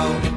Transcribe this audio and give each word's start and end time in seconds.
He 0.00 0.29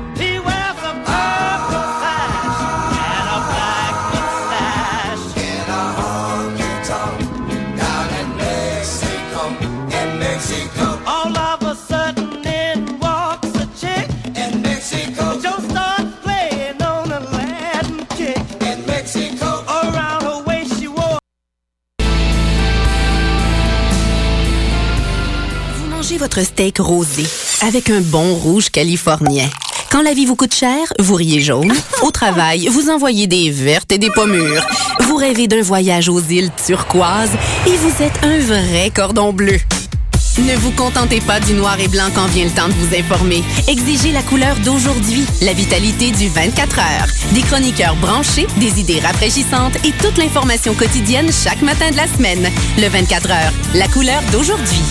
votre 26.33 26.47
steak 26.47 26.79
rosé 26.79 27.23
avec 27.61 27.91
un 27.91 28.01
bon 28.01 28.33
rouge 28.33 28.69
californien. 28.69 29.47
Quand 29.91 30.01
la 30.01 30.13
vie 30.13 30.25
vous 30.25 30.35
coûte 30.35 30.55
cher, 30.55 30.79
vous 30.97 31.13
riez 31.13 31.41
jaune. 31.41 31.71
Au 32.01 32.09
travail, 32.09 32.67
vous 32.69 32.89
envoyez 32.89 33.27
des 33.27 33.51
vertes 33.51 33.91
et 33.91 33.99
des 33.99 34.09
pommures. 34.09 34.65
Vous 35.01 35.15
rêvez 35.15 35.47
d'un 35.47 35.61
voyage 35.61 36.09
aux 36.09 36.21
îles 36.21 36.49
turquoises 36.65 37.33
et 37.67 37.77
vous 37.77 38.03
êtes 38.03 38.23
un 38.23 38.39
vrai 38.39 38.89
cordon 38.89 39.31
bleu. 39.31 39.59
Ne 40.39 40.55
vous 40.55 40.71
contentez 40.71 41.21
pas 41.21 41.39
du 41.39 41.53
noir 41.53 41.79
et 41.79 41.87
blanc 41.87 42.07
quand 42.15 42.25
vient 42.27 42.45
le 42.45 42.51
temps 42.51 42.67
de 42.67 42.73
vous 42.73 42.95
informer. 42.95 43.43
Exigez 43.67 44.11
la 44.11 44.23
couleur 44.23 44.55
d'aujourd'hui, 44.65 45.25
la 45.43 45.53
vitalité 45.53 46.09
du 46.09 46.29
24 46.29 46.79
heures. 46.79 47.07
Des 47.33 47.41
chroniqueurs 47.41 47.95
branchés, 47.97 48.47
des 48.57 48.79
idées 48.79 49.01
rafraîchissantes 49.01 49.75
et 49.85 49.91
toute 50.01 50.17
l'information 50.17 50.73
quotidienne 50.73 51.29
chaque 51.31 51.61
matin 51.61 51.91
de 51.91 51.97
la 51.97 52.07
semaine. 52.07 52.49
Le 52.79 52.87
24 52.87 53.29
heures, 53.29 53.53
la 53.75 53.87
couleur 53.87 54.23
d'aujourd'hui. 54.31 54.81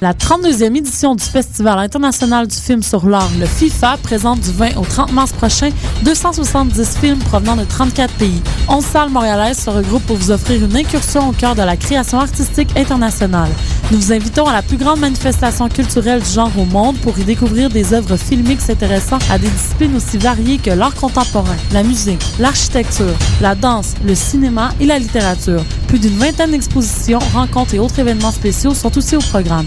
La 0.00 0.12
32e 0.12 0.76
édition 0.76 1.16
du 1.16 1.24
Festival 1.24 1.76
international 1.80 2.46
du 2.46 2.54
film 2.54 2.84
sur 2.84 3.04
l'art, 3.08 3.30
le 3.40 3.46
FIFA, 3.46 3.96
présente 4.00 4.38
du 4.38 4.52
20 4.52 4.76
au 4.76 4.84
30 4.84 5.10
mars 5.12 5.32
prochain 5.32 5.70
270 6.04 6.98
films 6.98 7.18
provenant 7.18 7.56
de 7.56 7.64
34 7.64 8.14
pays. 8.14 8.40
11 8.68 8.84
salles 8.84 9.10
montréalaises 9.10 9.58
se 9.58 9.70
regroupent 9.70 10.06
pour 10.06 10.16
vous 10.16 10.30
offrir 10.30 10.64
une 10.64 10.76
incursion 10.76 11.28
au 11.28 11.32
cœur 11.32 11.56
de 11.56 11.62
la 11.62 11.76
création 11.76 12.20
artistique 12.20 12.68
internationale. 12.76 13.48
Nous 13.90 13.98
vous 13.98 14.12
invitons 14.12 14.46
à 14.46 14.52
la 14.52 14.62
plus 14.62 14.76
grande 14.76 15.00
manifestation 15.00 15.68
culturelle 15.68 16.22
du 16.22 16.30
genre 16.30 16.52
au 16.56 16.64
monde 16.64 16.96
pour 16.98 17.18
y 17.18 17.24
découvrir 17.24 17.68
des 17.68 17.92
œuvres 17.92 18.16
filmiques 18.16 18.60
s'intéressant 18.60 19.18
à 19.32 19.36
des 19.36 19.48
disciplines 19.48 19.96
aussi 19.96 20.16
variées 20.16 20.58
que 20.58 20.70
l'art 20.70 20.94
contemporain, 20.94 21.56
la 21.72 21.82
musique, 21.82 22.24
l'architecture, 22.38 23.16
la 23.40 23.56
danse, 23.56 23.94
le 24.04 24.14
cinéma 24.14 24.70
et 24.78 24.86
la 24.86 25.00
littérature. 25.00 25.64
Plus 25.88 25.98
d'une 25.98 26.18
vingtaine 26.18 26.52
d'expositions, 26.52 27.18
rencontres 27.34 27.74
et 27.74 27.80
autres 27.80 27.98
événements 27.98 28.30
spéciaux 28.30 28.74
sont 28.74 28.96
aussi 28.96 29.16
au 29.16 29.20
programme. 29.20 29.66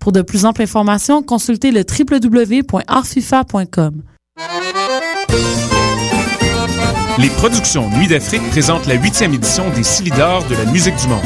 Pour 0.00 0.10
de 0.12 0.22
plus 0.22 0.46
amples 0.46 0.62
informations, 0.62 1.22
consultez 1.22 1.70
le 1.70 1.82
www.artfifa.com. 1.82 4.02
Les 7.18 7.28
productions 7.28 7.90
Nuit 7.90 8.08
d'Afrique 8.08 8.48
présentent 8.48 8.86
la 8.86 8.94
huitième 8.94 9.34
édition 9.34 9.68
des 9.76 9.82
Silidors 9.82 10.42
de 10.46 10.54
la 10.54 10.64
musique 10.64 10.96
du 10.96 11.06
monde. 11.06 11.20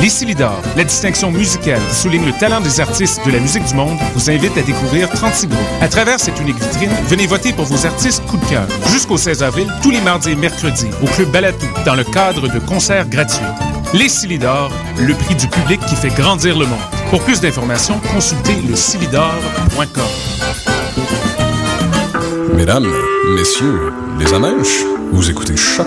Les 0.00 0.08
Silidors, 0.08 0.62
la 0.76 0.84
distinction 0.84 1.32
musicale 1.32 1.80
souligne 1.92 2.24
le 2.24 2.30
talent 2.32 2.60
des 2.60 2.78
artistes 2.78 3.20
de 3.26 3.32
la 3.32 3.40
musique 3.40 3.64
du 3.64 3.74
monde, 3.74 3.98
vous 4.14 4.30
invite 4.30 4.56
à 4.56 4.62
découvrir 4.62 5.10
36 5.10 5.48
groupes. 5.48 5.58
À 5.80 5.88
travers 5.88 6.20
cette 6.20 6.38
unique 6.40 6.60
vitrine, 6.60 6.92
venez 7.08 7.26
voter 7.26 7.52
pour 7.52 7.64
vos 7.64 7.84
artistes 7.84 8.24
coup 8.26 8.36
de 8.36 8.44
cœur. 8.44 8.68
Jusqu'au 8.92 9.16
16 9.16 9.42
avril, 9.42 9.66
tous 9.82 9.90
les 9.90 10.02
mardis 10.02 10.30
et 10.30 10.36
mercredis, 10.36 10.86
au 11.02 11.06
Club 11.06 11.32
Balatou, 11.32 11.66
dans 11.84 11.96
le 11.96 12.04
cadre 12.04 12.46
de 12.46 12.60
concerts 12.60 13.08
gratuits. 13.08 13.42
Les 13.92 14.08
Silidors, 14.08 14.70
le 15.00 15.14
prix 15.14 15.34
du 15.34 15.48
public 15.48 15.80
qui 15.80 15.96
fait 15.96 16.10
grandir 16.10 16.56
le 16.56 16.64
monde. 16.64 16.78
Pour 17.10 17.20
plus 17.22 17.40
d'informations, 17.40 17.98
consultez 18.14 18.54
le 18.54 18.76
Mesdames, 22.54 22.86
messieurs, 23.34 23.92
les 24.20 24.32
amèches, 24.32 24.84
vous 25.10 25.28
écoutez 25.28 25.56
Choc 25.56 25.86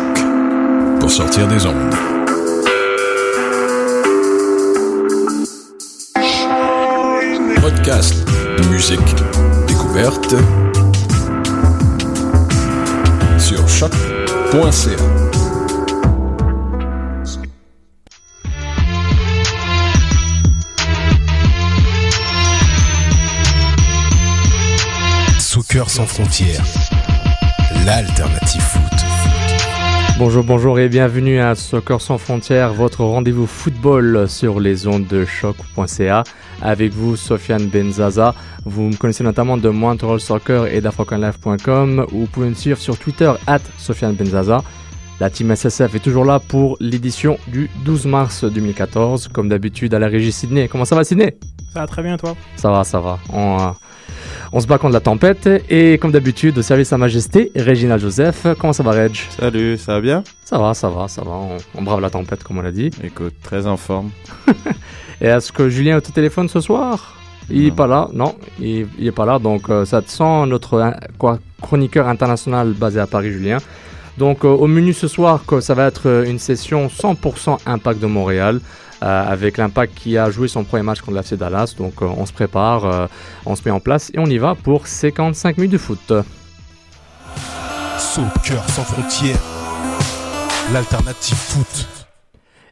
pour 0.99 1.09
sortir 1.09 1.47
des 1.47 1.65
ondes. 1.65 1.95
Podcast, 7.61 8.15
musique, 8.69 8.99
découverte 9.67 10.35
sur 13.37 13.67
choc.ca. 13.69 15.22
Soccer 25.73 25.89
sans 25.89 26.05
frontières, 26.05 26.63
l'alternative 27.83 28.61
foot. 28.61 29.05
Bonjour, 30.19 30.43
bonjour 30.43 30.77
et 30.77 30.87
bienvenue 30.87 31.39
à 31.39 31.55
Soccer 31.55 31.99
sans 31.99 32.19
frontières, 32.19 32.75
votre 32.75 33.03
rendez-vous 33.03 33.47
football 33.47 34.29
sur 34.29 34.59
les 34.59 34.85
ondes 34.85 35.07
de 35.07 35.25
choc.ca. 35.25 36.25
Avec 36.61 36.93
vous, 36.93 37.15
Sofiane 37.15 37.69
Benzaza. 37.69 38.35
Vous 38.65 38.83
me 38.83 38.95
connaissez 38.95 39.23
notamment 39.23 39.57
de 39.57 39.67
Montreal 39.69 40.19
Soccer 40.19 40.67
et 40.67 40.79
d'AfricanLife.com. 40.79 42.05
Vous 42.11 42.27
pouvez 42.27 42.49
me 42.49 42.53
suivre 42.53 42.77
sur 42.77 42.99
Twitter, 42.99 43.31
at 43.47 43.61
Sofiane 43.79 44.13
Benzaza. 44.13 44.61
La 45.19 45.31
team 45.31 45.55
SSF 45.55 45.95
est 45.95 46.03
toujours 46.03 46.25
là 46.25 46.39
pour 46.39 46.77
l'édition 46.81 47.39
du 47.47 47.71
12 47.83 48.05
mars 48.05 48.43
2014. 48.43 49.29
Comme 49.29 49.49
d'habitude, 49.49 49.95
à 49.95 49.99
la 49.99 50.07
régie 50.07 50.33
Sydney. 50.33 50.67
Comment 50.67 50.85
ça 50.85 50.95
va, 50.95 51.03
Sydney 51.03 51.35
Ça 51.73 51.79
va 51.79 51.87
très 51.87 52.03
bien, 52.03 52.15
toi? 52.17 52.35
Ça 52.57 52.69
va, 52.69 52.83
ça 52.83 52.99
va. 52.99 53.17
On, 53.31 53.59
euh, 53.59 53.71
on 54.51 54.59
se 54.59 54.67
bat 54.67 54.77
contre 54.77 54.93
la 54.93 54.99
tempête. 54.99 55.49
Et 55.69 55.97
comme 55.97 56.11
d'habitude, 56.11 56.57
au 56.57 56.61
service 56.61 56.89
Sa 56.89 56.97
Majesté, 56.97 57.51
Régina 57.55 57.97
Joseph. 57.97 58.47
Comment 58.59 58.73
ça 58.73 58.83
va, 58.83 58.91
Reg? 58.91 59.15
Salut, 59.39 59.77
ça 59.77 59.93
va 59.93 60.01
bien? 60.01 60.23
Ça 60.45 60.57
va, 60.57 60.73
ça 60.73 60.89
va, 60.89 61.07
ça 61.07 61.23
va. 61.23 61.31
On, 61.31 61.57
on 61.75 61.81
brave 61.81 62.01
la 62.01 62.09
tempête, 62.09 62.43
comme 62.43 62.57
on 62.57 62.61
l'a 62.61 62.71
dit. 62.71 62.89
Écoute, 63.03 63.33
très 63.41 63.67
en 63.67 63.77
forme. 63.77 64.11
Et 65.21 65.27
est-ce 65.27 65.51
que 65.51 65.69
Julien 65.69 65.97
est 65.97 66.09
au 66.09 66.11
téléphone 66.11 66.49
ce 66.49 66.59
soir? 66.59 67.15
Il 67.49 67.63
n'est 67.63 67.71
pas 67.71 67.87
là, 67.87 68.07
non, 68.13 68.35
il 68.59 68.87
n'est 68.99 69.11
pas 69.11 69.25
là. 69.25 69.39
Donc, 69.39 69.69
euh, 69.69 69.85
ça 69.85 70.01
te 70.01 70.09
sent 70.09 70.45
notre 70.47 70.79
hein, 70.79 70.95
quoi, 71.17 71.39
chroniqueur 71.61 72.07
international 72.07 72.73
basé 72.73 72.99
à 72.99 73.07
Paris, 73.07 73.31
Julien. 73.31 73.57
Donc, 74.17 74.45
euh, 74.45 74.49
au 74.49 74.67
menu 74.67 74.93
ce 74.93 75.07
soir, 75.07 75.43
ça 75.59 75.73
va 75.73 75.87
être 75.87 76.07
euh, 76.07 76.25
une 76.25 76.39
session 76.39 76.87
100% 76.87 77.57
Impact 77.65 77.99
de 77.99 78.05
Montréal. 78.05 78.59
Euh, 79.03 79.23
avec 79.27 79.57
l'Impact 79.57 79.93
qui 79.95 80.17
a 80.17 80.31
joué 80.31 80.47
son 80.47 80.63
premier 80.63 80.83
match 80.83 81.01
contre 81.01 81.17
l'FC 81.17 81.35
Dallas. 81.35 81.75
Donc, 81.77 82.01
euh, 82.01 82.05
on 82.05 82.25
se 82.25 82.31
prépare, 82.31 82.85
euh, 82.85 83.07
on 83.45 83.55
se 83.55 83.61
met 83.65 83.71
en 83.71 83.81
place 83.81 84.09
et 84.13 84.19
on 84.19 84.25
y 84.25 84.37
va 84.37 84.55
pour 84.55 84.87
55 84.87 85.57
minutes 85.57 85.73
de 85.73 85.77
foot. 85.77 86.13
Soccer 87.97 88.63
sans 88.69 88.83
frontières, 88.83 89.41
l'alternative 90.71 91.35
foot. 91.35 91.87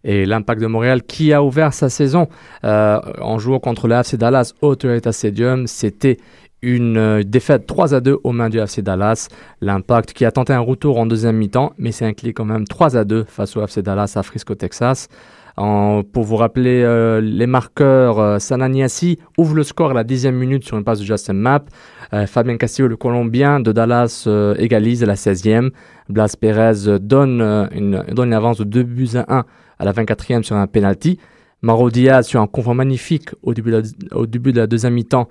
Et 0.03 0.25
l'Impact 0.25 0.61
de 0.61 0.67
Montréal 0.67 1.03
qui 1.03 1.33
a 1.33 1.43
ouvert 1.43 1.73
sa 1.73 1.89
saison 1.89 2.27
euh, 2.63 2.99
en 3.21 3.37
jouant 3.37 3.59
contre 3.59 3.87
le 3.87 3.95
FC 3.95 4.17
Dallas 4.17 4.53
au 4.61 4.75
Toyota 4.75 5.11
Stadium, 5.11 5.67
c'était 5.67 6.17
une 6.61 7.23
défaite 7.23 7.67
3 7.67 7.95
à 7.95 7.99
2 7.99 8.19
aux 8.23 8.31
mains 8.31 8.49
du 8.49 8.59
FC 8.59 8.81
Dallas. 8.81 9.27
L'Impact 9.61 10.13
qui 10.13 10.25
a 10.25 10.31
tenté 10.31 10.53
un 10.53 10.59
retour 10.59 10.97
en 10.97 11.05
deuxième 11.05 11.35
mi-temps, 11.35 11.73
mais 11.77 11.91
s'est 11.91 12.05
incliné 12.05 12.33
quand 12.33 12.45
même 12.45 12.67
3 12.67 12.97
à 12.97 13.03
2 13.03 13.25
face 13.27 13.57
au 13.57 13.63
FC 13.63 13.81
Dallas 13.81 14.13
à 14.15 14.23
Frisco, 14.23 14.55
Texas. 14.55 15.07
Pour 15.55 16.23
vous 16.23 16.35
rappeler 16.35 16.81
euh, 16.83 17.21
les 17.21 17.47
marqueurs, 17.47 18.19
euh, 18.19 18.39
Sananiasi 18.39 19.19
ouvre 19.37 19.55
le 19.55 19.63
score 19.63 19.91
à 19.91 19.93
la 19.93 20.03
dixième 20.03 20.35
minute 20.35 20.63
sur 20.63 20.77
une 20.77 20.83
passe 20.83 20.99
de 20.99 21.05
Justin 21.05 21.33
Mapp. 21.33 21.69
Euh, 22.13 22.27
Fabien 22.27 22.57
Castillo, 22.57 22.87
le 22.87 22.97
Colombien 22.97 23.59
de 23.59 23.71
Dallas, 23.71 24.25
euh, 24.27 24.55
égalise 24.57 25.03
à 25.03 25.05
la 25.05 25.15
16e. 25.15 25.71
Blas 26.09 26.35
Perez 26.39 26.87
euh, 26.87 26.99
donne, 26.99 27.41
une, 27.71 28.33
avance 28.33 28.57
de 28.57 28.63
2 28.65 28.83
buts 28.83 29.09
à 29.15 29.25
1 29.33 29.45
à 29.79 29.85
la 29.85 29.93
24e 29.93 30.43
sur 30.43 30.55
un 30.55 30.67
penalty. 30.67 31.17
Maro 31.61 31.89
Diaz, 31.91 32.27
sur 32.27 32.41
un 32.41 32.47
confort 32.47 32.73
magnifique 32.73 33.29
au 33.43 33.53
début 33.53 33.71
de 33.71 34.59
la, 34.59 34.67
deuxième 34.67 34.95
mi-temps, 34.95 35.29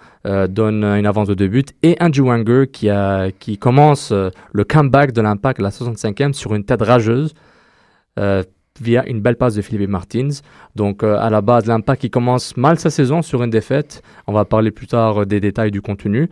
donne 0.48 0.84
une 0.84 1.06
avance 1.06 1.26
de 1.26 1.34
deux 1.34 1.48
buts. 1.48 1.64
Et 1.82 1.97
Andrew 2.00 2.28
Wanger 2.28 2.66
qui, 2.69 3.58
commence 3.58 4.12
le 4.12 4.64
comeback 4.64 5.11
de 5.11 5.23
l'impact 5.23 5.58
à 5.58 5.64
la 5.64 5.70
65e 5.70 6.32
sur 6.32 6.55
une 6.55 6.62
tête 6.62 6.82
rageuse 6.82 7.34
via 8.81 9.06
une 9.08 9.20
belle 9.20 9.37
passe 9.37 9.55
de 9.55 9.62
Philippe 9.62 9.90
Martins. 9.90 10.28
Donc 10.76 11.02
euh, 11.02 11.19
à 11.19 11.31
la 11.31 11.40
base, 11.40 11.67
l'impact 11.67 12.02
qui 12.02 12.11
commence 12.11 12.56
mal 12.56 12.78
sa 12.78 12.90
saison 12.90 13.22
sur 13.22 13.43
une 13.43 13.50
défaite. 13.50 14.02
On 14.26 14.32
va 14.32 14.44
parler 14.44 14.70
plus 14.70 14.87
tard 14.87 15.22
euh, 15.22 15.26
des 15.26 15.40
détails 15.40 15.70
du 15.70 15.82
contenu. 15.82 16.28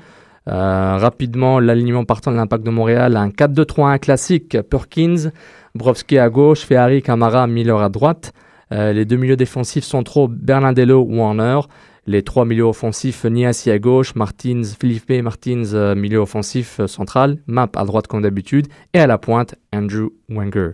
Euh, 0.49 0.97
rapidement, 0.97 1.61
l'alignement 1.61 2.05
partant 2.05 2.31
de 2.31 2.37
l'impact 2.37 2.65
de 2.65 2.71
Montréal, 2.71 3.17
un 3.17 3.29
4-2-3-1 3.29 3.99
classique. 3.99 4.57
Perkins, 4.63 5.31
Brovski 5.75 6.19
à 6.19 6.31
gauche, 6.31 6.61
Ferrari, 6.61 7.03
Camara, 7.03 7.47
Miller 7.47 7.81
à 7.81 7.89
droite. 7.89 8.33
Les 8.71 9.07
deux 9.07 9.17
milieux 9.17 9.37
défensifs 9.37 9.85
centraux, 9.85 10.29
Bernardello, 10.29 11.01
Warner. 11.01 11.61
Les 12.07 12.23
trois 12.23 12.45
milieux 12.45 12.65
offensifs, 12.65 13.25
Niassi 13.25 13.71
à 13.71 13.79
gauche, 13.79 14.15
Martins, 14.15 14.63
Philippe 14.79 15.23
Martins, 15.23 15.95
milieu 15.95 16.19
offensif 16.19 16.81
central, 16.87 17.39
Map 17.47 17.71
à 17.77 17.85
droite 17.85 18.07
comme 18.07 18.23
d'habitude, 18.23 18.67
et 18.93 18.99
à 18.99 19.07
la 19.07 19.17
pointe, 19.17 19.55
Andrew 19.75 20.11
Wenger. 20.29 20.73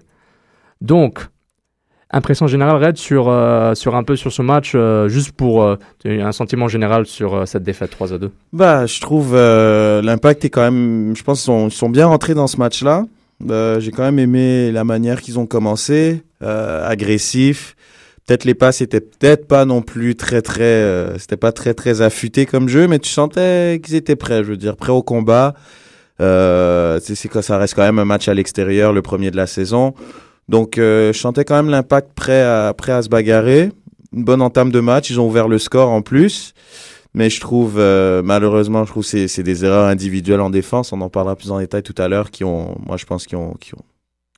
Donc, 0.81 1.29
Impression 2.11 2.47
générale, 2.47 2.83
Red, 2.83 2.97
sur, 2.97 3.29
euh, 3.29 3.75
sur 3.75 3.97
un 3.97 4.05
peu 4.05 4.17
sur 4.17 4.33
ce 4.33 4.43
match, 4.43 4.73
euh, 4.75 5.09
juste 5.09 5.33
pour 5.33 5.63
euh, 5.63 5.77
un 6.05 6.33
sentiment 6.33 6.69
général 6.69 7.07
sur 7.07 7.47
cette 7.49 7.63
défaite 7.63 7.91
3 7.91 8.13
à 8.13 8.19
2. 8.19 8.31
Bah, 8.53 8.87
je 8.87 9.01
trouve 9.01 9.35
l'impact 9.35 10.45
est 10.45 10.51
quand 10.51 10.63
même. 10.63 11.15
Je 11.17 11.23
pense 11.23 11.45
qu'ils 11.45 11.71
sont, 11.71 11.91
bien 11.91 12.07
rentrés 12.07 12.35
dans 12.35 12.47
ce 12.47 12.59
match-là. 12.59 13.05
J'ai 13.41 13.91
quand 13.91 14.05
même 14.05 14.19
aimé 14.19 14.71
la 14.71 14.85
manière 14.85 15.21
qu'ils 15.21 15.39
ont 15.39 15.47
commencé, 15.47 16.23
agressif. 16.41 17.77
Peut-être 18.27 18.45
les 18.45 18.55
passes 18.55 18.81
étaient 18.81 19.03
peut-être 19.03 19.47
pas 19.47 19.67
non 19.67 19.83
plus 19.83 20.15
très 20.15 20.41
très. 20.41 21.19
C'était 21.19 21.37
pas 21.37 21.53
très 21.53 21.75
très 21.75 22.01
affûté 22.01 22.47
comme 22.47 22.69
jeu, 22.69 22.87
mais 22.87 22.99
tu 22.99 23.11
sentais 23.11 23.81
qu'ils 23.83 23.97
étaient 23.97 24.17
prêts. 24.17 24.45
Je 24.45 24.51
veux 24.51 24.57
dire, 24.57 24.77
prêts 24.77 24.93
au 24.93 25.03
combat. 25.03 25.55
Euh, 26.21 27.01
c'est 27.03 27.43
ça 27.43 27.59
reste 27.59 27.75
quand 27.75 27.83
même 27.83 27.99
un 27.99 28.05
match 28.05 28.29
à 28.29 28.35
l'extérieur, 28.35 28.93
le 28.93 29.03
premier 29.03 29.31
de 29.31 29.37
la 29.37 29.47
saison. 29.47 29.95
Donc, 30.49 30.79
euh, 30.79 31.13
je 31.13 31.19
sentais 31.19 31.45
quand 31.45 31.57
même 31.57 31.71
l'impact 31.71 32.13
prêt 32.15 32.43
à 32.43 32.75
à 32.77 33.03
se 33.03 33.09
bagarrer. 33.09 33.71
Une 34.13 34.25
bonne 34.25 34.43
entame 34.43 34.71
de 34.71 34.81
match. 34.81 35.11
Ils 35.11 35.21
ont 35.21 35.27
ouvert 35.27 35.49
le 35.49 35.59
score 35.59 35.91
en 35.91 36.03
plus. 36.03 36.55
Mais 37.15 37.31
je 37.31 37.41
trouve, 37.41 37.77
euh, 37.79 38.23
malheureusement, 38.25 38.85
je 38.85 38.91
trouve 38.91 39.09
que 39.09 39.29
c'est 39.29 39.43
des 39.45 39.65
erreurs 39.65 39.87
individuelles 39.87 40.41
en 40.41 40.51
défense. 40.51 40.93
On 40.93 41.01
en 41.01 41.09
parlera 41.09 41.37
plus 41.37 41.53
en 41.53 41.61
détail 41.61 41.85
tout 41.85 41.95
à 41.97 42.09
l'heure, 42.09 42.33
qui 42.33 42.43
ont, 42.43 42.77
moi, 42.85 42.97
je 42.97 43.05
pense, 43.07 43.27
qui 43.27 43.37
ont, 43.37 43.55
qui 43.55 43.73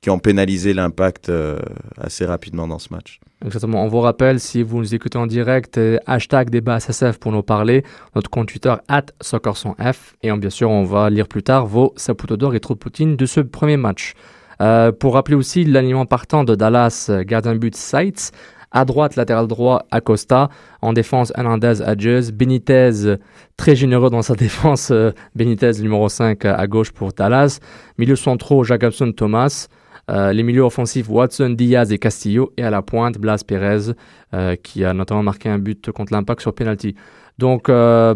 ont, 0.09 0.19
pénalisé 0.19 0.73
l'impact 0.73 1.27
euh, 1.27 1.57
assez 1.97 2.23
rapidement 2.23 2.65
dans 2.67 2.79
ce 2.79 2.93
match. 2.93 3.19
Exactement. 3.43 3.83
On 3.83 3.87
vous 3.89 3.99
rappelle, 3.99 4.39
si 4.39 4.63
vous 4.63 4.77
nous 4.77 4.95
écoutez 4.95 5.17
en 5.17 5.27
direct, 5.27 5.77
euh, 5.77 5.97
hashtag 6.05 6.49
débat 6.49 6.79
SSF 6.79 7.17
pour 7.19 7.33
nous 7.33 7.43
parler, 7.43 7.83
notre 8.15 8.29
compte 8.29 8.47
Twitter, 8.47 8.73
at 8.87 9.07
SoccerSonF. 9.21 10.15
Et 10.23 10.31
on- 10.31 10.37
bien 10.37 10.49
sûr, 10.51 10.69
on 10.69 10.85
va 10.85 11.09
lire 11.09 11.27
plus 11.27 11.43
tard 11.43 11.65
vos 11.65 11.93
Saputo 11.97 12.37
d'or 12.37 12.55
et 12.55 12.61
trop 12.61 12.73
de 12.73 12.79
Poutine 12.79 13.17
de 13.17 13.25
ce 13.25 13.41
premier 13.41 13.75
match. 13.75 14.13
Euh, 14.61 14.91
pour 14.91 15.13
rappeler 15.13 15.35
aussi 15.35 15.63
l'alignement 15.63 16.05
partant 16.05 16.43
de 16.43 16.55
Dallas, 16.55 17.07
euh, 17.09 17.23
gardien 17.23 17.55
but 17.55 17.75
Seitz. 17.75 18.31
À 18.71 18.83
droite, 18.83 19.15
latéral 19.15 19.47
droit, 19.47 19.85
Acosta. 19.91 20.49
En 20.81 20.91
défense, 20.93 21.31
Hernandez, 21.35 21.81
Adjez. 21.81 22.31
Benitez, 22.33 23.05
euh, 23.05 23.17
très 23.55 23.75
généreux 23.75 24.09
dans 24.09 24.21
sa 24.21 24.35
défense. 24.45 24.89
euh, 24.91 25.11
Benitez, 25.35 25.71
numéro 25.81 26.09
5 26.09 26.43
à 26.45 26.67
gauche 26.67 26.91
pour 26.91 27.13
Dallas. 27.13 27.59
Milieu 27.97 28.15
centraux, 28.15 28.63
Jacobson, 28.63 29.11
Thomas. 29.13 29.67
Euh, 30.09 30.31
les 30.31 30.43
milieux 30.43 30.61
offensifs, 30.61 31.09
Watson, 31.09 31.49
Diaz 31.49 31.91
et 31.91 31.97
Castillo. 31.97 32.51
Et 32.57 32.63
à 32.63 32.69
la 32.69 32.81
pointe, 32.81 33.17
Blas 33.17 33.43
Perez, 33.45 33.93
euh, 34.33 34.55
qui 34.55 34.83
a 34.85 34.93
notamment 34.93 35.23
marqué 35.23 35.49
un 35.49 35.59
but 35.59 35.91
contre 35.91 36.13
l'impact 36.13 36.41
sur 36.41 36.53
penalty. 36.53 36.95
Donc, 37.37 37.69
euh, 37.69 38.15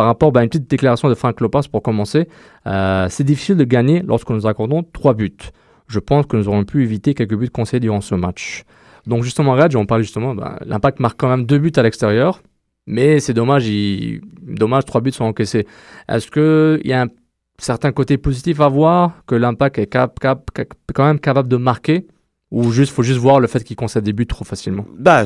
par 0.00 0.06
rapport 0.06 0.34
à 0.34 0.42
une 0.42 0.48
petite 0.48 0.70
déclaration 0.70 1.10
de 1.10 1.14
Frank 1.14 1.38
Lopez 1.42 1.68
pour 1.70 1.82
commencer, 1.82 2.26
euh, 2.66 3.06
c'est 3.10 3.22
difficile 3.22 3.58
de 3.58 3.64
gagner 3.64 4.00
lorsque 4.00 4.30
nous 4.30 4.46
accordons 4.46 4.82
trois 4.82 5.12
buts. 5.12 5.36
Je 5.88 5.98
pense 5.98 6.24
que 6.24 6.38
nous 6.38 6.48
aurions 6.48 6.64
pu 6.64 6.82
éviter 6.82 7.12
quelques 7.12 7.34
buts 7.34 7.50
concédés 7.50 7.80
durant 7.80 8.00
ce 8.00 8.14
match. 8.14 8.64
Donc 9.06 9.24
justement, 9.24 9.52
Reg, 9.52 9.76
on 9.76 9.84
parle 9.84 10.00
justement, 10.00 10.34
bah, 10.34 10.58
l'impact 10.64 11.00
marque 11.00 11.20
quand 11.20 11.28
même 11.28 11.44
deux 11.44 11.58
buts 11.58 11.72
à 11.76 11.82
l'extérieur, 11.82 12.40
mais 12.86 13.20
c'est 13.20 13.34
dommage, 13.34 13.68
il... 13.68 14.22
dommage, 14.42 14.86
trois 14.86 15.02
buts 15.02 15.12
sont 15.12 15.24
encaissés. 15.24 15.66
Est-ce 16.08 16.30
qu'il 16.30 16.88
y 16.88 16.94
a 16.94 17.02
un 17.02 17.08
certain 17.58 17.92
côté 17.92 18.16
positif 18.16 18.58
à 18.62 18.68
voir, 18.68 19.22
que 19.26 19.34
l'impact 19.34 19.80
est 19.80 19.86
quand 19.86 21.04
même 21.04 21.20
capable 21.20 21.50
de 21.50 21.58
marquer, 21.58 22.06
ou 22.50 22.72
juste 22.72 22.94
faut 22.94 23.02
juste 23.02 23.20
voir 23.20 23.38
le 23.38 23.48
fait 23.48 23.62
qu'il 23.62 23.76
concède 23.76 24.04
des 24.04 24.14
buts 24.14 24.26
trop 24.26 24.46
facilement? 24.46 24.86
Bah, 24.98 25.24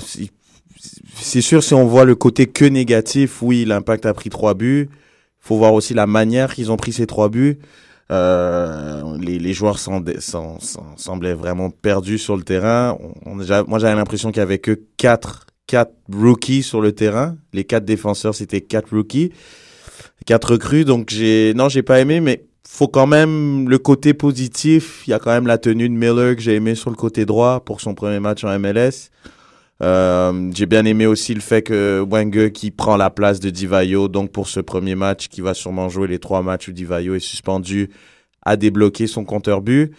c'est- 0.79 1.41
sûr, 1.41 1.63
si 1.63 1.75
on 1.75 1.87
voit 1.87 2.05
le 2.05 2.15
côté 2.15 2.47
que 2.47 2.65
négatif, 2.65 3.43
oui, 3.43 3.65
l'impact 3.65 4.07
a 4.07 4.15
pris 4.15 4.31
trois 4.31 4.55
buts. 4.55 4.89
faut 5.41 5.57
voir 5.59 5.75
aussi 5.75 5.93
la 5.93 6.07
manière 6.07 6.55
qu'ils 6.55 6.73
ont 6.73 6.77
pris 6.79 6.93
ces 6.93 7.07
trois 7.07 7.29
buts. 7.29 7.59
Euh, 8.11 9.17
les, 9.21 9.39
les 9.39 9.53
joueurs 9.53 9.79
semblaient 9.79 11.35
vraiment 11.35 11.69
perdus 11.71 12.19
sur 12.19 12.37
le 12.37 12.43
terrain. 12.43 12.97
On, 13.27 13.33
on- 13.33 13.65
moi, 13.67 13.79
j'avais 13.79 13.95
l'impression 13.95 14.31
qu'il 14.31 14.39
y 14.41 14.43
avait 14.43 14.59
que 14.59 14.79
quatre, 14.97 15.47
quatre 15.67 15.93
rookies 16.13 16.63
sur 16.63 16.81
le 16.81 16.93
terrain. 16.93 17.37
Les 17.53 17.65
quatre 17.65 17.85
défenseurs, 17.85 18.35
c'était 18.35 18.61
quatre 18.63 18.95
rookies, 18.97 19.33
quatre 20.27 20.53
recrues. 20.53 20.85
Donc, 20.85 21.11
j'ai, 21.11 21.53
non, 21.55 21.69
j'ai 21.69 21.83
pas 21.83 22.01
aimé, 22.01 22.21
mais 22.21 22.45
faut 22.67 22.89
quand 22.89 23.07
même 23.07 23.69
le 23.69 23.79
côté 23.79 24.15
positif. 24.15 25.05
Il 25.07 25.11
y 25.11 25.15
a 25.15 25.19
quand 25.19 25.31
même 25.31 25.47
la 25.47 25.59
tenue 25.59 25.89
de 25.89 25.95
Miller 25.95 26.35
que 26.37 26.43
j'ai 26.43 26.55
aimé 26.55 26.75
sur 26.75 26.91
le 26.91 26.97
côté 26.97 27.25
droit 27.27 27.61
pour 27.61 27.81
son 27.81 27.95
premier 27.95 28.21
match 28.21 28.45
en 28.45 28.59
MLS. 28.59 29.11
Euh, 29.83 30.51
j'ai 30.55 30.67
bien 30.67 30.85
aimé 30.85 31.07
aussi 31.07 31.35
le 31.35 31.41
fait 31.41 31.63
que 31.63 32.05
Wenger 32.09 32.53
qui 32.53 32.71
prend 32.71 32.97
la 32.97 33.11
place 33.11 33.41
de 33.41 33.51
Divayo, 33.51 34.09
donc 34.09 34.31
pour 34.31 34.49
ce 34.49 34.61
premier 34.61 34.95
match, 34.95 35.29
qui 35.29 35.41
va 35.41 35.55
sûrement 35.55 35.89
jouer 35.89 36.09
les 36.09 36.19
trois 36.19 36.43
matchs 36.43 36.69
où 36.69 36.73
Divayo 36.73 37.15
est 37.15 37.21
suspendu, 37.21 37.91
a 38.43 38.57
débloqué 38.57 39.07
son 39.07 39.25
compteur 39.25 39.61
but. 39.63 39.93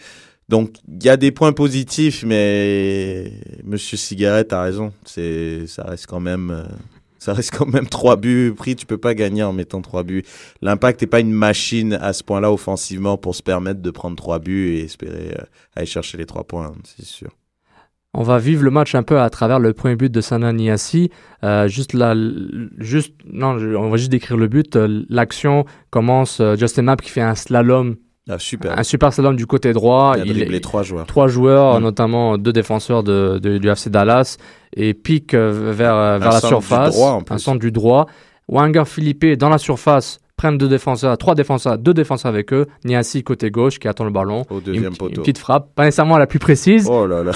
Donc 0.48 0.76
il 0.88 1.04
y 1.04 1.10
a 1.10 1.18
des 1.18 1.32
points 1.32 1.54
positifs, 1.54 2.24
mais 2.26 3.32
Monsieur 3.64 3.98
Cigarette 3.98 4.54
a 4.54 4.62
raison. 4.62 4.94
C'est 5.04 5.66
ça 5.68 5.84
reste 5.84 6.06
quand 6.08 6.20
même 6.20 6.52
euh, 6.52 6.64
ça 7.18 7.34
reste 7.34 7.52
quand 7.52 7.66
même 7.66 7.88
trois 7.88 8.16
buts 8.16 8.54
pris. 8.56 8.76
Tu 8.76 8.86
peux 8.86 9.00
pas 9.00 9.16
gagner 9.16 9.44
en 9.44 9.54
mettant 9.54 9.82
trois 9.82 10.04
buts. 10.04 10.24
L'impact 10.62 11.02
n'est 11.02 11.08
pas 11.08 11.20
une 11.20 11.34
machine 11.34 11.94
à 11.94 12.14
ce 12.14 12.24
point-là 12.24 12.52
offensivement 12.52 13.18
pour 13.18 13.36
se 13.36 13.42
permettre 13.42 13.82
de 13.82 13.92
prendre 13.92 14.16
trois 14.16 14.40
buts 14.40 14.76
et 14.76 14.84
espérer 14.84 15.34
euh, 15.40 15.44
aller 15.76 15.88
chercher 15.88 16.18
les 16.18 16.26
trois 16.26 16.44
points, 16.44 16.72
c'est 16.84 17.06
sûr. 17.06 17.32
On 18.18 18.24
va 18.24 18.38
vivre 18.38 18.64
le 18.64 18.72
match 18.72 18.96
un 18.96 19.04
peu 19.04 19.20
à 19.20 19.30
travers 19.30 19.60
le 19.60 19.74
premier 19.74 19.96
but 19.98 20.12
de 20.12 20.22
Sana 20.22 20.54
Niassi. 20.54 21.10
Euh, 21.44 21.68
juste 21.68 21.94
là, 21.94 22.14
l- 22.14 22.70
juste, 22.78 23.14
non, 23.30 23.58
on 23.78 23.90
va 23.90 23.98
juste 23.98 24.10
décrire 24.12 24.38
le 24.38 24.48
but. 24.48 24.76
Euh, 24.78 25.04
L'action 25.10 25.66
commence, 25.90 26.40
euh, 26.40 26.56
Justin 26.56 26.84
Mapp 26.84 27.02
qui 27.02 27.10
fait 27.10 27.22
un 27.22 27.36
slalom, 27.36 27.96
Ah, 28.30 28.40
super. 28.40 28.80
un 28.80 28.84
super 28.84 29.12
slalom 29.14 29.36
du 29.36 29.46
côté 29.46 29.74
droit. 29.74 30.14
Il 30.18 30.22
a 30.32 30.34
dribblé 30.34 30.62
trois 30.62 30.82
joueurs. 30.82 31.06
trois 31.06 31.28
joueurs, 31.28 31.80
Mm. 31.80 31.84
notamment 31.84 32.38
deux 32.38 32.54
défenseurs 32.54 33.04
de, 33.04 33.38
de- 33.44 33.58
du 33.58 33.68
FC 33.70 33.90
Dallas, 33.90 34.38
et 34.76 34.94
pique 34.94 35.34
euh, 35.34 35.72
vers, 35.76 35.96
vers 36.20 36.20
la 36.20 36.40
centre 36.40 36.44
du 36.60 36.66
surface. 36.66 36.96
droit, 36.96 37.12
en 37.12 37.22
plus. 37.22 37.36
un 37.36 37.38
centre 37.38 37.60
du 37.60 37.72
droit. 37.74 38.06
Wanger 38.48 38.86
Philippe 38.86 39.26
dans 39.38 39.50
la 39.50 39.58
surface 39.58 40.20
prennent 40.38 40.58
deux 40.58 40.68
défenseurs, 40.68 41.18
trois 41.18 41.34
défenseurs, 41.34 41.78
deux 41.78 41.94
défenseurs 41.94 42.30
avec 42.30 42.52
eux. 42.52 42.66
Niassi 42.84 43.24
côté 43.24 43.52
gauche 43.52 43.80
qui 43.80 43.88
attend 43.88 44.04
le 44.04 44.12
ballon. 44.12 44.44
Au 44.50 44.56
Une, 44.60 44.62
deuxième 44.62 44.92
une 44.92 44.98
poteau. 44.98 45.22
petite 45.22 45.38
frappe, 45.38 45.74
pas 45.76 45.86
nécessairement 45.86 46.18
la 46.18 46.28
plus 46.28 46.40
précise. 46.40 46.88
Oh 46.92 47.08
là 47.08 47.24
là. 47.24 47.32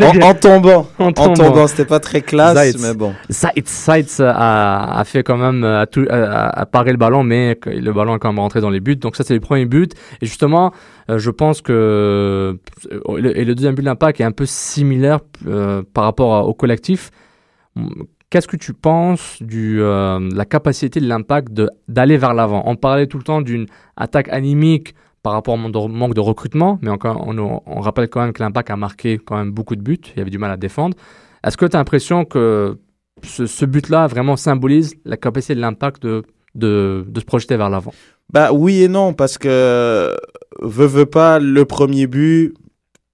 en, 0.00 0.20
en 0.20 0.34
tombant. 0.34 0.88
En 0.98 1.12
tombant. 1.12 1.34
tombant, 1.34 1.66
c'était 1.68 1.84
pas 1.84 2.00
très 2.00 2.20
classe, 2.20 2.54
Zaitz. 2.56 2.82
mais 2.82 2.94
bon. 2.94 3.14
Seitz 3.30 4.18
a, 4.20 4.98
a 4.98 5.04
fait 5.04 5.22
quand 5.22 5.36
même 5.36 5.62
a, 5.62 5.86
tout- 5.86 6.06
a- 6.10 6.48
a 6.48 6.66
paré 6.66 6.90
le 6.90 6.98
ballon, 6.98 7.22
mais 7.22 7.56
le 7.66 7.92
ballon 7.92 8.16
est 8.16 8.18
quand 8.18 8.32
même 8.32 8.40
rentré 8.40 8.60
dans 8.60 8.70
les 8.70 8.80
buts. 8.80 8.96
Donc 8.96 9.14
ça, 9.14 9.22
c'est 9.22 9.34
le 9.34 9.40
premier 9.40 9.66
but. 9.66 9.92
Et 10.20 10.26
justement, 10.26 10.72
euh, 11.10 11.18
je 11.18 11.30
pense 11.30 11.62
que 11.62 11.72
euh, 11.72 12.54
et 13.34 13.44
le 13.44 13.54
deuxième 13.54 13.74
but 13.76 13.82
de 13.82 13.86
l'impact 13.88 14.20
est 14.20 14.24
un 14.24 14.32
peu 14.32 14.46
similaire 14.46 15.20
euh, 15.46 15.82
par 15.94 16.04
rapport 16.04 16.34
à- 16.34 16.44
au 16.44 16.54
collectif. 16.54 17.10
Qu'est-ce 18.30 18.46
que 18.46 18.56
tu 18.56 18.74
penses 18.74 19.42
du 19.42 19.82
euh, 19.82 20.20
la 20.32 20.44
capacité 20.44 21.00
de 21.00 21.08
l'impact 21.08 21.52
de- 21.52 21.68
d'aller 21.88 22.16
vers 22.16 22.32
l'avant? 22.32 22.62
On 22.64 22.76
parlait 22.76 23.08
tout 23.08 23.18
le 23.18 23.24
temps 23.24 23.42
d'une 23.42 23.66
attaque 23.96 24.28
animique 24.28 24.94
par 25.24 25.32
rapport 25.32 25.54
au 25.54 25.56
manque 25.56 25.72
de, 26.10 26.14
de 26.14 26.20
recrutement, 26.20 26.78
mais 26.80 26.90
encore, 26.90 27.26
on, 27.26 27.80
rappelle 27.80 28.08
quand 28.08 28.20
même 28.20 28.32
que 28.32 28.40
l'impact 28.40 28.70
a 28.70 28.76
marqué 28.76 29.18
quand 29.18 29.36
même 29.36 29.50
beaucoup 29.50 29.74
de 29.74 29.82
buts. 29.82 29.98
Il 30.14 30.18
y 30.18 30.20
avait 30.20 30.30
du 30.30 30.38
mal 30.38 30.52
à 30.52 30.56
défendre. 30.56 30.96
Est-ce 31.44 31.56
que 31.56 31.66
tu 31.66 31.74
as 31.74 31.80
l'impression 31.80 32.24
que 32.24 32.78
ce, 33.24 33.46
ce 33.46 33.64
but-là 33.64 34.06
vraiment 34.06 34.36
symbolise 34.36 34.94
la 35.04 35.16
capacité 35.16 35.56
de 35.56 35.60
l'impact 35.60 36.00
de, 36.00 36.22
de, 36.54 37.04
de 37.08 37.20
se 37.20 37.24
projeter 37.24 37.56
vers 37.56 37.68
l'avant? 37.68 37.92
Bah 38.32 38.52
oui 38.52 38.82
et 38.82 38.88
non, 38.88 39.12
parce 39.12 39.38
que 39.38 40.16
veut, 40.62 40.86
veut 40.86 41.06
pas, 41.06 41.40
le 41.40 41.64
premier 41.64 42.06
but, 42.06 42.54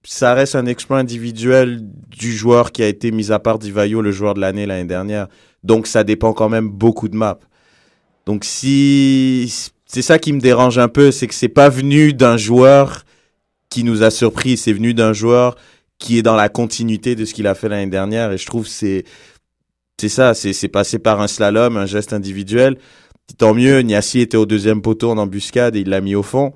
ça 0.09 0.33
reste 0.33 0.55
un 0.55 0.65
exploit 0.67 0.99
individuel 0.99 1.81
du 2.17 2.31
joueur 2.31 2.71
qui 2.71 2.81
a 2.81 2.87
été 2.87 3.11
mis 3.11 3.33
à 3.33 3.39
part 3.39 3.59
Divayo, 3.59 4.01
le 4.01 4.13
joueur 4.13 4.35
de 4.35 4.39
l'année 4.39 4.65
l'année 4.65 4.87
dernière. 4.87 5.27
Donc 5.63 5.85
ça 5.85 6.05
dépend 6.05 6.31
quand 6.31 6.47
même 6.47 6.69
beaucoup 6.69 7.09
de 7.09 7.17
maps. 7.17 7.39
Donc 8.25 8.45
si 8.45 9.53
c'est 9.85 10.01
ça 10.01 10.17
qui 10.17 10.31
me 10.31 10.39
dérange 10.39 10.77
un 10.77 10.87
peu, 10.87 11.11
c'est 11.11 11.27
que 11.27 11.33
c'est 11.33 11.49
pas 11.49 11.67
venu 11.67 12.13
d'un 12.13 12.37
joueur 12.37 13.03
qui 13.69 13.83
nous 13.83 14.01
a 14.01 14.09
surpris, 14.09 14.55
c'est 14.55 14.71
venu 14.71 14.93
d'un 14.93 15.11
joueur 15.11 15.57
qui 15.99 16.17
est 16.17 16.23
dans 16.23 16.37
la 16.37 16.47
continuité 16.47 17.15
de 17.15 17.25
ce 17.25 17.33
qu'il 17.33 17.45
a 17.45 17.53
fait 17.53 17.67
l'année 17.67 17.91
dernière 17.91 18.31
et 18.31 18.37
je 18.37 18.45
trouve 18.45 18.65
c'est 18.65 19.03
c'est 19.99 20.09
ça, 20.09 20.33
c'est 20.33 20.67
passé 20.69 20.99
par 20.99 21.19
un 21.19 21.27
slalom, 21.27 21.75
un 21.75 21.85
geste 21.85 22.13
individuel. 22.13 22.77
Tant 23.37 23.53
mieux, 23.53 23.81
Niassi 23.81 24.21
était 24.21 24.37
au 24.37 24.45
deuxième 24.45 24.81
poteau 24.81 25.11
en 25.11 25.17
embuscade 25.17 25.75
et 25.75 25.81
il 25.81 25.89
l'a 25.89 25.99
mis 25.99 26.15
au 26.15 26.23
fond. 26.23 26.53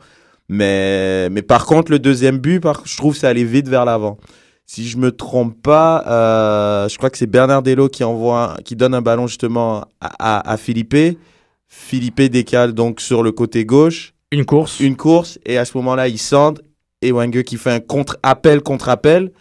Mais, 0.54 1.30
mais 1.30 1.42
par 1.42 1.66
contre, 1.66 1.92
le 1.92 1.98
deuxième 1.98 2.38
but, 2.38 2.60
par, 2.60 2.84
je 2.86 2.98
trouve 2.98 3.16
c'est 3.16 3.26
allé 3.26 3.46
vite 3.46 3.70
vers 3.70 3.86
l'avant. 3.86 4.18
Si 4.66 4.86
je 4.86 4.98
me 4.98 5.14
trompe 5.14 5.62
pas, 5.62 6.04
euh, 6.08 6.90
je 6.90 6.98
crois 6.98 7.10
que 7.10 7.18
c'est 7.18 7.26
Bernard 7.26 7.64
Dello 7.64 7.88
qui 7.88 8.04
envoie, 8.04 8.58
qui 8.66 8.76
donne 8.76 8.94
un 8.94 9.02
ballon 9.02 9.28
justement 9.28 9.86
à, 10.02 10.10
à, 10.20 10.52
à 10.52 10.58
Philippe. 10.58 11.18
Philippe 11.70 12.22
décale 12.22 12.74
donc 12.74 13.00
sur 13.00 13.24
le 13.24 13.32
côté 13.32 13.64
gauche. 13.64 14.14
Une 14.32 14.44
course. 14.44 14.82
Une 14.82 14.98
course. 14.98 15.40
Et 15.46 15.58
à 15.58 15.64
ce 15.64 15.78
moment-là, 15.78 16.10
il 16.10 16.18
centre. 16.18 16.62
Et 17.02 17.14
Wenger 17.14 17.46
qui 17.46 17.56
fait 17.56 17.72
un 17.72 17.80
contre-appel, 17.80 18.62
contre-appel. 18.62 19.32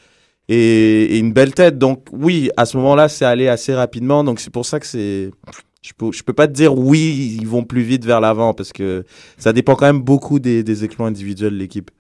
Et, 0.49 1.17
et 1.17 1.19
une 1.19 1.33
belle 1.33 1.55
tête. 1.55 1.77
Donc 1.77 2.07
oui, 2.13 2.51
à 2.57 2.67
ce 2.67 2.77
moment-là, 2.77 3.09
c'est 3.09 3.25
allé 3.25 3.49
assez 3.49 3.75
rapidement. 3.75 4.23
Donc 4.23 4.39
c'est 4.39 4.51
pour 4.51 4.65
ça 4.65 4.79
que 4.79 4.87
c'est... 4.87 5.33
Je 5.83 5.93
peux, 5.95 6.11
peux 6.11 6.33
pas 6.33 6.47
te 6.47 6.53
dire 6.53 6.77
oui, 6.77 7.39
ils 7.41 7.47
vont 7.47 7.65
plus 7.65 7.83
vite 7.83 8.05
vers 8.05 8.21
l'avant 8.21 8.53
parce 8.53 8.73
que 8.73 9.05
ça 9.39 9.53
dépend 9.53 9.77
quand 9.77 9.87
même 9.87 10.03
beaucoup 10.03 10.39
des, 10.39 10.63
des 10.63 10.85
individuels 11.07 11.55
de 11.55 11.59
l'équipe. 11.59 11.91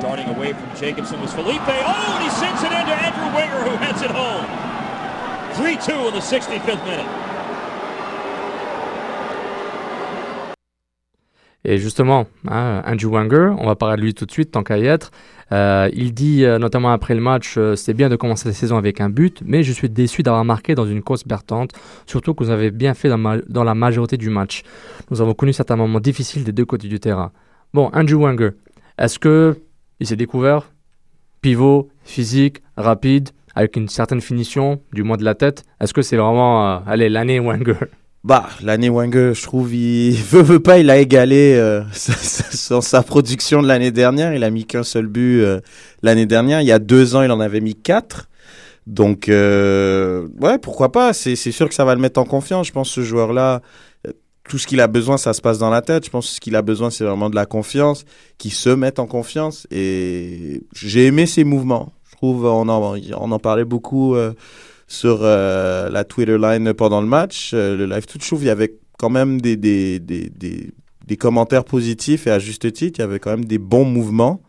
3-2 0.00 0.24
the 6.12 6.20
65th. 6.20 7.24
Et 11.66 11.78
justement, 11.78 12.26
hein, 12.48 12.82
Andrew 12.86 13.10
Wenger, 13.10 13.54
on 13.58 13.66
va 13.66 13.74
parler 13.74 13.96
de 13.96 14.02
lui 14.02 14.14
tout 14.14 14.26
de 14.26 14.30
suite, 14.30 14.50
tant 14.50 14.62
qu'à 14.62 14.76
y 14.76 14.86
être, 14.86 15.10
euh, 15.52 15.88
il 15.92 16.14
dit 16.14 16.44
euh, 16.44 16.58
notamment 16.58 16.90
après 16.92 17.14
le 17.14 17.20
match, 17.20 17.54
euh, 17.56 17.76
c'est 17.76 17.94
bien 17.94 18.08
de 18.08 18.16
commencer 18.16 18.48
la 18.48 18.54
saison 18.54 18.76
avec 18.76 19.00
un 19.00 19.10
but, 19.10 19.42
mais 19.44 19.62
je 19.62 19.72
suis 19.72 19.90
déçu 19.90 20.22
d'avoir 20.22 20.44
marqué 20.44 20.74
dans 20.74 20.86
une 20.86 21.02
course 21.02 21.24
bertante, 21.24 21.72
surtout 22.06 22.34
que 22.34 22.44
vous 22.44 22.50
avez 22.50 22.70
bien 22.70 22.94
fait 22.94 23.08
dans, 23.08 23.40
dans 23.48 23.64
la 23.64 23.74
majorité 23.74 24.16
du 24.16 24.30
match. 24.30 24.62
Nous 25.10 25.20
avons 25.20 25.34
connu 25.34 25.52
certains 25.52 25.76
moments 25.76 26.00
difficiles 26.00 26.44
des 26.44 26.52
deux 26.52 26.64
côtés 26.64 26.88
du 26.88 27.00
terrain. 27.00 27.32
Bon, 27.72 27.90
Andrew 27.92 28.20
Wenger, 28.20 28.50
est-ce 28.98 29.18
que 29.18 29.58
il 30.00 30.06
s'est 30.06 30.16
découvert? 30.16 30.70
Pivot, 31.40 31.88
physique, 32.04 32.62
rapide, 32.76 33.30
avec 33.54 33.76
une 33.76 33.88
certaine 33.88 34.20
finition, 34.20 34.80
du 34.92 35.02
moins 35.02 35.16
de 35.16 35.24
la 35.24 35.34
tête 35.34 35.64
Est-ce 35.80 35.92
que 35.92 36.02
c'est 36.02 36.16
vraiment, 36.16 36.82
allez, 36.86 37.08
l'année 37.08 37.38
Wenger? 37.38 37.74
Bah, 38.24 38.48
l'année 38.62 38.88
Wenger, 38.88 39.32
je 39.34 39.42
trouve, 39.42 39.74
il 39.74 40.14
veut, 40.30 40.42
veut 40.42 40.60
pas, 40.60 40.78
il 40.78 40.88
a 40.88 40.96
égalé 40.98 41.54
euh, 41.56 41.82
sa, 41.92 42.80
sa- 42.80 43.02
production 43.02 43.62
de 43.62 43.68
l'année 43.68 43.90
dernière. 43.90 44.34
Il 44.34 44.44
a 44.44 44.50
mis 44.50 44.64
qu'un 44.64 44.82
seul 44.82 45.06
but 45.06 45.40
euh, 45.42 45.60
l'année 46.02 46.24
dernière. 46.26 46.62
Il 46.62 46.66
y 46.66 46.72
a 46.72 46.78
deux 46.78 47.16
ans, 47.16 47.22
il 47.22 47.30
en 47.30 47.40
avait 47.40 47.60
mis 47.60 47.74
quatre. 47.74 48.28
Donc, 48.86 49.28
euh, 49.28 50.26
ouais, 50.40 50.58
pourquoi 50.58 50.90
pas? 50.90 51.12
C'est 51.12 51.36
c'est 51.36 51.52
sûr 51.52 51.68
que 51.68 51.74
ça 51.74 51.84
va 51.84 51.94
le 51.94 52.00
mettre 52.00 52.18
en 52.20 52.24
confiance. 52.24 52.66
Je 52.66 52.72
pense 52.72 52.88
que 52.88 52.94
ce 52.96 53.00
joueur-là, 53.02 53.60
euh, 54.06 54.12
tout 54.48 54.56
ce 54.58 54.66
qu'il 54.66 54.80
a 54.80 54.88
besoin, 54.88 55.18
ça 55.18 55.34
se 55.34 55.42
passe 55.42 55.58
dans 55.58 55.70
la 55.70 55.82
tête. 55.82 56.06
Je 56.06 56.10
pense 56.10 56.28
que 56.28 56.34
ce 56.34 56.40
qu'il 56.40 56.56
a 56.56 56.62
besoin, 56.62 56.88
c'est 56.90 57.04
vraiment 57.04 57.28
de 57.30 57.34
la 57.34 57.46
confiance, 57.46 58.04
qu'il 58.38 58.52
se 58.52 58.70
mette 58.70 58.98
en 58.98 59.06
confiance. 59.06 59.66
Et 59.70 60.62
j'ai 60.74 61.06
aimé 61.06 61.26
ses 61.26 61.44
mouvements. 61.44 61.92
Je 62.10 62.16
trouve, 62.16 62.46
on 62.46 62.68
en, 62.68 62.96
on 63.18 63.32
en 63.32 63.38
parlait 63.38 63.64
beaucoup 63.66 64.14
euh, 64.16 64.32
sur 64.94 65.20
euh, 65.22 65.90
la 65.90 66.04
Twitter 66.04 66.38
line 66.38 66.72
pendant 66.72 67.00
le 67.00 67.06
match. 67.06 67.50
Euh, 67.52 67.76
le 67.76 67.86
live 67.86 68.06
tout 68.06 68.18
trouve, 68.18 68.42
il 68.42 68.46
y 68.46 68.50
avait 68.50 68.74
quand 68.98 69.10
même 69.10 69.40
des, 69.40 69.56
des, 69.56 69.98
des, 69.98 70.30
des, 70.30 70.72
des 71.06 71.16
commentaires 71.16 71.64
positifs 71.64 72.26
et 72.26 72.30
à 72.30 72.38
juste 72.38 72.72
titre, 72.72 73.00
il 73.00 73.02
y 73.02 73.04
avait 73.04 73.18
quand 73.18 73.30
même 73.30 73.44
des 73.44 73.58
bons 73.58 73.84
mouvements. 73.84 74.40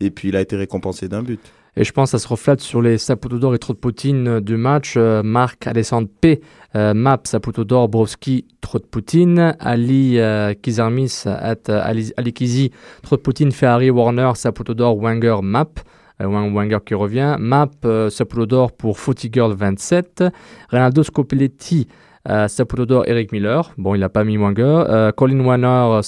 Et 0.00 0.10
puis, 0.10 0.28
il 0.28 0.36
a 0.36 0.40
été 0.40 0.56
récompensé 0.56 1.08
d'un 1.08 1.22
but. 1.22 1.40
Et 1.76 1.84
je 1.84 1.92
pense 1.92 2.10
que 2.10 2.18
ça 2.18 2.22
se 2.22 2.28
reflète 2.28 2.60
sur 2.60 2.82
les 2.82 2.98
Saputo 2.98 3.38
d'or 3.38 3.54
et 3.54 3.58
Trotpoutine 3.58 4.40
du 4.40 4.56
match. 4.56 4.94
Euh, 4.96 5.22
Marc 5.22 5.66
Alessandre 5.66 6.08
P, 6.20 6.40
euh, 6.74 6.92
Map, 6.94 7.20
Saputo 7.24 7.64
d'or, 7.64 7.88
Brovski, 7.88 8.46
Trotpoutine, 8.60 9.56
Ali 9.60 10.18
euh, 10.18 10.54
Kizarmis, 10.54 11.22
at, 11.26 11.68
euh, 11.68 11.80
Ali, 11.82 12.12
Ali 12.16 12.32
Kizi, 12.32 12.72
Trotpoutine, 13.02 13.52
Ferrari, 13.52 13.90
Warner, 13.90 14.32
Saputo 14.34 14.74
d'or, 14.74 14.96
Wenger, 14.96 15.36
Map. 15.42 15.80
Euh, 16.20 16.26
Wen- 16.26 16.52
Wenger 16.52 16.78
qui 16.84 16.94
revient. 16.94 17.36
Map, 17.38 17.70
euh, 17.84 18.10
Saputo 18.10 18.46
d'or 18.46 18.72
pour 18.72 18.98
Footy 18.98 19.30
Girl 19.32 19.52
27. 19.54 20.24
Ronaldo 20.70 21.02
Scopelletti, 21.02 21.86
euh, 22.28 22.48
Saputo 22.48 22.86
d'or, 22.86 23.04
Eric 23.06 23.32
Miller. 23.32 23.72
Bon, 23.78 23.94
il 23.94 24.00
n'a 24.00 24.08
pas 24.08 24.24
mis 24.24 24.36
Wenger. 24.36 25.10
Colin 25.16 25.40
Warner, 25.40 26.00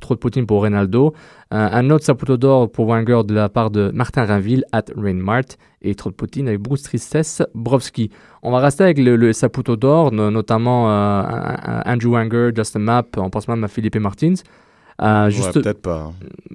Trotpoutine 0.00 0.46
pour 0.46 0.62
Ronaldo. 0.62 1.12
Un 1.52 1.90
autre 1.90 2.04
Saputo 2.04 2.36
d'or 2.36 2.70
pour 2.70 2.86
Wenger 2.86 3.22
de 3.26 3.34
la 3.34 3.48
part 3.48 3.70
de 3.70 3.90
Martin 3.92 4.24
Rainville, 4.24 4.64
at 4.72 4.84
Rainmart, 4.96 5.42
et 5.82 5.94
Trotpoutine 5.96 6.46
avec 6.46 6.60
beaucoup 6.60 6.76
de 6.76 6.82
tristesse, 6.82 7.42
Brovski. 7.54 8.10
On 8.42 8.52
va 8.52 8.60
rester 8.60 8.84
avec 8.84 8.98
le, 8.98 9.32
Saputo 9.32 9.74
d'or, 9.76 10.12
no- 10.12 10.30
notamment 10.30 10.86
Andrew 11.86 12.10
Wenger, 12.12 12.50
Justin 12.54 12.78
Mapp, 12.80 13.16
on 13.18 13.30
pense 13.30 13.48
même 13.48 13.64
à 13.64 13.68
Philippe 13.68 13.96
Martins. 13.96 14.34
Euh, 15.02 15.24
Ouais, 15.26 15.30
juste... 15.30 15.52
peut-être 15.54 15.80
pas. 15.80 16.08
hein. 16.08 16.12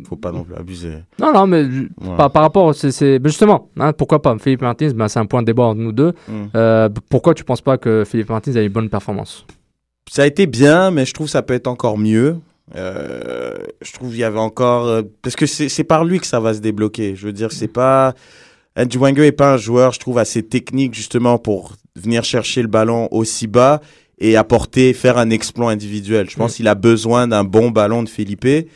Faut 0.07 0.15
pas 0.17 0.31
non 0.31 0.43
plus 0.43 0.55
abuser. 0.55 0.93
Non, 1.19 1.33
non, 1.33 1.47
mais 1.47 1.63
Ouais. 1.63 2.15
par, 2.17 2.31
par 2.31 2.43
rapport, 2.43 2.75
c'est, 2.75 2.91
c'est- 2.91 3.19
justement, 3.25 3.69
hein, 3.79 3.91
pourquoi 3.93 4.21
pas? 4.21 4.35
Philippe 4.37 4.61
Martins, 4.61 4.91
ben, 4.95 5.07
c'est 5.07 5.19
un 5.19 5.25
point 5.25 5.41
de 5.41 5.47
débat 5.47 5.63
entre 5.63 5.79
nous 5.81 5.91
deux. 5.91 6.13
Mm. 6.27 6.33
Euh, 6.55 6.89
pourquoi 7.09 7.33
tu 7.33 7.43
penses 7.43 7.61
pas 7.61 7.77
que 7.77 8.03
Philippe 8.05 8.29
Martins 8.29 8.55
a 8.55 8.61
une 8.61 8.71
bonne 8.71 8.89
performance? 8.89 9.45
Ça 10.07 10.21
a 10.23 10.27
été 10.27 10.45
bien, 10.45 10.91
mais 10.91 11.05
je 11.05 11.13
trouve 11.13 11.25
que 11.25 11.31
ça 11.31 11.41
peut 11.41 11.55
être 11.55 11.67
encore 11.67 11.97
mieux. 11.97 12.37
Euh, 12.75 13.53
je 13.81 13.93
trouve 13.93 14.09
qu'il 14.09 14.19
y 14.19 14.23
avait 14.23 14.39
encore 14.39 14.85
euh, 14.87 15.01
parce 15.21 15.35
que 15.35 15.45
c'est 15.45 15.69
c'est 15.69 15.83
par 15.83 16.03
lui 16.03 16.19
que 16.19 16.25
ça 16.27 16.39
va 16.39 16.53
se 16.53 16.59
débloquer. 16.59 17.15
Je 17.15 17.25
veux 17.27 17.33
dire, 17.33 17.51
c'est 17.51 17.67
pas 17.67 18.13
Andrew 18.77 18.99
Wenger 18.99 19.25
est 19.27 19.31
pas 19.31 19.53
un 19.53 19.57
joueur, 19.57 19.91
je 19.93 19.99
trouve 19.99 20.17
assez 20.17 20.43
technique 20.43 20.93
justement 20.93 21.37
pour 21.37 21.73
venir 21.95 22.23
chercher 22.23 22.61
le 22.61 22.67
ballon 22.67 23.07
aussi 23.11 23.47
bas 23.47 23.81
et 24.19 24.37
apporter, 24.37 24.93
faire 24.93 25.17
un 25.17 25.29
exploit 25.29 25.71
individuel. 25.71 26.29
Je 26.29 26.35
pense 26.35 26.55
qu'il 26.55 26.67
a 26.67 26.75
besoin 26.75 27.27
d'un 27.27 27.43
bon 27.43 27.71
ballon 27.71 28.03
de 28.03 28.09
Felipe 28.09 28.45
et 28.45 28.67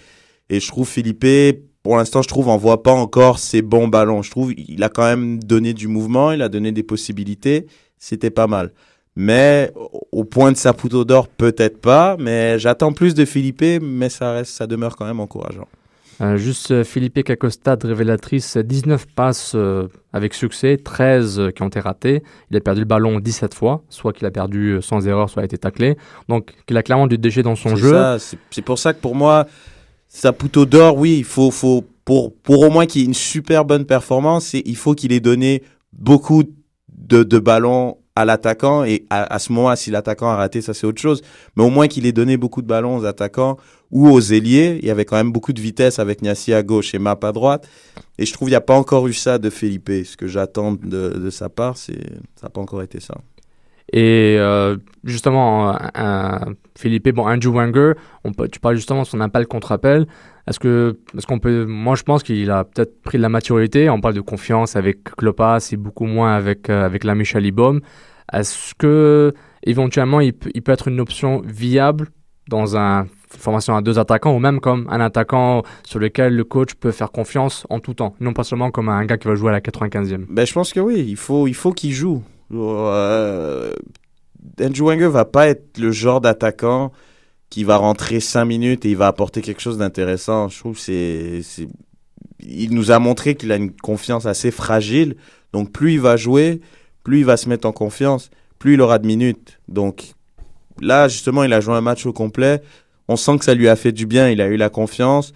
je 0.50 0.67
trouve 0.67 0.88
Felipe 0.88 1.25
pour 1.84 1.96
l'instant, 1.98 2.22
je 2.22 2.27
trouve, 2.27 2.50
envoie 2.50 2.84
pas 2.84 2.91
encore 2.91 3.39
ses 3.39 3.62
bons 3.62 3.88
ballons. 3.88 4.22
Je 4.22 4.29
trouve, 4.31 4.53
il 4.58 4.84
a 4.84 4.89
quand 4.89 5.03
même 5.03 5.41
donné 5.41 5.74
du 5.74 5.88
mouvement, 5.88 6.31
il 6.34 6.41
a 6.41 6.50
donné 6.50 6.72
des 6.72 6.84
possibilités. 6.84 7.67
C'était 7.98 8.29
pas 8.29 8.48
mal. 8.48 8.74
Mais 9.15 9.72
au- 10.12 10.24
point 10.24 10.51
de 10.51 10.58
Saputo 10.58 11.03
d'or, 11.05 11.27
peut-être 11.27 11.79
pas. 11.79 12.15
Mais 12.19 12.60
j'attends 12.60 12.91
plus 12.91 13.13
de 13.13 13.25
Philippe, 13.25 13.63
mais 13.81 14.10
ça 14.10 14.34
reste, 14.34 14.51
ça 14.53 14.67
demeure 14.67 14.96
quand 14.96 15.05
même 15.05 15.19
encourageant. 15.19 15.67
Euh, 16.22 16.38
juste 16.38 16.72
euh, 16.72 16.84
Philippe 16.84 17.24
quelques 17.24 17.52
stats 17.52 17.78
révélatrices 17.82 18.58
19 18.58 19.08
passes 19.08 19.54
euh, 19.56 19.88
avec 20.12 20.34
succès, 20.34 20.78
13 20.78 21.40
euh, 21.40 21.52
qui 21.52 21.62
ont 21.62 21.68
été 21.68 21.80
ratées. 21.80 22.24
Il 22.52 22.58
a 22.58 22.60
perdu 22.60 22.82
le 22.82 22.86
ballon 22.86 23.20
17 23.20 23.54
fois, 23.54 23.84
soit 23.90 24.12
qu'il 24.12 24.28
a 24.28 24.32
perdu 24.32 24.72
euh, 24.72 24.82
sans 24.82 25.08
erreur, 25.08 25.30
soit 25.30 25.44
a 25.44 25.46
été 25.46 25.58
taclé. 25.58 25.98
Donc 26.28 26.54
il 26.70 26.76
a 26.76 26.84
clairement 26.84 27.08
du 27.08 27.18
déchet 27.18 27.42
dans 27.42 27.56
son 27.56 27.76
jeu. 27.76 27.96
C'est 28.50 28.62
pour 28.62 28.80
ça 28.80 28.94
que 28.94 29.00
pour 29.00 29.16
moi, 29.16 29.48
Saputo 30.10 30.66
d'or, 30.66 30.98
oui, 30.98 31.20
il 31.20 31.24
faut, 31.24 31.52
faut 31.52 31.86
pour, 32.04 32.34
pour 32.36 32.64
au 32.64 32.70
moins 32.70 32.86
qu'il 32.86 33.04
ait 33.04 33.06
une 33.06 33.14
super 33.14 33.64
bonne 33.64 33.86
performance, 33.86 34.54
il 34.54 34.76
faut 34.76 34.96
qu'il 34.96 35.14
ait 35.14 35.20
donné 35.20 35.64
beaucoup 35.94 36.44
de, 36.90 37.24
de 37.24 37.40
ballons 37.40 37.99
à 38.16 38.25
l'attaquant 38.25 38.84
et 38.84 39.06
à, 39.10 39.39
ce 39.39 39.51
moment-là, 39.54 39.75
si 39.75 39.92
l'attaquant 39.92 40.30
a 40.30 40.36
raté, 40.36 40.62
ça 40.62 40.74
c'est 40.74 40.86
autre 40.86 41.01
chose. 41.01 41.22
Mais 41.56 41.63
au 41.63 41.70
moins 41.70 41.88
qu'il 41.88 42.06
ait 42.06 42.12
donné 42.12 42.38
beaucoup 42.38 42.62
de 42.62 42.68
ballons 42.68 42.98
aux 42.98 43.06
attaquants 43.06 43.58
ou 43.92 44.08
aux 44.10 44.20
ailiers. 44.20 44.80
Il 44.82 44.88
y 44.88 44.92
avait 44.92 45.06
quand 45.06 45.16
même 45.16 45.32
beaucoup 45.32 45.54
de 45.54 45.62
vitesse 45.62 46.00
avec 46.00 46.22
Niassi 46.22 46.54
à 46.54 46.63
gauche 46.63 46.94
et 46.94 47.00
Map 47.00 47.18
à 47.24 47.32
droite. 47.32 47.68
Et 48.18 48.25
je 48.25 48.34
trouve 48.34 48.48
qu'il 48.48 48.54
n'y 48.54 48.58
a 48.58 48.62
pas 48.62 48.75
encore 48.75 49.08
eu 49.08 49.13
ça 49.13 49.38
de 49.38 49.50
Felipe. 49.50 49.89
Ce 50.06 50.16
que 50.16 50.28
j'attends 50.28 50.74
de, 50.74 51.10
de 51.18 51.30
sa 51.30 51.50
part, 51.50 51.78
c'est 51.78 52.00
ça 52.36 52.44
n'a 52.44 52.50
pas 52.50 52.62
encore 52.62 52.82
été 52.82 53.00
ça. 53.00 53.16
Et 53.91 54.36
euh, 54.38 54.77
justement, 55.03 55.75
Philippe, 56.77 57.10
bon, 57.10 57.27
Andrew 57.27 57.53
Wenger, 57.53 57.93
on 58.24 58.34
peut, 58.34 58.48
tu 58.48 58.60
parles 58.60 58.75
justement 58.75 59.01
de 59.01 59.08
son 59.08 59.22
appel 59.22 59.48
contre 59.48 59.72
appel. 59.72 60.08
Est-ce 60.48 60.60
que, 60.60 61.00
est-ce 61.15 61.27
qu'on 61.27 61.39
peut, 61.39 61.65
moi 61.65 61.96
je 61.96 62.03
pense 62.03 62.24
qu'il 62.24 62.50
a 62.50 62.63
peut-être 62.63 63.01
pris 63.01 63.17
de 63.17 63.22
la 63.22 63.29
maturité. 63.29 63.89
On 63.89 64.01
parle 64.01 64.15
de 64.15 64.22
confiance 64.22 64.75
avec 64.75 65.03
Klopas 65.03 65.69
et 65.72 65.77
beaucoup 65.77 66.05
moins 66.05 66.34
avec 66.34 66.69
euh, 66.69 66.86
avec 66.86 67.03
l'ami 67.03 67.24
Chalibaume. 67.24 67.81
Est-ce 68.34 68.74
que 68.75 69.34
éventuellement 69.63 70.22
il 70.22 70.34
peut 70.34 70.72
être 70.72 70.88
une 70.88 71.00
option 71.00 71.41
viable 71.46 72.10
dans 72.48 72.75
un 72.77 73.05
formation 73.38 73.75
à 73.75 73.81
deux 73.81 74.00
attaquants 74.00 74.36
ou 74.36 74.39
même 74.39 74.60
comme 74.60 74.88
un 74.89 75.00
attaquant 75.00 75.62
sur 75.86 76.00
lequel 76.00 76.36
le 76.36 76.43
coach 76.43 76.74
peut 76.74 76.91
faire 76.91 77.12
confiance 77.12 77.65
en 77.69 77.79
tout 77.79 77.93
temps, 77.93 78.15
non 78.19 78.34
pas 78.34 78.43
seulement 78.43 78.72
comme 78.72 78.89
un 78.89 79.05
gars 79.05 79.17
qui 79.17 79.27
va 79.27 79.36
jouer 79.36 79.50
à 79.50 79.53
la 79.53 79.62
95e. 79.62 80.25
Ben, 80.29 80.46
je 80.46 80.53
pense 80.53 80.74
que 80.74 80.79
oui, 80.79 81.05
il 81.08 81.15
faut, 81.15 81.48
il 81.48 81.53
faut 81.53 81.72
qu'il 81.72 81.93
joue. 81.93 82.24
Euh, 82.53 83.74
Wenger 84.60 85.08
va 85.08 85.25
pas 85.25 85.48
être 85.48 85.77
le 85.77 85.91
genre 85.91 86.22
d'attaquant 86.22 86.91
qui 87.50 87.63
va 87.63 87.77
rentrer 87.77 88.20
5 88.20 88.46
minutes 88.46 88.86
et 88.86 88.91
il 88.91 88.98
va 88.98 89.08
apporter 89.08 89.41
quelque 89.41 89.62
chose 89.62 89.77
d'intéressant. 89.77 90.50
Je 90.50 90.60
trouve 90.60 90.77
c'est, 90.77 91.41
il 92.39 92.74
nous 92.74 92.91
a 92.91 93.00
montré 93.00 93.36
qu'il 93.36 93.51
a 93.51 93.56
une 93.56 93.72
confiance 93.72 94.25
assez 94.25 94.51
fragile. 94.51 95.15
Donc, 95.51 95.72
plus 95.72 95.94
il 95.94 96.00
va 96.00 96.15
jouer, 96.15 96.62
plus 97.03 97.20
il 97.20 97.25
va 97.25 97.38
se 97.38 97.50
mettre 97.50 97.68
en 97.68 97.72
confiance, 97.72 98.29
plus 98.60 98.75
il 98.75 98.82
aura 98.82 99.00
de 99.00 99.08
minutes. 99.08 99.60
Donc, 99.68 100.13
là, 100.79 101.08
justement, 101.08 101.44
il 101.44 101.53
a 101.53 101.60
joué 101.60 101.74
un 101.74 101.82
match 101.82 102.06
au 102.06 102.13
complet. 102.13 102.62
On 103.08 103.15
sent 103.15 103.39
que 103.39 103.46
ça 103.46 103.56
lui 103.56 103.68
a 103.68 103.75
fait 103.75 103.91
du 103.91 104.06
bien. 104.06 104.29
Il 104.29 104.41
a 104.41 104.48
eu 104.48 104.58
la 104.58 104.70
confiance. 104.70 105.34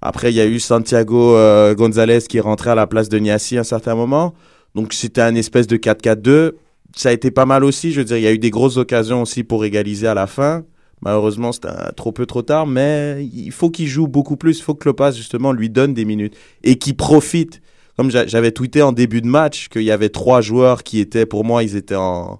Après, 0.00 0.32
il 0.32 0.36
y 0.36 0.40
a 0.40 0.46
eu 0.46 0.58
Santiago 0.58 1.36
euh, 1.36 1.74
Gonzalez 1.74 2.22
qui 2.22 2.38
est 2.38 2.40
rentré 2.40 2.70
à 2.70 2.74
la 2.74 2.88
place 2.88 3.08
de 3.08 3.18
Niassi 3.18 3.56
à 3.56 3.60
un 3.60 3.64
certain 3.64 3.94
moment. 3.94 4.34
Donc, 4.74 4.92
c'était 4.92 5.20
un 5.20 5.34
espèce 5.34 5.66
de 5.66 5.76
4-4-2. 5.76 6.52
Ça 6.96 7.08
a 7.08 7.12
été 7.12 7.30
pas 7.30 7.46
mal 7.46 7.64
aussi. 7.64 7.92
Je 7.92 8.00
veux 8.00 8.04
dire, 8.04 8.16
il 8.16 8.22
y 8.22 8.26
a 8.26 8.32
eu 8.32 8.38
des 8.38 8.50
grosses 8.50 8.76
occasions 8.76 9.22
aussi 9.22 9.44
pour 9.44 9.64
égaliser 9.64 10.06
à 10.06 10.14
la 10.14 10.26
fin. 10.26 10.64
Malheureusement, 11.00 11.50
c'était 11.52 11.68
trop 11.96 12.12
peu 12.12 12.26
trop 12.26 12.42
tard, 12.42 12.66
mais 12.66 13.26
il 13.34 13.50
faut 13.50 13.70
qu'il 13.70 13.88
joue 13.88 14.06
beaucoup 14.06 14.36
plus. 14.36 14.58
Il 14.58 14.62
faut 14.62 14.74
que 14.74 14.82
Klopas, 14.84 15.10
justement, 15.12 15.52
lui 15.52 15.68
donne 15.68 15.94
des 15.94 16.04
minutes 16.04 16.36
et 16.62 16.76
qu'il 16.76 16.96
profite. 16.96 17.60
Comme 17.96 18.10
j'a- 18.10 18.26
j'avais 18.26 18.52
tweeté 18.52 18.82
en 18.82 18.92
début 18.92 19.20
de 19.20 19.26
match 19.26 19.68
qu'il 19.68 19.82
y 19.82 19.90
avait 19.90 20.08
trois 20.10 20.40
joueurs 20.40 20.82
qui 20.84 21.00
étaient, 21.00 21.26
pour 21.26 21.44
moi, 21.44 21.62
ils 21.64 21.76
étaient 21.76 21.96
en. 21.96 22.38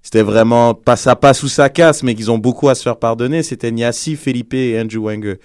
C'était 0.00 0.22
vraiment 0.22 0.74
pas 0.74 0.96
ça 0.96 1.16
passe 1.16 1.42
ou 1.42 1.48
ça 1.48 1.68
casse, 1.70 2.02
mais 2.02 2.14
qu'ils 2.14 2.30
ont 2.30 2.38
beaucoup 2.38 2.68
à 2.68 2.74
se 2.74 2.82
faire 2.82 2.98
pardonner. 2.98 3.42
C'était 3.42 3.72
Niassi, 3.72 4.16
Felipe 4.16 4.54
et 4.54 4.78
Andrew 4.80 5.02
Wenger. 5.06 5.36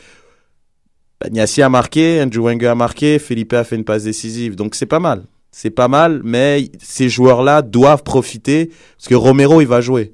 Ben, 1.21 1.31
Niassi 1.33 1.61
a 1.61 1.69
marqué, 1.69 2.21
Andrew 2.21 2.43
Wenger 2.43 2.67
a 2.67 2.75
marqué, 2.75 3.19
Felipe 3.19 3.53
a 3.53 3.63
fait 3.63 3.75
une 3.77 3.83
passe 3.85 4.03
décisive. 4.03 4.55
Donc 4.55 4.75
c'est 4.75 4.85
pas 4.85 4.99
mal. 4.99 5.23
C'est 5.51 5.71
pas 5.71 5.87
mal, 5.87 6.21
mais 6.23 6.69
ces 6.79 7.09
joueurs-là 7.09 7.61
doivent 7.61 8.03
profiter 8.03 8.71
parce 8.97 9.07
que 9.07 9.15
Romero, 9.15 9.61
il 9.61 9.67
va 9.67 9.81
jouer. 9.81 10.13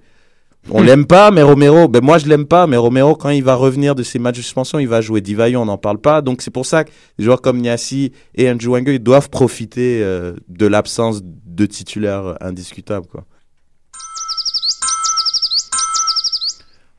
On 0.71 0.81
l'aime 0.81 1.05
pas, 1.05 1.29
mais 1.29 1.43
Romero, 1.43 1.87
ben 1.87 2.03
moi 2.03 2.17
je 2.17 2.25
l'aime 2.25 2.47
pas, 2.47 2.65
mais 2.65 2.77
Romero, 2.77 3.15
quand 3.15 3.29
il 3.29 3.43
va 3.43 3.53
revenir 3.53 3.93
de 3.93 4.01
ses 4.01 4.17
matchs 4.17 4.37
de 4.37 4.41
suspension, 4.41 4.79
il 4.79 4.87
va 4.87 4.99
jouer 4.99 5.21
Divayo, 5.21 5.59
on 5.59 5.65
n'en 5.65 5.77
parle 5.77 5.99
pas. 5.99 6.21
Donc 6.23 6.41
c'est 6.41 6.49
pour 6.51 6.65
ça 6.65 6.83
que 6.83 6.89
des 7.19 7.25
joueurs 7.25 7.41
comme 7.41 7.59
Niassi 7.59 8.11
et 8.33 8.49
Andrew 8.49 8.71
Wenger, 8.71 8.95
ils 8.95 8.99
doivent 8.99 9.29
profiter 9.29 10.01
euh, 10.01 10.33
de 10.47 10.65
l'absence 10.65 11.21
de 11.23 11.65
titulaires 11.67 12.35
indiscutables. 12.41 13.05
Quoi. 13.05 13.25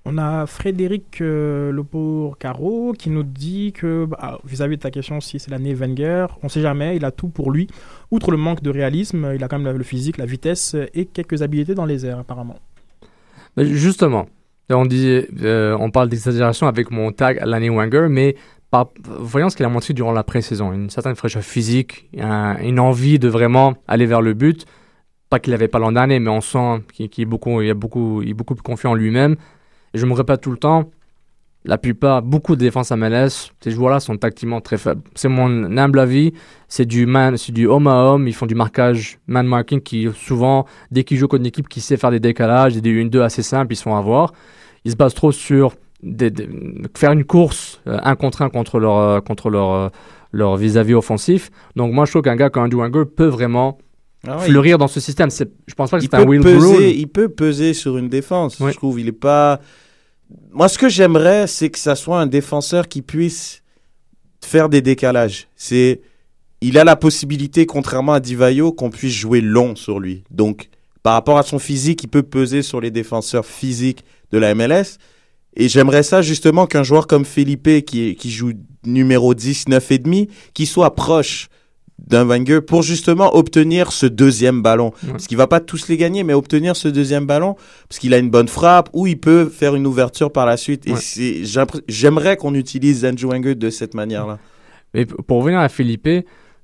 On 0.08 0.18
a 0.18 0.46
Frédéric 0.46 1.20
euh, 1.20 1.72
Lopo-Caro 1.72 2.92
qui 2.96 3.10
nous 3.10 3.24
dit 3.24 3.72
que, 3.72 4.04
bah, 4.04 4.38
vis-à-vis 4.44 4.76
de 4.76 4.82
ta 4.82 4.92
question, 4.92 5.20
si 5.20 5.40
c'est 5.40 5.50
l'année 5.50 5.74
Wenger, 5.74 6.26
on 6.44 6.48
sait 6.48 6.60
jamais, 6.60 6.94
il 6.94 7.04
a 7.04 7.10
tout 7.10 7.26
pour 7.28 7.50
lui. 7.50 7.66
Outre 8.12 8.30
le 8.30 8.36
manque 8.36 8.62
de 8.62 8.70
réalisme, 8.70 9.32
il 9.34 9.42
a 9.42 9.48
quand 9.48 9.58
même 9.58 9.76
le- 9.76 9.82
physique, 9.82 10.16
la 10.18 10.24
vitesse 10.26 10.76
et 10.94 11.06
quelques 11.06 11.42
habiletés 11.42 11.74
dans 11.74 11.86
les 11.86 12.06
airs, 12.06 12.20
apparemment. 12.20 12.54
Justement, 13.56 14.26
on, 14.70 14.86
dit, 14.86 15.22
euh, 15.42 15.76
on 15.80 15.90
parle 15.90 16.08
d'exagération 16.08 16.68
avec 16.68 16.92
mon 16.92 17.10
tag 17.10 17.42
l'année 17.44 17.70
Wenger, 17.70 18.06
mais 18.08 18.36
par, 18.70 18.90
voyons 19.04 19.50
ce 19.50 19.56
qu'il 19.56 19.66
a 19.66 19.68
montré 19.68 19.92
durant 19.92 20.12
la 20.12 20.22
pré-saison. 20.22 20.72
Une 20.72 20.88
certaine 20.88 21.16
fraîcheur 21.16 21.42
physique, 21.42 22.08
un- 22.16 22.58
une 22.62 22.78
envie 22.78 23.18
de 23.18 23.26
vraiment 23.26 23.74
aller 23.88 24.06
vers 24.06 24.22
le 24.22 24.34
but. 24.34 24.66
Pas 25.30 25.40
qu'il 25.40 25.50
n'avait 25.50 25.66
pas 25.66 25.80
l'an 25.80 25.90
dernier, 25.90 26.20
mais 26.20 26.30
on 26.30 26.40
sent 26.40 26.82
qu'il 26.92 27.10
est 27.18 27.24
beaucoup, 27.24 27.60
est 27.60 27.74
beaucoup 27.74 28.22
plus 28.54 28.62
confiant 28.62 28.92
en 28.92 28.94
lui-même. 28.94 29.34
Et 29.96 29.98
je 29.98 30.04
me 30.04 30.12
répète 30.12 30.42
tout 30.42 30.50
le 30.50 30.58
temps, 30.58 30.90
la 31.64 31.78
plupart, 31.78 32.20
beaucoup 32.20 32.54
de 32.54 32.60
défenses 32.60 32.90
MLS, 32.92 33.50
ces 33.60 33.70
joueurs-là 33.70 33.98
sont 33.98 34.14
tactiquement 34.18 34.60
très 34.60 34.76
faibles. 34.76 35.00
C'est 35.14 35.28
mon 35.28 35.74
humble 35.78 35.98
avis. 36.00 36.34
C'est 36.68 36.84
du 36.84 37.06
man, 37.06 37.38
c'est 37.38 37.52
du 37.52 37.66
homme 37.66 37.86
à 37.86 38.04
homme. 38.04 38.28
Ils 38.28 38.34
font 38.34 38.44
du 38.44 38.54
marquage, 38.54 39.18
man 39.26 39.46
marking, 39.46 39.80
qui 39.80 40.06
souvent, 40.14 40.66
dès 40.90 41.02
qu'ils 41.02 41.16
jouent 41.16 41.28
contre 41.28 41.40
une 41.40 41.46
équipe 41.46 41.66
qui 41.70 41.80
sait 41.80 41.96
faire 41.96 42.10
des 42.10 42.20
décalages, 42.20 42.76
des 42.76 42.92
1-2 43.04 43.22
assez 43.22 43.42
simples, 43.42 43.72
ils 43.72 43.76
se 43.76 43.84
font 43.84 43.96
avoir. 43.96 44.34
Ils 44.84 44.90
se 44.92 44.96
basent 44.96 45.14
trop 45.14 45.32
sur 45.32 45.72
des- 46.02 46.30
des- 46.30 46.46
faire 46.94 47.12
une 47.12 47.24
course 47.24 47.80
euh, 47.88 47.96
un 48.02 48.16
contre 48.16 48.42
un 48.42 48.50
contre 48.50 48.78
leur, 48.78 48.98
euh, 48.98 49.20
contre 49.20 49.48
leur, 49.48 49.72
euh, 49.72 49.88
leur 50.32 50.56
vis-à-vis 50.56 50.92
offensif. 50.94 51.50
Donc 51.74 51.92
moi, 51.94 52.04
je 52.04 52.10
trouve 52.12 52.22
qu'un 52.22 52.36
gars 52.36 52.50
comme 52.50 52.64
Andrew 52.64 52.80
Wenger 52.82 53.04
peut 53.06 53.26
vraiment 53.26 53.78
Ah 54.28 54.36
ouais, 54.36 54.44
fleurir 54.44 54.76
dans 54.78 54.88
ce 54.88 55.00
système. 55.00 55.30
Je 55.30 55.74
pense 55.74 55.90
pas 55.90 55.98
que 55.98 56.04
il 56.04 56.08
c'est 56.10 56.16
un 56.16 56.24
Will 56.26 56.42
peser, 56.42 56.96
il 56.96 57.08
peut 57.08 57.28
peser 57.28 57.74
sur 57.74 57.96
une 57.96 58.08
défense. 58.08 58.60
Ouais. 58.60 58.70
Je 58.72 58.76
trouve 58.76 59.00
il 59.00 59.08
est 59.08 59.12
pas. 59.12 59.58
Moi, 60.50 60.68
ce 60.68 60.78
que 60.78 60.88
j'aimerais, 60.88 61.46
c'est 61.46 61.70
que 61.70 61.78
ça 61.78 61.94
soit 61.94 62.20
un 62.20 62.26
défenseur 62.26 62.88
qui 62.88 63.02
puisse 63.02 63.62
faire 64.44 64.68
des 64.68 64.82
décalages. 64.82 65.48
C'est, 65.56 66.00
il 66.60 66.78
a 66.78 66.84
la 66.84 66.96
possibilité, 66.96 67.66
contrairement 67.66 68.12
à 68.12 68.20
Divayo, 68.20 68.72
qu'on 68.72 68.90
puisse 68.90 69.14
jouer 69.14 69.40
long 69.40 69.76
sur 69.76 70.00
lui. 70.00 70.24
Donc, 70.30 70.68
par 71.02 71.14
rapport 71.14 71.38
à 71.38 71.42
son 71.42 71.58
physique, 71.58 72.02
il 72.02 72.08
peut 72.08 72.22
peser 72.22 72.62
sur 72.62 72.80
les 72.80 72.90
défenseurs 72.90 73.46
physiques 73.46 74.04
de 74.32 74.38
la 74.38 74.54
MLS. 74.54 74.98
Et 75.54 75.68
j'aimerais 75.68 76.02
ça 76.02 76.22
justement 76.22 76.66
qu'un 76.66 76.82
joueur 76.82 77.06
comme 77.06 77.24
Felipe, 77.24 77.84
qui, 77.84 78.16
qui 78.16 78.30
joue 78.30 78.52
numéro 78.84 79.34
10, 79.34 79.68
9 79.68 79.90
et 79.92 79.98
demi, 79.98 80.28
qui 80.52 80.66
soit 80.66 80.94
proche 80.94 81.48
d'un 81.98 82.24
Wenger 82.24 82.60
pour 82.60 82.82
justement 82.82 83.34
obtenir 83.34 83.92
ce 83.92 84.06
deuxième 84.06 84.62
ballon. 84.62 84.92
Ouais. 85.02 85.12
Parce 85.12 85.26
qu'il 85.26 85.36
va 85.36 85.46
pas 85.46 85.60
tous 85.60 85.88
les 85.88 85.96
gagner, 85.96 86.22
mais 86.24 86.34
obtenir 86.34 86.76
ce 86.76 86.88
deuxième 86.88 87.26
ballon, 87.26 87.56
parce 87.88 87.98
qu'il 87.98 88.14
a 88.14 88.18
une 88.18 88.30
bonne 88.30 88.48
frappe, 88.48 88.90
ou 88.92 89.06
il 89.06 89.18
peut 89.18 89.48
faire 89.48 89.74
une 89.74 89.86
ouverture 89.86 90.30
par 90.30 90.46
la 90.46 90.56
suite. 90.56 90.86
Ouais. 90.86 91.36
j'aimerais 91.88 92.36
qu'on 92.36 92.54
utilise 92.54 93.04
Andrew 93.04 93.30
Wenger 93.30 93.54
de 93.54 93.70
cette 93.70 93.94
manière-là. 93.94 94.38
Mais 94.94 95.04
pour 95.04 95.38
revenir 95.38 95.60
à 95.60 95.68
Felipe, 95.68 96.08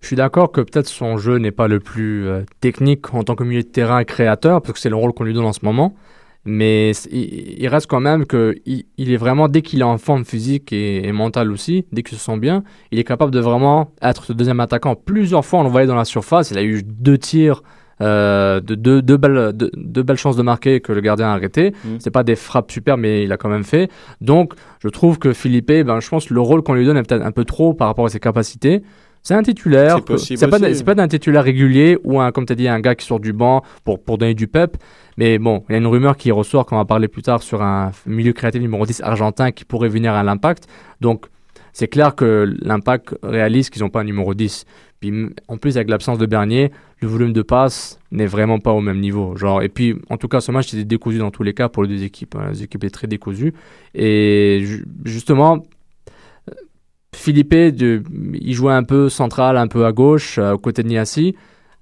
je 0.02 0.06
suis 0.06 0.16
d'accord 0.16 0.52
que 0.52 0.60
peut-être 0.60 0.88
son 0.88 1.16
jeu 1.16 1.38
n'est 1.38 1.50
pas 1.50 1.68
le 1.68 1.80
plus 1.80 2.26
euh, 2.26 2.42
technique 2.60 3.14
en 3.14 3.22
tant 3.22 3.34
que 3.34 3.44
milieu 3.44 3.62
de 3.62 3.68
terrain 3.68 4.04
créateur, 4.04 4.60
parce 4.60 4.74
que 4.74 4.80
c'est 4.80 4.90
le 4.90 4.96
rôle 4.96 5.12
qu'on 5.12 5.24
lui 5.24 5.34
donne 5.34 5.44
en 5.44 5.52
ce 5.52 5.64
moment. 5.64 5.94
Mais 6.44 6.90
il, 7.10 7.60
il 7.62 7.68
reste 7.68 7.86
quand 7.86 8.00
même 8.00 8.26
que 8.26 8.56
il, 8.66 8.84
il 8.98 9.12
est 9.12 9.16
vraiment, 9.16 9.48
dès 9.48 9.62
qu'il 9.62 9.80
est 9.80 9.84
en 9.84 9.98
forme 9.98 10.24
physique 10.24 10.72
et, 10.72 11.06
et 11.06 11.12
mentale 11.12 11.52
aussi, 11.52 11.86
dès 11.92 12.02
qu'il 12.02 12.18
se 12.18 12.24
sent 12.24 12.38
bien, 12.38 12.64
il 12.90 12.98
est 12.98 13.04
capable 13.04 13.30
de 13.30 13.40
vraiment 13.40 13.92
être 14.02 14.24
ce 14.24 14.32
deuxième 14.32 14.60
attaquant. 14.60 14.96
Plusieurs 14.96 15.44
fois, 15.44 15.60
on 15.60 15.64
le 15.64 15.70
voyait 15.70 15.86
dans 15.86 15.94
la 15.94 16.04
surface. 16.04 16.50
Il 16.50 16.58
a 16.58 16.62
eu 16.62 16.82
deux 16.82 17.18
tirs, 17.18 17.62
euh, 18.00 18.60
de 18.60 18.74
deux, 18.74 19.16
belles, 19.16 19.52
belles 19.52 20.16
chances 20.16 20.36
de 20.36 20.42
marquer 20.42 20.80
que 20.80 20.92
le 20.92 21.00
gardien 21.00 21.26
a 21.26 21.34
arrêté. 21.34 21.72
Mm. 21.84 21.96
C'est 22.00 22.10
pas 22.10 22.24
des 22.24 22.34
frappes 22.34 22.72
super, 22.72 22.96
mais 22.96 23.22
il 23.22 23.30
a 23.30 23.36
quand 23.36 23.48
même 23.48 23.64
fait. 23.64 23.90
Donc, 24.20 24.54
je 24.80 24.88
trouve 24.88 25.18
que 25.18 25.32
Philippe, 25.32 25.68
ben, 25.68 26.00
je 26.00 26.08
pense 26.08 26.26
que 26.26 26.34
le 26.34 26.40
rôle 26.40 26.62
qu'on 26.62 26.74
lui 26.74 26.84
donne 26.84 26.96
est 26.96 27.04
peut-être 27.04 27.24
un 27.24 27.30
peu 27.30 27.44
trop 27.44 27.74
par 27.74 27.86
rapport 27.86 28.06
à 28.06 28.08
ses 28.08 28.20
capacités. 28.20 28.82
C'est 29.22 29.34
un 29.34 29.42
titulaire. 29.42 29.96
C'est 29.96 30.04
possible 30.04 30.38
C'est 30.38 30.48
pas, 30.48 30.58
pas 30.84 30.94
d'un 30.94 31.08
titulaire 31.08 31.44
régulier 31.44 31.96
ou 32.04 32.20
un, 32.20 32.32
comme 32.32 32.44
tu 32.46 32.52
as 32.52 32.56
dit, 32.56 32.66
un 32.68 32.80
gars 32.80 32.94
qui 32.94 33.06
sort 33.06 33.20
du 33.20 33.32
banc 33.32 33.62
pour, 33.84 34.02
pour 34.02 34.18
donner 34.18 34.34
du 34.34 34.48
pep. 34.48 34.76
Mais 35.16 35.38
bon, 35.38 35.62
il 35.68 35.72
y 35.72 35.74
a 35.76 35.78
une 35.78 35.86
rumeur 35.86 36.16
qui 36.16 36.30
ressort 36.32 36.66
qu'on 36.66 36.76
va 36.76 36.84
parler 36.84 37.06
plus 37.08 37.22
tard 37.22 37.42
sur 37.42 37.62
un 37.62 37.92
milieu 38.06 38.32
créatif 38.32 38.60
numéro 38.60 38.84
10 38.86 39.00
argentin 39.02 39.52
qui 39.52 39.64
pourrait 39.64 39.88
venir 39.90 40.12
à 40.14 40.22
l'impact. 40.24 40.66
Donc, 41.00 41.26
c'est 41.74 41.86
clair 41.88 42.14
que 42.14 42.52
l'impact 42.62 43.14
réalise 43.22 43.70
qu'ils 43.70 43.82
n'ont 43.82 43.88
pas 43.90 44.00
un 44.00 44.04
numéro 44.04 44.34
10. 44.34 44.64
Puis, 45.00 45.12
en 45.48 45.56
plus, 45.56 45.76
avec 45.76 45.88
l'absence 45.90 46.18
de 46.18 46.26
Bernier, 46.26 46.70
le 47.00 47.08
volume 47.08 47.32
de 47.32 47.42
passe 47.42 47.98
n'est 48.10 48.26
vraiment 48.26 48.58
pas 48.58 48.72
au 48.72 48.80
même 48.80 49.00
niveau. 49.00 49.36
Genre, 49.36 49.62
et 49.62 49.68
puis, 49.68 49.96
en 50.10 50.16
tout 50.16 50.28
cas, 50.28 50.40
ce 50.40 50.52
match 50.52 50.72
était 50.74 50.84
décousu 50.84 51.18
dans 51.18 51.30
tous 51.30 51.42
les 51.42 51.54
cas 51.54 51.68
pour 51.68 51.82
les 51.82 51.88
deux 51.88 52.04
équipes. 52.04 52.36
hein. 52.36 52.48
Les 52.52 52.62
équipes 52.62 52.84
étaient 52.84 52.90
très 52.90 53.06
décousues. 53.06 53.52
Et 53.94 54.60
ju- 54.64 54.84
justement, 55.04 55.64
Philippe, 57.14 57.54
de- 57.54 58.02
il 58.34 58.54
jouait 58.54 58.72
un 58.72 58.84
peu 58.84 59.08
central, 59.08 59.56
un 59.56 59.68
peu 59.68 59.84
à 59.86 59.92
gauche, 59.92 60.38
euh, 60.38 60.52
aux 60.54 60.58
côtés 60.58 60.82
de 60.82 60.88
Niassi, 60.88 61.34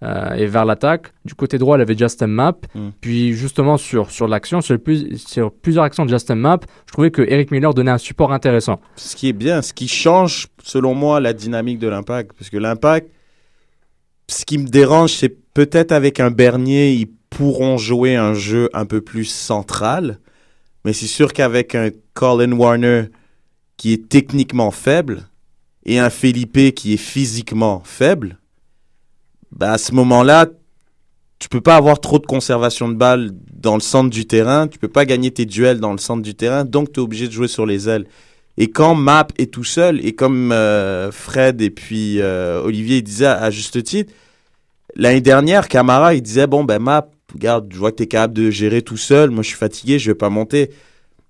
euh, 0.02 0.32
et 0.34 0.46
vers 0.46 0.64
l'attaque. 0.64 1.12
Du 1.24 1.34
côté 1.34 1.58
droit, 1.58 1.76
il 1.78 1.80
avait 1.82 1.96
Justin 1.96 2.26
Map. 2.26 2.56
Mm. 2.74 2.88
Puis 3.00 3.32
justement, 3.34 3.76
sur, 3.76 4.10
sur 4.10 4.26
l'action, 4.26 4.60
sur, 4.60 4.78
plus- 4.78 5.16
sur 5.18 5.52
plusieurs 5.52 5.84
actions 5.84 6.04
de 6.04 6.10
Justin 6.10 6.34
Map, 6.36 6.60
je 6.86 6.92
trouvais 6.92 7.10
que 7.10 7.22
Eric 7.22 7.50
Miller 7.50 7.72
donnait 7.74 7.90
un 7.90 7.98
support 7.98 8.32
intéressant. 8.32 8.80
Ce 8.96 9.14
qui 9.14 9.28
est 9.28 9.32
bien, 9.34 9.62
ce 9.62 9.72
qui 9.72 9.88
change, 9.88 10.48
selon 10.62 10.94
moi, 10.94 11.20
la 11.20 11.32
dynamique 11.32 11.78
de 11.78 11.88
l'impact. 11.88 12.32
Parce 12.36 12.50
que 12.50 12.56
l'impact, 12.56 13.10
ce 14.28 14.44
qui 14.44 14.58
me 14.58 14.66
dérange, 14.68 15.12
c'est 15.12 15.34
peut-être 15.54 15.92
avec 15.92 16.18
un 16.20 16.30
Bernier, 16.30 16.92
ils 16.92 17.08
pourront 17.30 17.76
jouer 17.78 18.16
un 18.16 18.34
jeu 18.34 18.68
un 18.72 18.86
peu 18.86 19.00
plus 19.00 19.24
central. 19.26 20.18
Mais 20.84 20.92
c'est 20.94 21.06
sûr 21.06 21.32
qu'avec 21.32 21.74
un 21.74 21.90
Colin 22.14 22.52
Warner 22.52 23.04
qui 23.80 23.94
est 23.94 24.10
techniquement 24.10 24.70
faible 24.70 25.22
et 25.86 25.98
un 25.98 26.10
Felipe 26.10 26.74
qui 26.74 26.92
est 26.92 26.98
physiquement 26.98 27.80
faible, 27.82 28.36
bah 29.52 29.72
à 29.72 29.78
ce 29.78 29.94
moment-là, 29.94 30.48
tu 31.38 31.48
peux 31.48 31.62
pas 31.62 31.76
avoir 31.76 31.98
trop 31.98 32.18
de 32.18 32.26
conservation 32.26 32.90
de 32.90 32.94
balles 32.94 33.30
dans 33.54 33.72
le 33.76 33.80
centre 33.80 34.10
du 34.10 34.26
terrain, 34.26 34.68
tu 34.68 34.78
peux 34.78 34.88
pas 34.88 35.06
gagner 35.06 35.30
tes 35.30 35.46
duels 35.46 35.80
dans 35.80 35.92
le 35.92 35.98
centre 35.98 36.20
du 36.20 36.34
terrain, 36.34 36.66
donc 36.66 36.92
tu 36.92 37.00
es 37.00 37.02
obligé 37.02 37.26
de 37.26 37.32
jouer 37.32 37.48
sur 37.48 37.64
les 37.64 37.88
ailes. 37.88 38.04
Et 38.58 38.68
quand 38.68 38.94
Map 38.94 39.28
est 39.38 39.50
tout 39.50 39.64
seul, 39.64 40.04
et 40.04 40.12
comme 40.12 40.52
euh, 40.52 41.10
Fred 41.10 41.62
et 41.62 41.70
puis 41.70 42.20
euh, 42.20 42.60
Olivier 42.62 43.00
disaient 43.00 43.24
à, 43.24 43.44
à 43.44 43.50
juste 43.50 43.82
titre, 43.82 44.12
l'année 44.94 45.22
dernière, 45.22 45.68
Camara, 45.68 46.12
il 46.12 46.20
disait, 46.20 46.46
bon, 46.46 46.64
ben 46.64 46.80
Map, 46.80 47.08
regarde, 47.32 47.72
je 47.72 47.78
vois 47.78 47.92
que 47.92 47.96
tu 47.96 48.02
es 48.02 48.08
capable 48.08 48.34
de 48.34 48.50
gérer 48.50 48.82
tout 48.82 48.98
seul, 48.98 49.30
moi 49.30 49.42
je 49.42 49.48
suis 49.48 49.56
fatigué, 49.56 49.98
je 49.98 50.10
vais 50.10 50.14
pas 50.14 50.28
monter. 50.28 50.70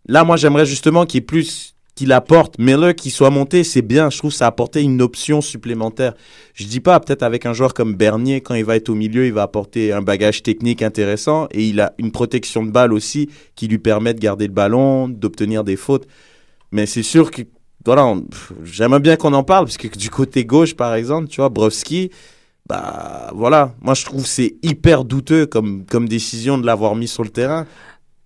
Là, 0.09 0.25
moi 0.25 0.37
j'aimerais 0.37 0.67
justement 0.67 1.07
qu'il 1.07 1.19
y 1.19 1.23
ait 1.23 1.27
plus, 1.27 1.77
qu'il 2.01 2.13
apporte. 2.13 2.59
Miller 2.59 2.95
qui 2.95 3.11
soit 3.11 3.29
monté, 3.29 3.63
c'est 3.63 3.83
bien, 3.83 4.09
je 4.09 4.17
trouve 4.17 4.33
ça 4.33 4.47
apportait 4.47 4.83
une 4.83 5.03
option 5.03 5.43
supplémentaire. 5.43 6.15
Je 6.55 6.65
dis 6.65 6.81
pas, 6.81 6.99
peut-être 6.99 7.23
avec 7.23 7.45
un 7.45 7.53
joueur 7.53 7.75
comme 7.75 7.95
Bernier, 7.95 8.41
quand 8.41 8.55
il 8.55 8.65
va 8.65 8.77
être 8.77 8.89
au 8.89 8.95
milieu, 8.95 9.27
il 9.27 9.35
va 9.35 9.43
apporter 9.43 9.93
un 9.93 10.01
bagage 10.01 10.43
technique 10.43 10.81
intéressant, 10.81 11.47
et 11.51 11.63
il 11.63 11.79
a 11.79 11.93
une 11.99 12.11
protection 12.11 12.65
de 12.65 12.71
balle 12.71 12.95
aussi 12.95 13.29
qui 13.55 13.69
lui 13.69 13.79
permet 13.79 14.15
de 14.15 14.19
garder 14.19 14.47
le 14.47 14.53
ballon, 14.55 15.11
d'obtenir 15.11 15.63
des 15.63 15.77
fautes. 15.77 16.07
Mais 16.73 16.87
c'est 16.87 17.03
sûr 17.03 17.31
que, 17.31 17.43
voilà, 17.85 18.15
j'aimerais 18.65 19.01
bien 19.01 19.17
qu'on 19.17 19.35
en 19.35 19.45
parle, 19.45 19.67
parce 19.67 19.77
que 19.77 19.89
du 19.89 20.09
côté 20.09 20.47
gauche, 20.47 20.75
par 20.75 20.95
exemple, 20.95 21.29
tu 21.29 21.43
vois, 21.43 21.51
Brovski, 21.51 22.09
bah 22.67 23.31
voilà, 23.35 23.75
moi 23.83 23.93
je 23.93 24.07
trouve 24.07 24.25
c'est 24.25 24.55
hyper 24.63 25.05
douteux 25.05 25.45
comme, 25.45 25.85
comme 25.85 26.09
décision 26.09 26.57
de 26.57 26.65
l'avoir 26.65 26.97
mis 26.97 27.09
sur 27.09 27.25
le 27.25 27.31
terrain, 27.31 27.67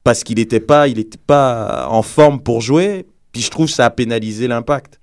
parce 0.05 0.23
qu'il 0.23 0.37
n'était 0.37 0.61
pas, 0.61 0.87
il 0.87 1.01
était 1.01 1.19
pas 1.27 1.89
en 1.91 2.03
forme 2.03 2.41
pour 2.41 2.61
jouer, 2.61 3.07
puis 3.35 3.43
je 3.43 3.51
trouve 3.51 3.67
que 3.67 3.73
ça 3.73 3.85
a 3.85 3.91
pénalisé 3.91 4.49
l'impact. 4.49 4.99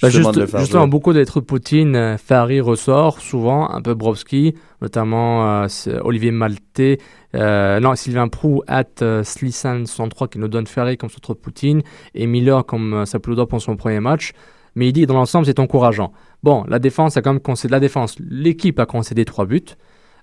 Bah, 0.00 0.08
justement, 0.08 0.32
juste- 0.32 0.58
justement, 0.58 0.86
beaucoup 0.88 1.12
d'être 1.12 1.40
Poutine, 1.40 1.94
euh, 1.96 2.16
Ferrari 2.16 2.60
ressort 2.60 3.20
souvent, 3.20 3.68
un 3.70 3.82
peu 3.82 3.92
Brovski, 3.94 4.54
notamment 4.80 5.64
euh, 5.64 5.66
Olivier 6.04 6.30
Maltais, 6.30 6.98
euh, 7.34 7.80
non, 7.80 7.94
Sylvain 7.96 8.28
Prou, 8.28 8.62
at 8.66 8.84
euh, 9.02 9.22
Slissan63 9.22 10.28
qui 10.30 10.38
nous 10.38 10.48
donne 10.48 10.66
Ferrari 10.66 10.96
comme 10.96 11.10
centre 11.10 11.34
Poutine, 11.34 11.82
et 12.14 12.26
Miller 12.26 12.64
comme 12.64 12.94
euh, 12.94 13.04
Sapludo 13.04 13.44
pour 13.46 13.60
son 13.60 13.76
premier 13.76 14.00
match. 14.00 14.32
Mais 14.74 14.88
il 14.88 14.92
dit 14.92 15.04
dans 15.04 15.14
l'ensemble, 15.14 15.44
c'est 15.46 15.58
encourageant. 15.58 16.12
Bon, 16.44 16.64
la 16.68 16.78
défense 16.78 17.16
a 17.16 17.22
quand 17.22 17.32
même 17.32 17.42
concédé 17.42 17.72
la 17.72 17.80
défense. 17.80 18.14
L'équipe 18.20 18.78
a 18.78 18.86
concédé 18.86 19.24
trois 19.24 19.44
buts. 19.44 19.64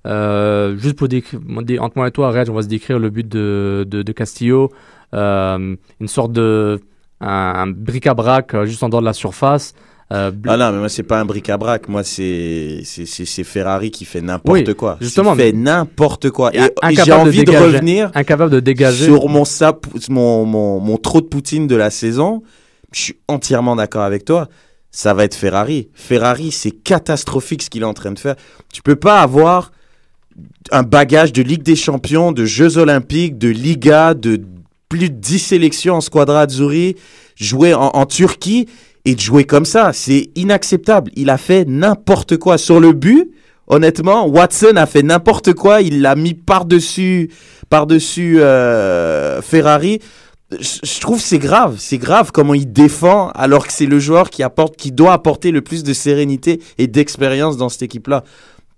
Juste 0.06 0.96
pour 0.98 1.10
décrire, 1.10 1.40
entre 1.82 1.98
moi 1.98 2.08
et 2.08 2.12
toi, 2.12 2.32
Red, 2.32 2.50
on 2.50 2.54
va 2.54 2.62
se 2.62 2.68
décrire 2.68 2.98
le 2.98 3.10
but 3.10 3.28
de, 3.28 3.86
de, 3.88 4.02
de 4.04 4.12
Castillo. 4.14 4.72
Une 5.12 5.78
sorte 6.08 6.32
de 6.32 6.80
un, 7.22 7.68
bric-à-brac 7.68 8.54
euh, 8.54 8.66
juste 8.66 8.84
en 8.84 8.90
dehors 8.90 9.02
de 9.02 9.06
la 9.08 9.14
surface 9.14 9.74
Euh, 10.14 10.32
Ah 10.48 10.56
non, 10.56 10.72
mais 10.72 10.78
moi, 10.80 10.88
c'est 10.90 11.04
pas 11.04 11.20
un 11.20 11.26
bric-à-brac. 11.26 11.90
Moi, 11.90 12.02
c'est 12.04 12.82
c'est- 12.86 13.44
Ferrari 13.44 13.92
qui 13.92 14.06
fait 14.06 14.22
n'importe 14.22 14.66
Oui, 14.68 14.76
quoi. 14.76 14.98
justement, 15.02 15.34
Il 15.34 15.38
fait 15.42 15.52
n'importe 15.52 16.30
quoi. 16.30 16.56
Et, 16.56 16.60
et 16.60 16.96
j'ai 16.96 17.12
envie 17.12 17.40
de, 17.44 17.52
dégager- 17.52 17.66
revenir 17.66 18.12
incapable 18.16 18.52
de 18.52 18.62
dégager. 18.62 19.04
sur 19.06 19.28
mon, 19.28 19.44
sap, 19.44 19.86
mon, 20.10 20.46
mon, 20.46 20.80
mon 20.80 20.96
trop 20.98 21.20
de 21.20 21.26
Poutine 21.26 21.68
de 21.68 21.76
la 21.76 21.90
saison. 21.90 22.42
Je 22.94 23.02
suis 23.02 23.18
entièrement 23.28 23.76
d'accord 23.76 24.04
avec 24.04 24.24
toi. 24.24 24.48
Ça 24.92 25.14
va 25.14 25.26
être 25.26 25.36
Ferrari. 25.36 25.90
Ferrari, 25.94 26.52
c'est 26.52 26.72
catastrophique 26.72 27.62
ce 27.64 27.70
qu'il 27.70 27.82
est 27.82 27.86
en 27.86 27.94
train 27.94 28.12
de 28.14 28.20
faire. 28.20 28.36
Tu 28.74 28.82
peux 28.82 28.96
pas 28.96 29.20
avoir 29.22 29.72
un 30.72 30.84
bagage 30.84 31.34
de 31.34 31.42
Ligue 31.42 31.64
des 31.64 31.76
Champions, 31.76 32.32
de 32.32 32.46
Jeux 32.46 32.78
Olympiques, 32.78 33.38
de 33.38 33.50
Liga, 33.50 34.14
de 34.14 34.40
plus 34.90 35.10
de 35.10 35.16
10 35.16 35.40
sélections 35.40 35.96
en 35.96 36.02
Squadra 36.02 36.42
Azzurri, 36.42 36.96
jouer 37.36 37.74
en, 37.74 37.90
en 37.94 38.06
Turquie 38.06 38.68
et 39.06 39.16
de 39.16 39.20
jouer 39.20 39.46
comme 39.46 39.66
ça. 39.66 39.94
C'est 39.94 40.30
inacceptable. 40.36 41.12
Il 41.16 41.30
a 41.30 41.38
fait 41.38 41.66
n'importe 41.66 42.38
quoi 42.38 42.58
sur 42.58 42.80
le 42.80 42.92
but. 42.92 43.32
Honnêtement, 43.68 44.28
Watson 44.28 44.76
a 44.76 44.86
fait 44.86 45.04
n'importe 45.04 45.54
quoi. 45.54 45.82
Il 45.82 46.02
l'a 46.02 46.16
mis 46.16 46.34
par-dessus, 46.34 47.30
par-dessus 47.70 48.40
euh, 48.40 49.42
Ferrari. 49.42 50.00
Je, 50.52 51.00
trouve 51.02 51.20
c'est 51.20 51.40
grave. 51.40 51.76
C'est 51.78 51.98
grave 51.98 52.32
comment 52.34 52.54
il 52.54 52.72
défend 52.72 53.30
alors 53.32 53.68
que 53.68 53.74
c'est 53.74 53.86
le 53.86 54.00
joueur 54.00 54.30
qui 54.30 54.44
apporte, 54.44 54.78
qui 54.78 54.94
doit 54.94 55.12
apporter 55.12 55.52
le 55.52 55.62
plus 55.62 55.84
de 55.84 55.92
sérénité 55.92 56.62
et 56.78 56.88
d'expérience 56.88 57.58
dans 57.58 57.68
cette 57.68 57.84
équipe-là. 57.84 58.24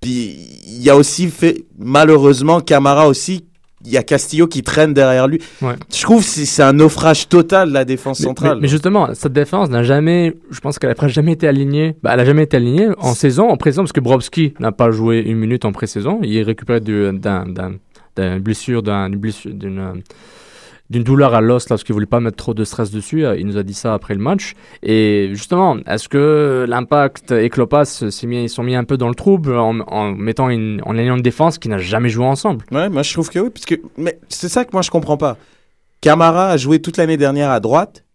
Puis 0.02 0.38
il 0.67 0.82
y 0.82 0.89
a 0.89 0.95
aussi 0.95 1.28
fait 1.28 1.65
malheureusement 1.78 2.60
Camara 2.60 3.08
aussi. 3.08 3.45
Il 3.85 3.91
y 3.91 3.97
a 3.97 4.03
Castillo 4.03 4.47
qui 4.47 4.61
traîne 4.61 4.93
derrière 4.93 5.27
lui. 5.27 5.39
Ouais. 5.61 5.73
Je 5.95 6.01
trouve 6.01 6.21
que 6.21 6.29
c'est 6.29 6.61
un 6.63 6.73
naufrage 6.73 7.29
total 7.29 7.69
de 7.69 7.73
la 7.73 7.85
défense 7.85 8.19
Mais- 8.19 8.25
centrale. 8.25 8.55
Mais, 8.55 8.61
mais 8.63 8.67
justement, 8.67 9.07
cette 9.13 9.31
défense 9.31 9.69
n'a 9.69 9.83
jamais, 9.83 10.35
je 10.51 10.59
pense 10.59 10.77
qu'elle 10.79 10.89
a 10.89 10.95
presque 10.95 11.13
jamais 11.15 11.31
été 11.31 11.47
alignée. 11.47 11.95
Bah, 12.03 12.11
elle 12.13 12.19
a 12.19 12.25
jamais 12.25 12.43
été 12.43 12.57
alignée 12.57 12.89
en 12.97 13.13
saison, 13.13 13.47
en 13.49 13.55
pré-saison, 13.55 13.83
parce 13.83 13.93
que 13.93 14.01
Brovski 14.01 14.53
n'a 14.59 14.73
pas 14.73 14.91
joué 14.91 15.19
une 15.19 15.37
minute 15.37 15.63
en 15.63 15.71
pré-saison. 15.71 16.19
Il 16.23 16.35
est 16.35 16.43
récupéré 16.43 16.81
du- 16.81 17.11
d'un, 17.17 17.45
d'un, 17.45 17.71
d'une 18.17 18.39
blessure, 18.39 18.83
d'un- 18.83 19.09
d'une 19.09 20.01
d'une, 20.89 21.04
douleur 21.04 21.34
à 21.34 21.41
l'os 21.41 21.69
lorsqu'il 21.69 21.93
voulait 21.93 22.06
pas 22.06 22.19
mettre 22.19 22.38
trop 22.38 22.54
de 22.54 22.63
stress 22.63 22.91
dessus. 22.91 23.25
Euh, 23.25 23.38
Il 23.38 23.45
nous 23.47 23.58
a 23.58 23.63
dit 23.63 23.73
ça 23.73 23.93
après 23.93 24.13
le 24.13 24.21
match. 24.21 24.54
Et 24.84 25.30
justement, 25.32 25.78
est-ce 25.86 26.10
que 26.10 26.65
l'impact 26.67 27.32
et 27.32 27.49
Klopas 27.49 28.04
mis, 28.23 28.43
ils 28.43 28.49
sont 28.49 28.63
mis 28.63 28.75
un 28.75 28.84
peu 28.84 28.97
dans 28.97 29.10
le 29.10 29.15
trouble 29.15 29.58
en, 29.58 29.80
en 29.82 30.12
mettant 30.12 30.49
une, 30.49 30.82
en 30.86 30.97
alignant 30.97 31.15
une 31.15 31.21
défense 31.21 31.58
qui 31.58 31.69
n'a 31.69 31.78
jamais 31.78 32.10
joué 32.10 32.25
ensemble? 32.25 32.65
Ouais, 32.71 32.89
moi 32.89 33.04
je 33.04 33.13
trouve 33.13 33.30
que 33.30 33.39
oui, 33.39 33.49
parce 33.49 33.65
que 33.65 33.75
mais 33.97 34.19
c'est 34.30 34.49
ça 34.49 34.65
que 34.65 34.71
moi 34.73 34.82
je 34.82 34.89
comprends 34.91 35.17
pas. 35.17 35.38
Camara 36.02 36.49
a 36.49 36.58
joué 36.58 36.82
toute 36.82 36.97
l'année 36.97 37.17
dernière 37.17 37.52
à 37.52 37.60
droite 37.60 38.06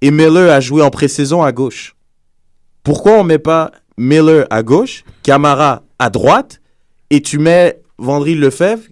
et 0.00 0.10
Miller 0.10 0.52
a 0.52 0.60
joué 0.60 0.82
en 0.82 0.90
pré-saison 0.90 1.42
à 1.42 1.52
gauche. 1.52 1.96
Pourquoi 2.84 3.12
on 3.12 3.24
met 3.24 3.38
pas 3.38 3.72
Miller 3.96 4.46
à 4.50 4.62
gauche, 4.62 5.04
Camara 5.22 5.82
à 5.98 6.10
droite 6.10 6.60
et 7.10 7.20
tu 7.20 7.38
mets 7.38 7.80
Vendry 7.98 8.36
Lefebvre 8.36 8.84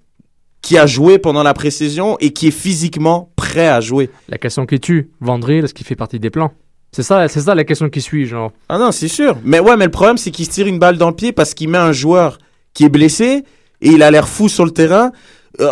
qui 0.66 0.76
a 0.76 0.86
joué 0.86 1.18
pendant 1.18 1.44
la 1.44 1.54
pré-saison 1.54 2.16
et 2.18 2.32
qui 2.32 2.48
est 2.48 2.50
physiquement 2.50 3.30
prêt 3.36 3.68
à 3.68 3.80
jouer. 3.80 4.10
La 4.28 4.36
question 4.36 4.66
qui 4.66 4.80
tue, 4.80 5.12
Vandril, 5.20 5.64
est-ce 5.64 5.72
qu'il 5.72 5.86
fait 5.86 5.94
partie 5.94 6.18
des 6.18 6.28
plans? 6.28 6.52
C'est 6.90 7.04
ça, 7.04 7.28
c'est 7.28 7.42
ça 7.42 7.54
la 7.54 7.62
question 7.62 7.88
qui 7.88 8.00
suit, 8.00 8.26
genre. 8.26 8.50
Ah 8.68 8.76
non, 8.76 8.90
c'est 8.90 9.06
sûr. 9.06 9.36
Mais 9.44 9.60
ouais, 9.60 9.76
mais 9.76 9.84
le 9.84 9.92
problème, 9.92 10.16
c'est 10.16 10.32
qu'il 10.32 10.44
se 10.44 10.50
tire 10.50 10.66
une 10.66 10.80
balle 10.80 10.98
dans 10.98 11.10
le 11.10 11.14
pied 11.14 11.30
parce 11.30 11.54
qu'il 11.54 11.68
met 11.68 11.78
un 11.78 11.92
joueur 11.92 12.38
qui 12.74 12.84
est 12.84 12.88
blessé 12.88 13.44
et 13.80 13.90
il 13.90 14.02
a 14.02 14.10
l'air 14.10 14.26
fou 14.26 14.48
sur 14.48 14.64
le 14.64 14.72
terrain. 14.72 15.12
Euh, 15.60 15.70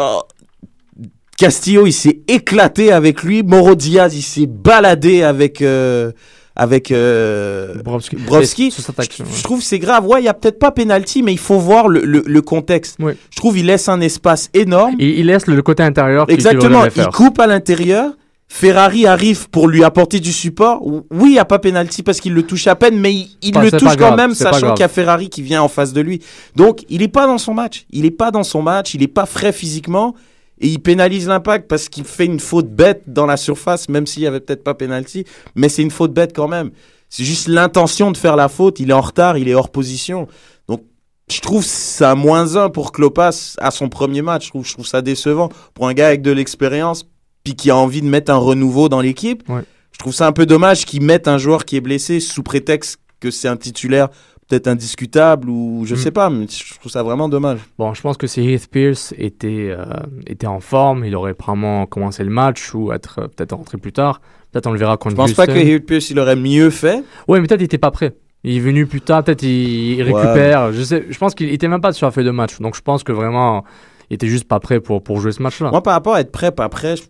Castillo, 1.37 1.87
il 1.87 1.93
s'est 1.93 2.21
éclaté 2.29 2.93
avec 2.93 3.25
lui. 3.25 3.43
Moro 3.43 3.75
Diaz, 3.75 4.15
il 4.15 4.23
s'est 4.23 4.47
baladé 4.47 5.25
avec 5.25 5.61
euh, 5.61 6.13
avec 6.57 6.93
euh, 6.93 7.75
Brovski. 7.83 8.17
Brovski. 8.17 8.73
Action, 8.99 9.25
je, 9.33 9.43
trouve 9.43 9.63
c'est 9.63 9.79
grave. 9.79 10.07
Ouais, 10.07 10.23
il 10.23 10.25
y 10.25 10.29
a 10.29 10.35
peut-être 10.35 10.59
pas 10.59 10.71
penalty, 10.71 11.23
mais 11.23 11.33
il 11.33 11.39
faut 11.39 11.59
voir 11.59 11.89
le, 11.89 12.05
le, 12.05 12.23
le 12.25 12.43
contexte. 12.43 12.97
Je 13.01 13.37
trouve 13.37 13.59
il 13.59 13.67
laisse 13.67 13.89
un 13.89 14.01
espace 14.01 14.51
énorme. 14.55 14.95
Et 14.99 15.21
il 15.21 15.27
laisse 15.27 15.47
le, 15.47 15.61
côté 15.63 15.83
intérieur 15.83 16.27
Exactement. 16.29 16.85
Il 16.97 17.07
coupe 17.07 17.41
à 17.41 17.47
l'intérieur. 17.47 18.13
Ferrari 18.47 19.07
arrive 19.07 19.49
pour 19.51 19.67
lui 19.67 19.83
apporter 19.83 20.21
du 20.21 20.33
support. 20.33 20.81
Oui, 20.87 21.03
il 21.11 21.33
n'y 21.33 21.39
a 21.39 21.45
pas 21.45 21.59
penalty 21.59 22.05
parce 22.05 22.21
qu'il 22.21 22.35
le 22.35 22.45
touche 22.45 22.69
à 22.69 22.77
peine, 22.77 23.01
mais 23.01 23.13
il, 23.43 23.55
le 23.59 23.71
touche 23.71 23.97
quand 23.97 23.97
grave, 23.97 24.17
même, 24.17 24.35
sachant 24.35 24.75
qu'il 24.75 24.83
y 24.83 24.85
a 24.85 24.89
Ferrari 24.89 25.29
qui 25.29 25.43
vient 25.43 25.63
en 25.63 25.69
face 25.69 25.93
de 25.93 26.01
lui. 26.01 26.21
Donc, 26.55 26.85
il 26.89 27.01
n'est 27.01 27.09
pas 27.09 27.27
dans 27.27 27.39
son 27.39 27.53
match. 27.53 27.85
Il 27.91 28.03
n'est 28.03 28.13
pas 28.13 28.31
dans 28.31 28.45
son 28.45 28.63
match. 28.63 28.95
Il 28.95 29.01
n'est 29.01 29.09
pas 29.09 29.27
frais 29.27 29.53
physiquement. 29.53 30.15
Et 30.61 30.69
il 30.69 30.79
pénalise 30.79 31.27
l'impact 31.27 31.69
parce 31.69 31.89
qu'il 31.89 32.05
fait 32.05 32.27
une 32.27 32.41
faute 32.41 32.69
bête 32.69 33.03
dans 33.07 33.27
la 33.27 33.37
surface, 33.37 33.89
même 33.89 34.07
s'il 34.07 34.23
n'y 34.23 34.29
avait 34.29 34.41
peut-être 34.41 34.63
pas 34.63 34.75
penalty. 34.75 35.25
Mais 35.55 35.69
c'est 35.69 35.83
une 35.83 35.91
faute 35.91 36.13
bête 36.13 36.33
quand 36.35 36.49
même. 36.49 36.71
C'est 37.11 37.25
juste 37.25 37.49
l'intention 37.49 38.11
de 38.11 38.17
faire 38.17 38.37
la 38.37 38.49
faute. 38.49 38.81
Il 38.81 38.91
est 38.91 38.95
en 38.95 39.01
retard, 39.01 39.39
il 39.39 39.49
est 39.49 39.55
hors 39.55 39.71
position. 39.71 40.29
Donc, 40.69 40.83
je 41.31 41.41
trouve 41.41 41.65
un 42.01 42.15
moins 42.15 42.57
un 42.57 42.71
pour 42.71 42.93
Klopas 42.93 43.57
à 43.59 43.71
son 43.71 43.89
premier 43.89 44.23
match. 44.23 44.47
Je 44.47 44.51
trouve, 44.51 44.67
je 44.67 44.73
trouve 44.73 44.87
ça 44.87 45.03
décevant 45.03 45.49
pour 45.75 45.89
un 45.89 45.95
gars 45.95 46.09
avec 46.09 46.23
de 46.23 46.31
l'expérience 46.31 47.07
puis 47.45 47.55
qui 47.55 47.71
a 47.71 47.77
envie 47.77 48.01
de 48.01 48.07
mettre 48.07 48.33
un 48.33 48.37
renouveau 48.37 48.89
dans 48.89 49.01
l'équipe. 49.01 49.49
Ouais. 49.49 49.63
Je 49.93 49.99
trouve 49.99 50.15
ça 50.15 50.27
un 50.27 50.33
peu 50.33 50.47
dommage 50.47 50.87
qu'ils 50.87 51.03
mettent 51.03 51.29
un 51.29 51.39
joueur 51.39 51.65
qui 51.65 51.77
est 51.77 51.81
blessé 51.81 52.19
sous 52.19 52.43
prétexte 52.43 52.99
que 53.21 53.31
c'est 53.31 53.49
un 53.49 53.57
titulaire 53.57 54.09
peut-être 54.49 54.67
indiscutable 54.69 55.49
ou 55.49 55.83
je 55.87 55.95
Mm. 55.95 55.99
sais 55.99 56.11
pas, 56.11 56.31
mais 56.31 56.47
je 56.49 56.75
trouve 56.79 56.91
ça 56.93 57.03
vraiment 57.03 57.29
dommage. 57.29 57.61
Bon, 57.79 57.95
je 57.95 58.01
pense 58.03 58.17
que 58.17 58.27
si 58.27 58.41
Heath 58.43 58.69
Pierce 58.71 59.15
était, 59.19 59.69
euh, 59.71 59.85
était 60.27 60.47
en 60.47 60.61
forme, 60.61 61.05
il 61.05 61.15
aurait 61.17 61.35
probablement 61.35 61.87
commencé 61.87 62.23
le 62.25 62.31
match 62.31 62.75
ou 62.75 62.93
être 62.93 63.21
euh, 63.21 63.29
peut-être 63.29 63.57
rentré 63.57 63.79
plus 63.79 63.93
tard. 63.93 64.21
Peut-être 64.53 64.67
on 64.67 64.73
le 64.73 64.79
verra 64.79 64.97
contre 64.97 65.13
Je 65.13 65.17
pense 65.17 65.33
pas 65.33 65.47
que. 65.47 65.53
Hewitt 65.53 65.87
Pierce 65.87 66.11
il 66.11 66.19
aurait 66.19 66.37
mieux 66.37 66.71
fait. 66.71 67.03
Ouais, 67.27 67.41
mais 67.41 67.47
peut-être 67.47 67.61
il 67.61 67.65
était 67.65 67.79
pas 67.79 67.91
prêt. 67.91 68.15
Il 68.45 68.57
est 68.57 68.61
venu 68.61 68.87
plus 68.87 69.01
tard, 69.01 69.25
peut-être 69.25 69.43
il, 69.43 69.93
il 69.95 70.03
Ouais. 70.03 70.13
récupère. 70.13 70.73
Je 70.73 70.83
sais, 70.83 71.07
je 71.09 71.19
pense 71.19 71.35
qu'il 71.35 71.49
était 71.51 71.67
même 71.69 71.81
pas 71.81 71.93
sur 71.93 72.07
la 72.07 72.11
feuille 72.11 72.25
de 72.27 72.31
match. 72.31 72.61
Donc 72.61 72.77
je 72.77 72.83
pense 72.83 73.03
que 73.03 73.11
vraiment, 73.13 73.65
il 74.11 74.15
était 74.15 74.27
juste 74.27 74.47
pas 74.47 74.61
prêt 74.61 74.81
pour, 74.81 75.03
pour 75.03 75.19
jouer 75.21 75.33
ce 75.33 75.43
match-là. 75.43 75.71
Moi, 75.71 75.83
par 75.83 75.95
rapport 75.95 76.15
à 76.15 76.21
être 76.21 76.31
prêt, 76.31 76.53
pas 76.53 76.69
prêt, 76.69 76.97
je- 76.97 77.03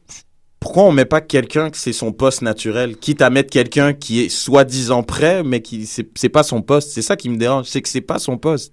pourquoi 0.64 0.84
on 0.84 0.92
met 0.92 1.04
pas 1.04 1.20
quelqu'un 1.20 1.68
que 1.68 1.76
c'est 1.76 1.92
son 1.92 2.10
poste 2.10 2.40
naturel, 2.40 2.96
quitte 2.96 3.20
à 3.20 3.28
mettre 3.28 3.50
quelqu'un 3.50 3.92
qui 3.92 4.22
est 4.22 4.30
soi-disant 4.30 5.02
prêt, 5.02 5.42
mais 5.42 5.60
qui 5.60 5.84
c'est 5.84 6.28
pas 6.30 6.42
son 6.42 6.62
poste. 6.62 6.88
C'est 6.92 7.02
ça 7.02 7.16
qui 7.16 7.28
me 7.28 7.36
dérange, 7.36 7.66
c'est 7.66 7.82
que 7.82 7.88
c'est 7.90 8.00
pas 8.00 8.18
son 8.18 8.38
poste. 8.38 8.72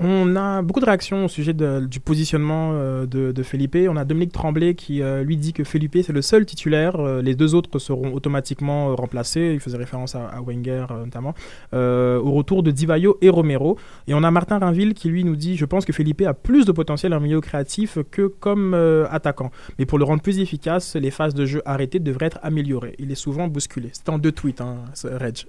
On 0.00 0.36
a 0.36 0.62
beaucoup 0.62 0.78
de 0.78 0.84
réactions 0.84 1.24
au 1.24 1.28
sujet 1.28 1.52
du 1.52 1.98
positionnement 1.98 2.70
euh, 2.72 3.04
de, 3.04 3.42
Felipe. 3.42 3.76
On 3.88 3.96
a 3.96 4.04
Dominique 4.04 4.30
Tremblay 4.30 4.74
qui 4.74 5.02
euh, 5.02 5.24
lui 5.24 5.36
dit 5.36 5.52
que 5.52 5.64
Felipe 5.64 5.98
c'est 6.04 6.12
le 6.12 6.22
seul 6.22 6.46
titulaire. 6.46 7.00
Euh, 7.00 7.20
les 7.20 7.34
deux 7.34 7.56
autres 7.56 7.80
seront 7.80 8.12
automatiquement 8.12 8.94
remplacés. 8.94 9.50
Il 9.54 9.58
faisait 9.58 9.76
référence 9.76 10.14
à, 10.14 10.40
Wenger 10.40 10.86
notamment. 11.04 11.34
Au 11.72 12.30
retour 12.30 12.62
de 12.62 12.70
Divayo 12.70 13.18
et 13.22 13.28
Romero. 13.28 13.76
Et 14.06 14.14
on 14.14 14.22
a 14.22 14.30
Martin 14.30 14.60
Rainville 14.60 14.94
qui 14.94 15.08
lui 15.08 15.24
nous 15.24 15.34
dit 15.34 15.56
Je 15.56 15.64
pense 15.64 15.84
que 15.84 15.92
Felipe 15.92 16.22
a 16.22 16.32
plus 16.32 16.64
de 16.64 16.70
potentiel 16.70 17.12
en 17.12 17.18
milieu 17.18 17.40
créatif 17.40 17.98
que 18.12 18.28
comme 18.28 18.74
attaquant. 19.10 19.50
Mais 19.80 19.86
pour 19.86 19.98
le 19.98 20.04
rendre 20.04 20.22
plus 20.22 20.38
efficace, 20.38 20.94
les 20.94 21.10
phases 21.10 21.34
de 21.34 21.44
jeu 21.44 21.60
arrêtées 21.64 21.98
devraient 21.98 22.26
être 22.26 22.38
améliorées. 22.44 22.94
Il 23.00 23.10
est 23.10 23.16
souvent 23.16 23.48
bousculé. 23.48 23.90
C'est 23.92 24.08
en 24.10 24.18
deux 24.18 24.30
tweets, 24.32 24.60
hein, 24.60 24.76
Reg. 25.02 25.38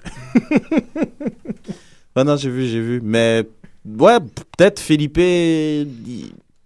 Ah 2.16 2.24
non, 2.24 2.36
j'ai 2.36 2.50
vu, 2.50 2.66
j'ai 2.66 2.82
vu. 2.82 3.02
Mais 3.02 3.48
ouais, 3.86 4.20
peut-être 4.20 4.80
Felipe. 4.80 5.18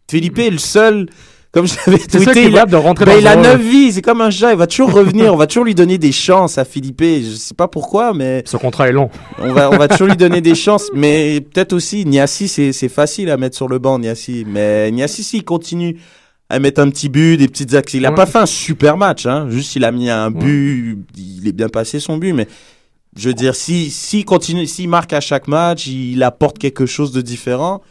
Felipe 0.09 0.39
est 0.39 0.49
le 0.49 0.57
seul. 0.57 1.07
Comme 1.51 1.67
je 1.67 1.75
l'avais 1.85 1.99
C'est 2.09 2.17
ça 2.17 2.31
tweeté, 2.33 2.47
il 2.47 2.57
a, 2.57 2.65
de 2.65 2.75
rentrer 2.75 3.05
ben, 3.05 3.13
dans 3.13 3.19
il 3.19 3.27
a 3.27 3.35
le 3.35 3.41
rôle. 3.41 3.51
9 3.59 3.61
vies, 3.61 3.91
c'est 3.93 4.01
comme 4.01 4.21
un 4.21 4.31
chat, 4.31 4.53
il 4.53 4.57
va 4.57 4.65
toujours 4.65 4.91
revenir, 4.91 5.31
on 5.31 5.37
va 5.37 5.45
toujours 5.45 5.65
lui 5.65 5.75
donner 5.75 5.99
des 5.99 6.11
chances 6.11 6.57
à 6.57 6.65
Philippe. 6.65 7.03
Je 7.03 7.35
sais 7.35 7.53
pas 7.53 7.67
pourquoi, 7.67 8.11
mais 8.15 8.41
Ce 8.47 8.57
contrat 8.57 8.89
est 8.89 8.91
long. 8.91 9.11
on 9.37 9.53
va, 9.53 9.69
on 9.69 9.77
va 9.77 9.87
toujours 9.87 10.07
lui 10.07 10.17
donner 10.17 10.41
des 10.41 10.55
chances. 10.65 10.89
Mais 10.95 11.41
peut-être 11.41 11.73
aussi, 11.73 12.05
Niassi, 12.07 12.47
c'est 12.47 12.89
facile 12.89 13.29
à 13.29 13.37
mettre 13.37 13.55
sur 13.55 13.67
le 13.67 13.77
banc, 13.77 13.99
Niassi. 13.99 14.45
Mais 14.47 14.89
Niassi, 14.89 15.23
s'il 15.23 15.43
continue 15.43 15.97
à 16.49 16.57
mettre 16.57 16.81
un 16.81 16.89
petit 16.89 17.07
but, 17.09 17.37
des 17.37 17.47
petites 17.47 17.75
actions, 17.75 17.99
il 17.99 18.05
a 18.07 18.09
Ouais. 18.09 18.15
pas 18.15 18.25
fait 18.25 18.39
un 18.39 18.45
super 18.47 18.97
match, 18.97 19.27
hein. 19.27 19.45
Juste, 19.51 19.75
il 19.75 19.85
a 19.85 19.91
mis 19.91 20.09
un 20.09 20.31
but, 20.31 20.97
il 21.15 21.47
est 21.47 21.51
bien 21.53 21.69
passé 21.69 21.99
son 21.99 22.17
but, 22.17 22.33
mais 22.33 22.47
je 23.15 23.29
veux 23.29 23.33
dire, 23.33 23.55
si, 23.55 23.89
s'il 23.91 24.25
continue, 24.25 24.65
s'il 24.65 24.89
marque 24.89 25.13
à 25.13 25.21
chaque 25.21 25.47
match, 25.47 25.87
il 25.87 26.21
apporte 26.23 26.57
quelque 26.57 26.85
chose 26.85 27.11
de 27.11 27.21
différent. 27.21 27.81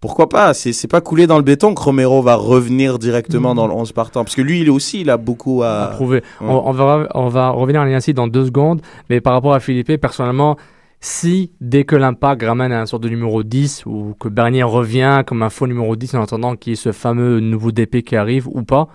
Pourquoi 0.00 0.28
pas? 0.28 0.54
C'est 0.54 0.72
c'est 0.72 0.86
pas 0.86 1.00
coulé 1.00 1.26
dans 1.26 1.38
le 1.38 1.42
béton 1.42 1.74
que 1.74 1.82
Romero 1.82 2.22
va 2.22 2.36
revenir 2.36 3.00
directement 3.00 3.50
Mhm. 3.50 3.56
dans 3.56 3.66
le 3.66 3.74
11 3.74 3.90
partant. 3.92 4.22
Parce 4.22 4.36
que 4.36 4.42
lui, 4.42 4.60
il 4.60 4.70
aussi, 4.70 5.00
il 5.00 5.10
a 5.10 5.16
beaucoup 5.16 5.62
à... 5.64 5.84
à 5.84 5.86
prouver. 5.88 6.22
ouais. 6.40 6.46
On, 6.48 6.68
on 6.68 6.72
va, 6.72 7.08
on 7.14 7.28
va 7.28 7.50
revenir 7.50 7.80
à 7.80 7.86
Niassi 7.88 8.14
dans 8.14 8.28
deux 8.28 8.46
secondes, 8.46 8.80
mais 9.10 9.20
par 9.20 9.32
rapport 9.32 9.54
à 9.54 9.58
Philippe, 9.60 10.00
personnellement, 10.00 10.56
si 11.00 11.50
dès 11.60 11.82
que 11.84 11.96
l'impact 11.96 12.42
ramène 12.44 12.72
un 12.72 12.86
sorte 12.86 13.02
de 13.02 13.08
numéro 13.08 13.42
10 13.42 13.86
ou 13.86 14.14
que 14.20 14.28
Bernier 14.28 14.62
revient 14.62 15.22
comme 15.26 15.42
un 15.42 15.50
faux 15.50 15.66
numéro 15.66 15.96
10 15.96 16.14
en 16.14 16.22
attendant 16.22 16.54
qu'il 16.54 16.70
y 16.70 16.74
ait 16.74 16.76
ce 16.76 16.92
fameux 16.92 17.40
nouveau 17.40 17.72
DP 17.72 18.02
qui 18.04 18.14
arrive 18.14 18.46
ou 18.48 18.62
pas, 18.62 18.86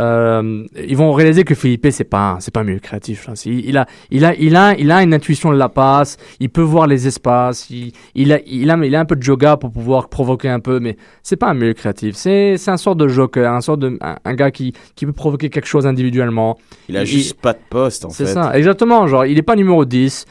euh, 0.00 0.64
ils 0.88 0.96
vont 0.96 1.12
réaliser 1.12 1.44
que 1.44 1.54
Philippe 1.54 1.86
c'est 1.90 2.04
pas 2.04 2.36
c'est 2.40 2.52
pas 2.52 2.60
un 2.60 2.64
milieu 2.64 2.78
créatif. 2.78 3.28
hein. 3.28 3.32
C'est- 3.34 3.50
Il 3.50 3.76
a 3.76 3.86
il 4.10 4.24
a 4.24 4.34
il 4.34 4.56
a 4.56 4.74
il 4.78 4.90
a 4.90 5.02
une 5.02 5.12
intuition 5.14 5.52
de 5.52 5.58
la 5.58 5.68
passe. 5.68 6.16
Il 6.40 6.48
peut 6.48 6.62
voir 6.62 6.86
les 6.86 7.06
espaces. 7.06 7.68
Il, 7.70 7.92
il 8.14 8.32
a 8.32 8.38
il 8.46 8.70
a 8.70 8.76
il 8.76 8.94
a 8.94 9.00
un 9.00 9.04
peu 9.04 9.16
de 9.16 9.24
yoga 9.24 9.56
pour 9.56 9.70
pouvoir 9.70 10.08
provoquer 10.08 10.48
un 10.48 10.60
peu, 10.60 10.80
mais 10.80 10.96
c'est 11.22 11.36
pas 11.36 11.48
un 11.50 11.54
milieu 11.54 11.74
créatif. 11.74 12.14
C'est 12.16 12.56
c'est 12.56 12.70
un 12.70 12.76
sort 12.76 12.96
de 12.96 13.06
joker, 13.08 13.52
un 13.52 13.60
sort 13.60 13.76
de 13.76 13.98
un, 14.00 14.16
un 14.24 14.34
gars 14.34 14.50
qui 14.50 14.72
qui 14.96 15.06
peut 15.06 15.12
provoquer 15.12 15.50
quelque 15.50 15.68
chose 15.68 15.86
individuellement. 15.86 16.56
Il 16.88 16.96
a 16.96 17.04
juste 17.04 17.40
pas 17.40 17.52
de 17.52 17.58
poste, 17.68 18.04
en 18.04 18.10
C'est 18.10 18.26
fait. 18.26 18.32
ça, 18.32 18.56
exactement. 18.56 19.06
Genre, 19.06 19.26
il 19.26 19.36
est 19.38 19.42
pas 19.42 19.56
numéro 19.56 19.84
10. 19.84 20.24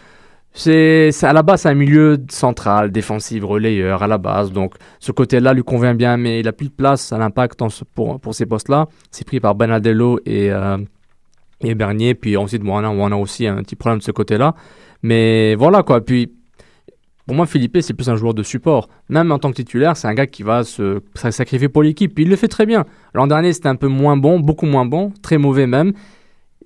C'est, 0.52 1.12
à 1.24 1.32
la 1.32 1.44
base, 1.44 1.66
un 1.68 1.74
milieu 1.74 2.18
central, 2.30 2.92
défensif, 2.92 3.44
relayeur 3.44 4.04
à 4.04 4.08
la 4.08 4.18
base. 4.18 4.52
Donc, 4.52 4.74
ce 5.00 5.12
côté-là 5.12 5.54
lui 5.54 5.64
convient 5.64 5.94
bien, 5.94 6.18
mais 6.18 6.40
il 6.40 6.48
a 6.48 6.52
plus 6.54 6.68
de 6.68 6.74
place 6.74 7.14
à 7.14 7.18
l'impact 7.18 7.60
pour, 7.96 8.20
pour 8.20 8.36
ces 8.36 8.46
postes-là. 8.46 8.88
C'est 9.12 9.26
pris 9.26 9.40
par 9.40 9.56
Benadello 9.56 10.20
et, 10.26 10.52
euh, 10.52 10.78
et 11.62 11.76
Bernier. 11.76 12.16
Puis 12.16 12.36
ensuite, 12.36 12.64
bon, 12.64 12.74
on, 12.74 12.84
a, 12.84 12.90
on 12.90 13.12
a 13.12 13.16
aussi 13.16 13.48
un 13.48 13.64
petit 13.64 13.76
problème 13.76 14.00
de 14.00 14.04
ce 14.04 14.12
côté-là. 14.12 14.56
Mais 15.04 15.56
voilà, 15.56 15.84
quoi. 15.84 16.02
Puis, 16.02 16.34
pour 17.26 17.36
moi, 17.36 17.46
Philippe, 17.46 17.78
c'est 17.82 17.94
plus 17.94 18.10
un 18.10 18.16
joueur 18.16 18.34
de 18.34 18.42
support. 18.42 18.90
Même 19.08 19.32
en 19.32 19.38
tant 19.38 19.52
que 19.52 19.56
titulaire, 19.56 19.96
c'est 19.96 20.08
un 20.08 20.16
gars 20.16 20.26
qui 20.26 20.42
va 20.42 20.64
se 20.64 21.00
sacrifier 21.14 21.70
pour 21.70 21.84
l'équipe. 21.84 22.18
Il 22.18 22.28
le 22.28 22.36
fait 22.36 22.48
très 22.48 22.66
bien. 22.66 22.86
L'an 23.14 23.28
dernier, 23.28 23.54
c'était 23.54 23.70
un 23.70 23.76
peu 23.76 23.88
moins 23.88 24.18
bon, 24.18 24.40
beaucoup 24.40 24.66
moins 24.66 24.86
bon, 24.86 25.14
très 25.22 25.38
mauvais 25.38 25.68
même. 25.68 25.94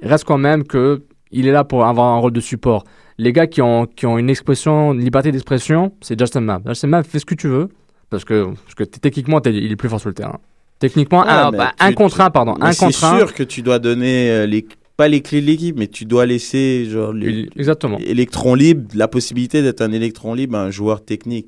Il 0.02 0.08
reste 0.08 0.24
quand 0.24 0.38
même 0.38 0.63
que 0.63 1.04
il 1.32 1.48
est 1.48 1.52
là 1.52 1.65
pour 1.65 1.86
avoir 1.86 2.13
un 2.13 2.17
rôle 2.17 2.32
de 2.32 2.39
support. 2.39 2.86
Les 3.17 3.32
gars 3.34 3.47
qui 3.47 3.62
ont, 3.62 3.86
qui 3.86 4.06
ont 4.06 4.17
une 4.17 4.30
expression, 4.30 4.93
une 4.93 5.02
liberté 5.04 5.32
d'expression, 5.32 5.93
c'est 6.02 6.19
Justin 6.19 6.41
Mapp. 6.41 6.63
Justin 6.67 6.88
Mapp, 6.88 7.06
fais 7.08 7.19
ce 7.19 7.26
que 7.26 7.36
tu 7.36 7.47
veux, 7.47 7.69
parce 8.10 8.26
que, 8.26 8.45
parce 8.45 8.76
que 8.76 8.84
techniquement, 8.84 9.39
il 9.45 9.71
est 9.71 9.76
plus 9.76 9.89
fort 9.89 9.99
sur 9.99 10.10
le 10.10 10.15
terrain. 10.15 10.39
Techniquement, 10.80 11.21
Ouais, 11.21 11.30
un, 11.30 11.52
bah, 11.52 11.71
tu- 11.80 11.86
un 11.86 11.93
contre 11.93 12.19
un, 12.21 12.30
pardon, 12.30 12.56
Mais 12.60 12.67
un 12.67 12.71
c'est 12.73 12.91
sûr 12.91 13.34
que 13.34 13.43
tu 13.43 13.62
dois 13.62 13.80
donner 13.80 14.30
euh, 14.32 14.45
les 14.45 14.65
pas 14.97 15.08
les 15.08 15.21
clés 15.21 15.41
de 15.41 15.47
l'équipe, 15.47 15.76
mais 15.78 15.88
tu 15.88 16.06
dois 16.06 16.26
laisser 16.28 16.86
genre 16.86 17.13
les- 17.13 17.49
Exactement. 17.56 17.97
électron 17.99 18.54
libre, 18.54 18.89
la 18.93 19.08
possibilité 19.08 19.62
d'être 19.63 19.82
un 19.82 19.91
électron 19.91 20.34
libre 20.36 20.56
un 20.58 20.69
joueur 20.69 21.04
technique. 21.04 21.47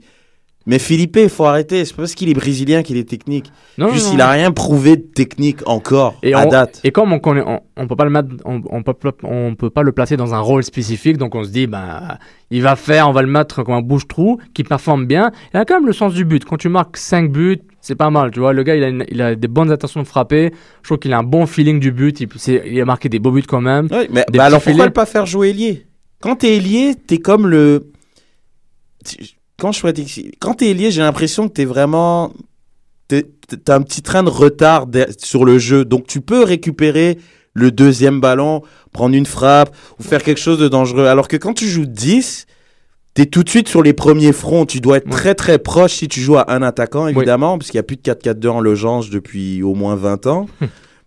Mais 0.68 0.80
Philippe, 0.80 1.18
il 1.22 1.30
faut 1.30 1.46
arrêter. 1.46 1.86
C'est 1.86 1.94
pas 1.96 2.02
parce 2.04 2.16
qu'il 2.16 2.28
est 2.30 2.34
brésilien 2.34 2.82
qu'il 2.82 2.98
est 2.98 3.08
technique. 3.08 3.52
Non, 3.78 3.90
Juste, 3.90 4.08
non, 4.08 4.14
il 4.16 4.22
a 4.22 4.30
rien 4.32 4.52
prouvé 4.52 4.96
de 4.98 5.04
technique 5.04 5.60
encore 5.68 6.16
Et, 6.24 6.34
à 6.34 6.48
on- 6.48 6.50
date. 6.50 6.82
et 6.84 6.92
comme 6.92 7.14
on 7.14 7.20
connaît, 7.20 7.44
on, 7.46 7.60
on 7.78 7.86
peut 7.88 7.96
pas 7.96 8.04
le 8.06 8.10
mettre, 8.10 8.30
on, 8.46 8.62
on 8.72 8.82
peut, 8.82 8.94
pas- 8.94 9.12
on 9.24 9.54
peut 9.56 9.70
pas 9.70 9.84
le 9.84 9.92
placer 9.92 10.18
dans 10.18 10.34
un 10.34 10.40
rôle 10.40 10.64
spécifique, 10.64 11.18
donc 11.18 11.36
on 11.36 11.44
se 11.44 11.50
dit, 11.50 11.68
ben, 11.68 12.18
il 12.50 12.64
va 12.64 12.76
faire, 12.76 13.08
on 13.08 13.12
va 13.12 13.22
le 13.22 13.28
mettre 13.28 13.62
comme 13.62 13.76
un 13.76 13.82
bouche-trou 13.82 14.40
qui 14.56 14.64
performe 14.64 15.06
bien. 15.06 15.32
Il 15.54 15.58
a 15.58 15.66
quand 15.66 15.76
même 15.76 15.86
le 15.86 15.94
sens 15.94 16.14
du 16.16 16.26
but. 16.26 16.44
Quand 16.46 16.58
tu 16.58 16.70
marques 16.70 16.98
5 16.98 17.32
buts, 17.32 17.62
c'est 17.82 17.94
pas 17.96 18.10
mal, 18.10 18.32
tu 18.32 18.40
vois. 18.40 18.52
Le 18.52 18.64
gars, 18.64 18.76
il 18.76 18.84
a, 18.84 18.88
une- 18.90 19.06
il 19.10 19.22
a 19.22 19.36
des 19.36 19.48
bonnes 19.48 19.70
intentions 19.72 20.02
de 20.02 20.08
frapper. 20.08 20.52
Je 20.82 20.88
trouve 20.88 20.98
qu'il 20.98 21.14
a 21.14 21.20
un 21.20 21.24
bon 21.24 21.46
feeling 21.46 21.80
du 21.80 21.92
but. 21.92 22.20
Il, 22.48 22.82
a 22.82 22.86
marqué 22.86 23.08
des 23.08 23.20
beaux 23.20 23.30
buts 23.32 23.44
quand 23.48 23.62
même. 23.62 23.88
Ouais, 23.92 24.08
mais 24.12 24.26
bah 24.34 24.46
alors 24.46 24.64
pourquoi 24.64 24.86
ne 24.86 24.90
pas 24.90 25.06
faire 25.06 25.28
jouer 25.28 25.50
ailier? 25.52 25.86
Quand 26.22 26.38
t'es 26.38 26.56
ailier, 26.56 26.96
t'es 26.96 27.20
comme 27.20 27.46
le. 27.46 27.92
Quand 29.58 29.72
je 29.72 29.88
t'ex- 29.88 30.20
quand 30.40 30.56
t'es 30.56 30.70
ailier, 30.72 30.92
j'ai 30.92 31.02
l'impression 31.02 31.48
que 31.48 31.54
t'es 31.54 31.66
vraiment. 31.66 32.34
t'es- 33.08 33.26
T'as 33.64 33.76
un 33.76 33.82
petit 33.84 34.02
train 34.02 34.24
de 34.24 34.30
retard 34.30 34.88
sur 35.20 35.46
le 35.46 35.60
jeu, 35.60 35.86
donc 35.86 36.08
tu 36.08 36.20
peux 36.20 36.44
récupérer 36.44 37.20
le 37.54 37.70
deuxième 37.72 38.20
ballon, 38.20 38.64
prendre 38.92 39.16
une 39.16 39.28
frappe 39.28 39.74
ou 40.00 40.04
faire 40.04 40.24
quelque 40.24 40.40
chose 40.42 40.58
de 40.58 40.68
dangereux. 40.68 41.06
Alors 41.06 41.28
que 41.28 41.38
quand 41.38 41.54
tu 41.54 41.68
joues 41.68 41.86
10, 41.86 42.48
t'es 43.14 43.28
tout 43.28 43.44
de 43.44 43.50
suite 43.50 43.68
sur 43.70 43.84
les 43.84 43.94
premiers 43.94 44.34
fronts. 44.34 44.66
Tu 44.66 44.80
dois 44.82 44.98
être 44.98 45.10
très 45.10 45.36
très 45.36 45.60
proche 45.60 45.94
si 45.94 46.08
tu 46.08 46.20
joues 46.22 46.38
à 46.38 46.52
un 46.52 46.64
attaquant, 46.64 47.08
évidemment, 47.08 47.58
parce 47.60 47.70
qu'il 47.70 47.78
n'y 47.78 47.82
a 47.82 47.84
plus 47.84 47.98
de 47.98 48.02
4-4-2 48.02 48.50
en 48.50 48.60
logeance 48.62 49.10
depuis 49.12 49.62
au 49.62 49.76
moins 49.76 49.96
20 49.96 50.26
ans. 50.26 50.48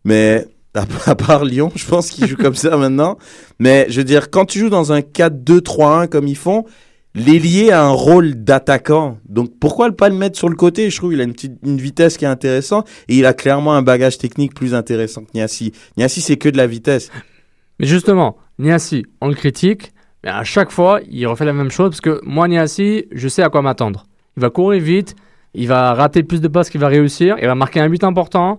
Mais 0.05 0.47
à, 0.75 0.85
à 1.07 1.15
part 1.17 1.45
Lyon, 1.45 1.73
je 1.75 1.85
pense 1.87 2.11
qu'ils 2.11 2.29
jouent 2.29 2.37
comme 2.37 2.55
ça 2.55 2.77
maintenant. 2.79 3.19
Mais 3.59 3.87
je 3.89 3.99
veux 3.99 4.05
dire, 4.05 4.31
quand 4.31 4.45
tu 4.45 4.61
joues 4.61 4.71
dans 4.71 4.93
un 4.93 5.01
4-2-3-1 5.01 6.07
comme 6.07 6.29
ils 6.29 6.37
font, 6.37 6.65
l'ailier 7.15 7.71
a 7.71 7.85
un 7.85 7.91
rôle 7.91 8.35
d'attaquant. 8.35 9.19
Donc 9.29 9.51
pourquoi 9.61 9.89
ne 9.89 9.95
pas 9.95 10.09
le 10.09 10.15
mettre 10.15 10.39
sur 10.39 10.49
le 10.49 10.57
côté? 10.57 10.91
Je 10.91 10.97
trouve 10.97 11.11
qu'il 11.11 11.21
a 11.21 11.25
une, 11.25 11.77
vitesse 11.79 12.17
qui 12.17 12.25
est 12.25 12.29
intéressante 12.29 12.89
et 13.09 13.17
il 13.17 13.27
a 13.27 13.35
clairement 13.35 13.75
un 13.75 13.83
bagage 13.83 14.19
technique 14.19 14.55
plus 14.55 14.75
intéressant 14.75 15.23
que 15.25 15.31
Niassi. 15.35 15.73
Niassi, 15.97 16.21
c'est 16.21 16.37
que 16.37 16.49
de 16.49 16.57
la 16.57 16.67
vitesse. 16.67 17.11
Mais 17.81 17.87
justement, 17.87 18.37
Niassi, 18.59 19.05
on 19.21 19.29
le 19.29 19.35
critique, 19.35 19.93
mais 20.25 20.31
à 20.31 20.45
chaque 20.45 20.71
fois, 20.71 21.01
il 21.11 21.27
refait 21.27 21.45
la 21.45 21.53
même 21.53 21.71
chose 21.71 21.91
parce 21.91 22.01
que 22.01 22.21
moi, 22.25 22.49
Niassi, 22.49 23.07
je 23.13 23.29
sais 23.29 23.43
à 23.43 23.49
quoi 23.49 23.63
m'attendre. 23.63 24.07
Il 24.37 24.41
va 24.41 24.51
courir 24.51 24.83
vite, 24.83 25.17
il 25.55 25.69
va 25.69 25.95
rater 25.95 26.23
plus 26.23 26.41
de 26.41 26.49
passes 26.49 26.71
qu'il 26.71 26.81
va 26.81 26.89
réussir, 26.89 27.37
il 27.41 27.47
va 27.47 27.55
marquer 27.55 27.81
un 27.81 27.89
but 27.89 28.05
important 28.05 28.59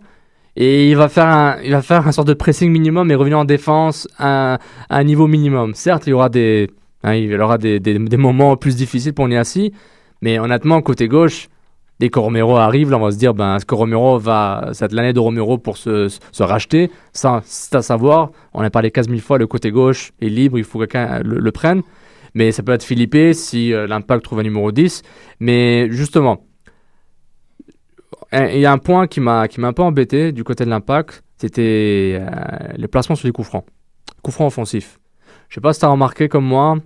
et 0.56 0.90
il 0.90 0.98
va 0.98 1.08
faire 1.08 1.28
un, 1.28 1.58
il 1.64 1.72
va 1.72 1.82
faire 1.82 2.08
un 2.08 2.12
sorte 2.12 2.28
de 2.28 2.34
pressing 2.34 2.70
minimum 2.70 3.12
et 3.12 3.16
revenir 3.16 3.40
en 3.40 3.46
défense 3.46 4.08
à, 4.18 4.60
à 4.90 4.98
un 4.98 5.04
niveau 5.04 5.28
minimum. 5.28 5.74
Certes, 5.74 6.08
il 6.08 6.12
y 6.12 6.14
aura 6.14 6.30
des, 6.30 6.70
hein, 7.04 7.14
il 7.14 7.40
aura 7.42 7.58
des, 7.58 7.80
des, 7.80 8.18
moments 8.18 8.56
plus 8.58 8.76
difficiles 8.76 9.14
pour 9.14 9.28
Niassi, 9.28 9.74
mais 10.22 10.40
honnêtement, 10.40 10.82
côté 10.82 11.08
gauche, 11.08 11.50
dès 12.00 12.10
que 12.10 12.20
Romero 12.20 12.58
arrive, 12.58 12.94
on 12.94 13.00
va 13.00 13.12
se 13.12 13.18
dire, 13.18 13.34
ben, 13.34 13.56
est-ce 13.56 13.66
que 13.66 13.76
Romero 13.76 14.20
va, 14.20 14.72
être 14.80 14.94
l'année 14.94 15.14
de 15.14 15.20
Romero 15.20 15.58
pour 15.58 15.78
se, 15.78 16.08
se- 16.10 16.44
racheter? 16.44 16.92
C'est 17.14 17.28
à 17.76 17.82
savoir. 17.82 18.32
On 18.54 18.62
a 18.62 18.70
parlé 18.70 18.92
15 18.92 19.10
000 19.10 19.20
fois, 19.20 19.38
le 19.38 19.48
côté 19.48 19.72
gauche 19.72 20.12
est 20.22 20.30
libre, 20.30 20.58
il 20.58 20.64
faut 20.64 20.80
que 20.80 20.86
quelqu'un 20.86 21.20
le, 21.24 21.40
le 21.40 21.52
prenne. 21.52 21.82
Mais 22.34 22.52
ça 22.52 22.64
peut 22.64 22.74
être 22.74 22.84
Philippe 22.84 23.34
si 23.34 23.74
euh, 23.74 23.88
l'impact 23.88 24.24
trouve 24.24 24.40
un 24.40 24.44
numéro 24.44 24.72
10. 24.72 25.02
Mais 25.40 25.90
justement, 25.92 26.46
il 28.32 28.60
y 28.60 28.66
a 28.66 28.72
un 28.72 28.78
point 28.78 29.08
qui 29.08 29.20
m'a 29.20 29.44
un 29.44 29.74
peu 29.74 29.82
embêté 29.82 30.32
du 30.32 30.44
côté 30.44 30.66
de 30.66 30.70
l'impact, 30.70 31.24
c'était 31.38 32.20
euh, 32.20 32.30
les 32.76 32.88
placements 32.88 33.16
sur 33.16 33.28
les 33.28 33.32
coups 33.32 33.48
francs. 33.48 33.66
Coups 34.22 34.36
francs 34.36 34.48
offensifs. 34.48 34.99
Je 35.50 35.56
sais 35.56 35.62
pas 35.62 35.74
si 35.74 35.80
tu 35.80 35.86
as 35.86 35.90
remarqué 35.90 36.30
comme 36.30 36.46
moi, 36.46 36.78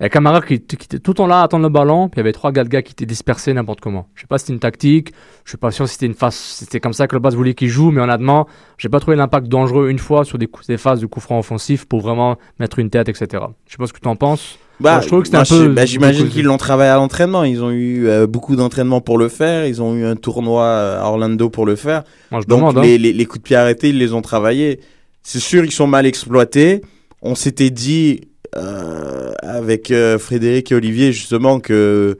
il 0.00 0.02
y 0.02 0.06
a 0.06 0.08
Camara 0.08 0.40
qui, 0.40 0.60
qui 0.60 0.74
était 0.74 0.98
tout 0.98 1.12
le 1.12 1.14
temps 1.16 1.26
là 1.26 1.40
à 1.40 1.44
attendre 1.44 1.62
le 1.62 1.68
ballon, 1.68 2.08
puis 2.08 2.16
il 2.16 2.20
y 2.20 2.20
avait 2.20 2.32
trois 2.32 2.50
gars 2.52 2.64
de 2.64 2.68
gars 2.68 2.82
qui 2.82 2.92
étaient 2.92 3.06
dispersés 3.06 3.52
n'importe 3.52 3.80
comment. 3.80 4.08
Je 4.14 4.22
sais 4.22 4.26
pas 4.26 4.38
si 4.38 4.44
c'était 4.46 4.54
une 4.54 4.60
tactique, 4.60 5.12
je 5.44 5.50
suis 5.50 5.58
pas 5.58 5.70
sûr 5.70 5.86
si 5.88 5.94
c'était 5.94 6.06
une 6.06 6.14
phase, 6.14 6.34
c'était 6.34 6.80
comme 6.80 6.92
ça 6.92 7.06
que 7.06 7.14
le 7.14 7.20
base 7.20 7.34
voulait 7.36 7.54
qu'il 7.54 7.68
joue, 7.68 7.90
mais 7.90 8.00
honnêtement, 8.00 8.46
j'ai 8.78 8.88
pas 8.88 8.98
trouvé 9.00 9.16
l'impact 9.16 9.46
dangereux 9.48 9.88
une 9.90 9.98
fois 9.98 10.24
sur 10.24 10.38
des, 10.38 10.46
coups, 10.46 10.66
des 10.66 10.78
phases 10.78 11.00
de 11.00 11.06
coups 11.06 11.24
francs 11.24 11.38
offensifs 11.40 11.86
pour 11.86 12.00
vraiment 12.00 12.36
mettre 12.58 12.78
une 12.78 12.90
tête, 12.90 13.08
etc. 13.08 13.26
Je 13.66 13.72
sais 13.72 13.78
pas 13.78 13.86
ce 13.86 13.92
que 13.92 14.00
tu 14.00 14.08
en 14.08 14.16
penses. 14.16 14.58
Bah, 14.80 15.00
je 15.00 15.06
trouve 15.06 15.22
que 15.22 15.36
un 15.36 15.44
peu. 15.44 15.68
bah, 15.68 15.86
J'imagine 15.86 16.28
qu'ils 16.28 16.46
l'ont 16.46 16.56
travaillé 16.56 16.90
à 16.90 16.96
l'entraînement. 16.96 17.44
Ils 17.44 17.62
ont 17.62 17.70
eu 17.70 18.08
euh, 18.08 18.26
beaucoup 18.26 18.56
d'entraînement 18.56 19.00
pour 19.00 19.18
le 19.18 19.28
faire. 19.28 19.66
Ils 19.66 19.80
ont 19.80 19.94
eu 19.94 20.04
un 20.04 20.16
tournoi 20.16 20.66
à 20.66 21.04
Orlando 21.04 21.48
pour 21.48 21.64
le 21.64 21.76
faire. 21.76 22.02
Moi, 22.32 22.40
je 22.40 22.46
Donc 22.46 22.58
demande, 22.58 22.78
hein. 22.78 22.82
les, 22.82 22.98
les, 22.98 23.12
les 23.12 23.24
coups 23.26 23.38
de 23.38 23.44
pied 23.44 23.56
arrêtés, 23.56 23.90
ils 23.90 23.98
les 23.98 24.12
ont 24.14 24.22
travaillés. 24.22 24.80
C'est 25.22 25.38
sûr, 25.38 25.64
ils 25.64 25.70
sont 25.70 25.86
mal 25.86 26.06
exploités. 26.06 26.82
On 27.24 27.34
s'était 27.34 27.70
dit 27.70 28.20
euh, 28.56 29.32
avec 29.42 29.90
euh, 29.90 30.18
Frédéric 30.18 30.70
et 30.70 30.74
Olivier 30.74 31.10
justement 31.12 31.58
que 31.58 32.18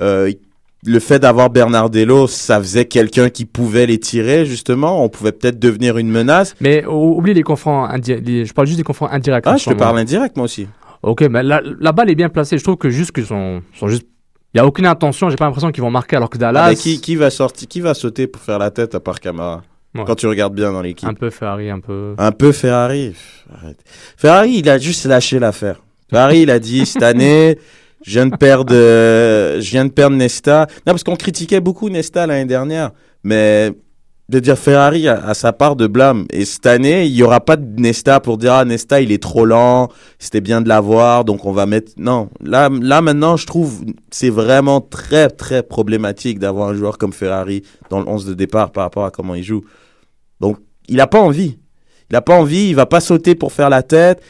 euh, 0.00 0.32
le 0.86 0.98
fait 1.00 1.18
d'avoir 1.18 1.48
Bernardello, 1.48 2.26
ça 2.26 2.58
faisait 2.58 2.84
quelqu'un 2.84 3.30
qui 3.30 3.46
pouvait 3.46 3.86
les 3.86 3.98
tirer 3.98 4.44
justement. 4.44 5.02
On 5.02 5.08
pouvait 5.08 5.32
peut-être 5.32 5.58
devenir 5.58 5.96
une 5.96 6.10
menace. 6.10 6.54
Mais 6.60 6.84
ou- 6.86 7.16
oublie 7.18 7.32
les 7.32 7.42
confronts 7.42 7.84
indirects. 7.84 8.46
Je 8.46 8.52
parle 8.52 8.66
juste 8.66 8.76
des 8.78 8.84
confronts 8.84 9.08
indirects. 9.10 9.44
Ah, 9.46 9.54
en 9.54 9.56
je 9.56 9.64
te 9.64 9.70
moment. 9.70 9.78
parle 9.80 9.98
indirect 9.98 10.36
moi 10.36 10.44
aussi. 10.44 10.68
Ok, 11.02 11.22
mais 11.22 11.42
la, 11.42 11.62
la 11.80 11.92
balle 11.92 12.10
est 12.10 12.14
bien 12.14 12.28
placée. 12.28 12.58
Je 12.58 12.62
trouve 12.64 12.76
que 12.76 12.90
juste 12.90 13.12
qu'ils 13.12 13.26
sont, 13.26 13.62
sont 13.78 13.88
juste. 13.88 14.04
Il 14.52 14.58
n'y 14.58 14.60
a 14.60 14.66
aucune 14.66 14.86
intention. 14.86 15.30
J'ai 15.30 15.36
pas 15.36 15.46
l'impression 15.46 15.72
qu'ils 15.72 15.82
vont 15.82 15.90
marquer 15.90 16.16
alors 16.16 16.30
que 16.30 16.38
Dallas. 16.38 16.62
Ah, 16.66 16.68
mais 16.70 16.76
qui, 16.76 17.00
qui 17.00 17.16
va 17.16 17.30
sortir, 17.30 17.66
qui 17.66 17.80
va 17.80 17.92
sauter 17.94 18.26
pour 18.26 18.40
faire 18.42 18.58
la 18.58 18.70
tête 18.70 18.94
à 18.94 19.00
part 19.00 19.18
Camara? 19.20 19.62
Ouais. 19.94 20.02
Quand 20.06 20.16
tu 20.16 20.26
regardes 20.26 20.54
bien 20.54 20.72
dans 20.72 20.82
l'équipe. 20.82 21.08
Un 21.08 21.14
peu 21.14 21.30
Ferrari, 21.30 21.70
un 21.70 21.78
peu. 21.78 22.14
Un 22.18 22.32
peu 22.32 22.50
Ferrari. 22.50 23.14
Arrête. 23.54 23.78
Ferrari, 24.16 24.56
il 24.58 24.68
a 24.68 24.78
juste 24.78 25.06
lâché 25.06 25.38
l'affaire. 25.38 25.80
Ferrari, 26.10 26.40
il 26.40 26.50
a 26.50 26.58
dit 26.58 26.84
cette 26.86 27.02
année, 27.02 27.58
je 28.04 28.10
viens 28.10 28.26
de 28.26 28.36
perdre, 28.36 28.74
euh, 28.74 29.60
je 29.60 29.70
viens 29.70 29.84
de 29.84 29.92
perdre 29.92 30.16
Nesta. 30.16 30.66
Non, 30.86 30.92
parce 30.92 31.04
qu'on 31.04 31.16
critiquait 31.16 31.60
beaucoup 31.60 31.90
Nesta 31.90 32.26
l'année 32.26 32.44
dernière, 32.44 32.90
mais 33.22 33.72
de 34.28 34.40
dire 34.40 34.58
Ferrari 34.58 35.06
a, 35.06 35.22
a 35.26 35.34
sa 35.34 35.52
part 35.52 35.76
de 35.76 35.86
blâme. 35.86 36.26
Et 36.30 36.44
cette 36.44 36.66
année, 36.66 37.04
il 37.04 37.12
y 37.12 37.22
aura 37.22 37.40
pas 37.40 37.56
de 37.56 37.80
Nesta 37.80 38.20
pour 38.20 38.38
dire 38.38 38.54
ah 38.54 38.64
Nesta 38.64 39.00
il 39.00 39.12
est 39.12 39.22
trop 39.22 39.44
lent, 39.44 39.90
c'était 40.18 40.40
bien 40.40 40.60
de 40.60 40.68
l'avoir, 40.68 41.24
donc 41.24 41.44
on 41.44 41.52
va 41.52 41.66
mettre. 41.66 41.92
Non, 41.98 42.30
là, 42.42 42.68
là 42.68 43.00
maintenant, 43.00 43.36
je 43.36 43.46
trouve 43.46 43.84
c'est 44.10 44.30
vraiment 44.30 44.80
très 44.80 45.28
très 45.28 45.62
problématique 45.62 46.38
d'avoir 46.38 46.68
un 46.68 46.74
joueur 46.74 46.98
comme 46.98 47.12
Ferrari 47.12 47.62
dans 47.90 48.00
le 48.00 48.08
11 48.08 48.26
de 48.26 48.34
départ 48.34 48.72
par 48.72 48.84
rapport 48.84 49.04
à 49.04 49.10
comment 49.10 49.34
il 49.34 49.44
joue. 49.44 49.62
Donc, 50.44 50.58
il 50.88 51.00
a 51.00 51.06
pas 51.06 51.20
envie. 51.20 51.56
Il 52.10 52.16
a 52.16 52.20
pas 52.20 52.36
envie, 52.38 52.68
il 52.68 52.74
va 52.76 52.84
pas 52.84 53.00
sauter 53.00 53.34
pour 53.34 53.50
faire 53.52 53.70
la 53.70 53.82
tête. 53.82 54.20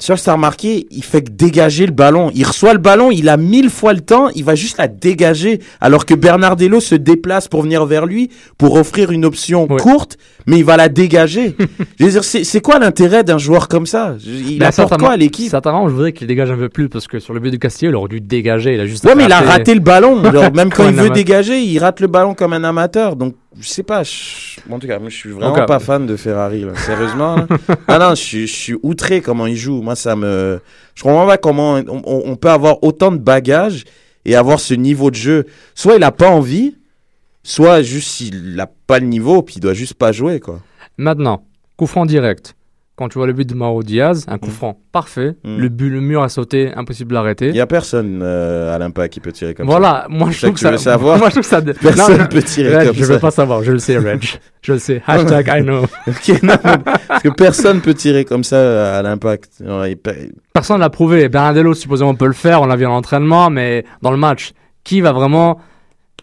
Sur 0.00 0.16
ça 0.16 0.34
remarqué, 0.34 0.86
il 0.92 1.02
fait 1.02 1.22
que 1.22 1.30
dégager 1.30 1.84
le 1.84 1.92
ballon. 1.92 2.30
Il 2.32 2.46
reçoit 2.46 2.72
le 2.72 2.78
ballon, 2.78 3.10
il 3.10 3.28
a 3.28 3.36
mille 3.36 3.68
fois 3.68 3.92
le 3.92 4.00
temps, 4.00 4.28
il 4.34 4.44
va 4.44 4.54
juste 4.54 4.78
la 4.78 4.86
dégager. 4.86 5.58
Alors 5.80 6.06
que 6.06 6.14
Bernardello 6.14 6.78
se 6.80 6.94
déplace 6.94 7.48
pour 7.48 7.62
venir 7.62 7.84
vers 7.84 8.06
lui, 8.06 8.30
pour 8.58 8.76
offrir 8.76 9.10
une 9.10 9.24
option 9.24 9.66
courte, 9.66 10.16
mais 10.46 10.58
il 10.58 10.64
va 10.64 10.76
la 10.76 10.88
dégager. 10.88 11.56
je 11.98 12.04
veux 12.04 12.10
dire, 12.12 12.22
c'est 12.24 12.60
quoi 12.60 12.78
l'intérêt 12.78 13.24
d'un 13.24 13.38
joueur 13.38 13.66
comme 13.66 13.86
ça? 13.86 14.14
Il 14.24 14.60
Mais 14.60 14.66
apporte 14.66 14.98
quoi 14.98 15.10
à 15.10 15.16
l'équipe? 15.16 15.50
Certainement, 15.50 15.88
je 15.88 15.94
voudrais 15.94 16.12
qu'il 16.12 16.28
dégage 16.28 16.52
un 16.52 16.56
peu 16.56 16.68
plus 16.68 16.88
parce 16.88 17.08
que 17.08 17.18
sur 17.18 17.34
le 17.34 17.40
but 17.40 17.50
de 17.50 17.56
Castillo, 17.56 17.90
il 17.90 17.96
aurait 17.96 18.08
dû 18.08 18.20
dégager. 18.20 18.74
Il 18.74 18.80
a 18.80 18.86
juste. 18.86 19.04
Ouais, 19.04 19.16
mais 19.16 19.24
il 19.24 19.32
a 19.32 19.40
raté- 19.40 19.74
le 19.74 19.80
ballon. 19.80 20.22
Genre, 20.32 20.52
même 20.54 20.70
quand 20.70 20.88
il 20.88 20.94
veut 20.94 21.10
dégager, 21.10 21.58
il 21.60 21.76
rate 21.80 21.98
le 22.00 22.06
ballon 22.06 22.34
comme 22.34 22.52
un 22.52 22.62
amateur. 22.62 23.16
Donc, 23.16 23.34
je 23.60 23.68
sais 23.68 23.82
pas. 23.82 24.02
je- 24.02 24.60
En 24.70 24.78
tout 24.78 24.86
cas, 24.86 24.98
moi, 24.98 25.08
je 25.08 25.16
suis 25.16 25.30
vraiment 25.30 25.56
euh, 25.56 25.64
pas 25.66 25.78
fan 25.78 26.06
de 26.06 26.16
Ferrari. 26.16 26.62
Là. 26.62 26.74
Sérieusement. 26.76 27.36
là. 27.36 27.46
ah 27.88 27.98
non, 27.98 28.10
je 28.10 28.22
suis, 28.22 28.46
je 28.46 28.54
suis 28.54 28.76
outré 28.82 29.20
comment 29.20 29.46
il 29.46 29.56
joue. 29.56 29.82
Moi, 29.82 29.96
ça 29.96 30.14
me. 30.16 30.60
Je 30.94 31.02
comprends 31.02 31.26
pas 31.26 31.38
comment 31.38 31.80
on 32.04 32.36
peut 32.36 32.50
avoir 32.50 32.82
autant 32.82 33.12
de 33.12 33.18
bagages 33.18 33.84
et 34.24 34.34
avoir 34.36 34.60
ce 34.60 34.74
niveau 34.74 35.10
de 35.10 35.16
jeu. 35.16 35.44
Soit 35.74 35.96
il 35.96 36.02
a 36.02 36.12
pas 36.12 36.28
envie, 36.28 36.76
soit 37.42 37.82
juste 37.82 38.20
il 38.20 38.58
a 38.60 38.68
pas 38.86 38.98
le 38.98 39.06
niveau, 39.06 39.42
puis 39.42 39.56
il 39.56 39.60
doit 39.60 39.74
juste 39.74 39.94
pas 39.94 40.12
jouer, 40.12 40.40
quoi. 40.40 40.60
Maintenant, 40.96 41.44
coup 41.76 41.86
franc 41.86 42.04
direct. 42.06 42.54
Quand 42.98 43.08
tu 43.08 43.16
vois 43.16 43.28
le 43.28 43.32
but 43.32 43.48
de 43.48 43.54
Mauro 43.54 43.84
Diaz, 43.84 44.24
un 44.26 44.38
coup 44.38 44.50
franc 44.50 44.76
parfait. 44.90 45.36
Mm. 45.44 45.58
Le 45.58 45.68
but, 45.68 45.88
le 45.88 46.00
mur 46.00 46.20
a 46.20 46.28
sauté, 46.28 46.72
impossible 46.74 47.12
d'arrêter. 47.14 47.50
Il 47.50 47.54
y 47.54 47.60
a 47.60 47.66
personne 47.68 48.18
euh, 48.24 48.74
à 48.74 48.78
l'impact 48.78 49.12
qui 49.14 49.20
peut 49.20 49.30
tirer 49.30 49.54
comme 49.54 49.66
Voilà, 49.66 50.00
ça. 50.02 50.06
moi 50.10 50.26
C'est 50.28 50.32
je 50.32 50.38
trouve 50.46 50.50
que 50.56 50.60
que 50.68 50.76
ça. 50.76 50.78
savoir. 50.78 51.16
Moi 51.20 51.28
je 51.28 51.34
trouve 51.34 51.44
ça. 51.46 51.62
Personne 51.80 52.18
Non, 52.18 52.26
peut 52.26 52.42
tirer 52.42 52.76
Reg, 52.76 52.86
comme 52.88 52.96
je 52.96 53.04
ça. 53.04 53.12
veux 53.12 53.18
pas 53.20 53.30
savoir, 53.30 53.62
je 53.62 53.70
le 53.70 53.78
sais, 53.78 53.96
Reg. 53.98 54.20
Je 54.62 54.72
le 54.72 54.78
sais. 54.80 55.00
Hashtag 55.06 55.46
I 55.56 55.62
know. 55.62 55.84
Ok, 56.08 56.42
non, 56.42 56.54
mais- 56.64 56.78
parce 57.06 57.22
que 57.22 57.28
personne 57.28 57.80
peut 57.80 57.94
tirer 57.94 58.24
comme 58.24 58.42
ça 58.42 58.98
à 58.98 59.02
l'impact. 59.02 59.62
Personne 60.52 60.80
l'a 60.80 60.90
prouvé. 60.90 61.28
Bernardello, 61.28 61.74
supposément, 61.74 62.14
peut 62.16 62.26
le 62.26 62.32
faire. 62.32 62.60
On 62.62 62.66
l'a 62.66 62.74
vu 62.76 62.84
en 62.84 62.92
entraînement, 62.96 63.48
mais 63.50 63.84
dans 64.02 64.10
le 64.10 64.16
match, 64.16 64.52
qui 64.82 65.00
va 65.00 65.12
vraiment 65.12 65.60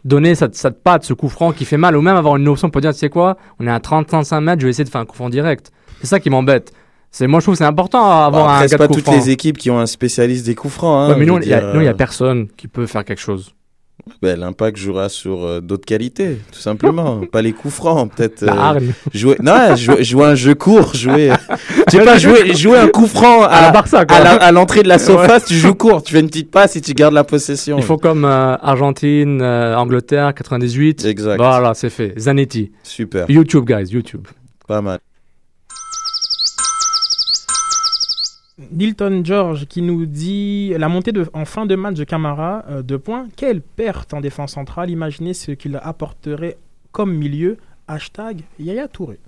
donner 0.04 0.36
cette, 0.36 0.56
cette 0.56 0.84
patte, 0.84 1.04
ce 1.06 1.14
coup 1.14 1.30
franc 1.30 1.52
qui 1.54 1.66
fait 1.66 1.78
mal, 1.78 1.96
ou 1.98 2.02
même 2.02 2.18
avoir 2.18 2.36
une 2.36 2.48
option 2.48 2.70
pour 2.70 2.82
dire, 2.82 2.92
tu 2.94 3.00
sais 3.00 3.10
quoi, 3.10 3.38
on 3.60 3.66
est 3.66 3.72
à 3.72 3.80
30-35 3.80 4.42
mètres, 4.42 4.60
je 4.62 4.66
vais 4.68 4.70
essayer 4.72 4.84
de 4.84 4.90
faire 4.90 5.02
un 5.02 5.06
coup 5.06 5.16
franc 5.16 5.30
direct. 5.30 5.72
C'est 6.02 6.08
ça 6.08 6.20
qui 6.20 6.30
m'embête. 6.30 6.72
C'est, 7.12 7.28
moi, 7.28 7.40
je 7.40 7.46
trouve 7.46 7.54
que 7.54 7.60
c'est 7.60 7.64
important 7.64 8.04
à 8.12 8.26
avoir 8.26 8.44
Bon, 8.46 8.50
un 8.52 8.62
gars 8.66 8.68
de 8.68 8.76
pas 8.76 8.88
toutes 8.90 9.08
les 9.08 9.30
équipes 9.30 9.58
qui 9.58 9.72
ont 9.72 9.80
un 9.80 9.86
spécialiste 9.86 10.46
des 10.46 10.54
coups 10.56 10.74
francs. 10.74 11.10
Hein, 11.10 11.14
Ouais, 11.14 11.20
mais 11.20 11.26
nous, 11.26 11.38
il 11.42 11.48
y 11.48 11.54
a, 11.54 11.64
euh, 11.64 11.94
personne 11.94 12.48
qui 12.58 12.68
peut 12.68 12.86
faire 12.88 13.06
quelque 13.06 13.22
chose. 13.22 13.54
ben, 14.22 14.38
L'impact 14.38 14.76
jouera 14.78 15.08
sur 15.08 15.46
euh, 15.46 15.62
d'autres 15.62 15.86
qualités, 15.86 16.40
tout 16.52 16.60
simplement. 16.60 17.22
pas 17.32 17.42
les 17.42 17.54
coups 17.54 17.74
francs, 17.74 18.12
peut-être. 18.14 18.44
Euh, 18.44 18.80
jouer, 19.14 19.38
non, 19.42 19.78
jouer, 19.78 20.04
jouer 20.04 20.26
un 20.26 20.36
jeu 20.36 20.56
court, 20.56 20.94
jouer. 20.94 21.32
Je 21.88 21.98
sais 21.98 22.04
pas, 22.04 22.18
jouer, 22.18 22.54
jouer 22.58 22.78
un 22.80 22.90
coup 22.90 23.08
franc 23.08 23.44
à, 23.44 23.70
À 23.70 24.52
l'entrée 24.52 24.84
de 24.84 24.90
la 24.90 25.00
surface, 25.00 25.44
Ouais. 25.44 25.48
tu 25.48 25.56
joues 25.56 25.74
court, 25.76 26.04
tu 26.04 26.12
fais 26.14 26.20
une 26.20 26.28
petite 26.28 26.52
passe 26.52 26.76
et 26.76 26.82
tu 26.82 26.94
gardes 26.94 27.14
la 27.14 27.24
possession. 27.24 27.78
Il 27.78 27.84
faut 27.84 27.98
comme 27.98 28.26
euh, 28.26 28.58
Argentine, 28.58 29.42
euh, 29.42 29.78
Angleterre, 29.78 30.34
98. 30.34 31.06
Exact. 31.06 31.38
Voilà, 31.38 31.74
c'est 31.76 31.90
fait. 31.90 32.14
Zanetti. 32.20 32.74
Super. 32.84 33.30
YouTube, 33.32 33.64
guys, 33.66 33.86
YouTube. 33.90 34.28
Pas 34.68 34.82
mal. 34.82 35.00
Nilton 38.72 39.22
George 39.26 39.66
qui 39.66 39.82
nous 39.82 40.06
dit 40.06 40.74
la 40.78 40.88
montée 40.88 41.12
de, 41.12 41.26
en 41.34 41.44
fin 41.46 41.66
de 41.66 41.76
match 41.76 41.96
de 41.96 42.04
Camara, 42.06 42.64
euh, 42.70 42.82
deux 42.82 43.00
points. 43.00 43.28
Quelle 43.36 43.62
perte 43.62 44.14
en 44.14 44.22
défense 44.22 44.54
centrale. 44.54 44.90
Imaginez 44.90 45.34
ce 45.34 45.52
qu'il 45.52 45.80
apporterait 45.84 46.58
comme 46.92 47.14
milieu. 47.14 47.58
Hashtag 47.88 48.42
Yaya 48.60 48.88
Touré. 48.88 49.20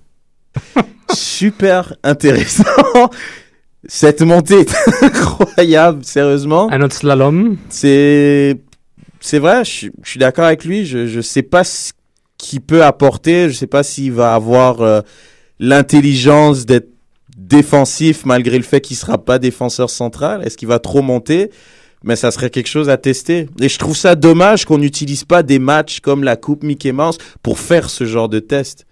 Super 1.12 1.94
intéressant. 2.02 2.64
Cette 3.86 4.22
montée 4.22 4.60
est 4.60 4.74
incroyable, 5.02 6.04
sérieusement. 6.04 6.70
Un 6.72 6.80
autre 6.82 6.94
slalom. 6.96 7.56
C'est 7.68 8.58
c'est 9.20 9.38
vrai, 9.40 9.64
je, 9.64 9.70
suis- 9.70 9.92
je 10.02 10.10
suis 10.10 10.18
d'accord 10.20 10.44
avec 10.46 10.64
lui. 10.64 10.86
Je 10.86 11.06
je 11.06 11.20
sais 11.20 11.42
pas 11.42 11.64
ce 11.64 11.92
qu'il 12.38 12.60
peut 12.62 12.82
apporter. 12.84 13.48
Je 13.50 13.54
sais 13.54 13.66
pas 13.66 13.82
s'il 13.82 14.12
va 14.12 14.34
avoir 14.34 14.80
euh, 14.80 15.00
l'intelligence 15.60 16.66
d'être 16.66 16.88
défensif 17.48 18.24
malgré 18.24 18.56
le 18.56 18.64
fait 18.64 18.80
qu'il 18.80 18.96
sera 18.96 19.18
pas 19.18 19.38
défenseur 19.38 19.90
central? 19.90 20.42
Est-ce 20.44 20.56
qu'il 20.56 20.68
va 20.68 20.78
trop 20.78 21.02
monter? 21.02 21.50
Mais 22.04 22.14
ça 22.14 22.30
serait 22.30 22.50
quelque 22.50 22.68
chose 22.68 22.88
à 22.88 22.96
tester. 22.96 23.48
Et 23.60 23.68
je 23.68 23.78
trouve 23.78 23.96
ça 23.96 24.14
dommage 24.14 24.64
qu'on 24.64 24.78
n'utilise 24.78 25.24
pas 25.24 25.42
des 25.42 25.58
matchs 25.58 26.00
comme 26.00 26.22
la 26.22 26.36
Coupe 26.36 26.62
Mickey 26.62 26.92
Mouse 26.92 27.18
pour 27.42 27.58
faire 27.58 27.90
ce 27.90 28.04
genre 28.04 28.28
de 28.28 28.38
test. 28.38 28.84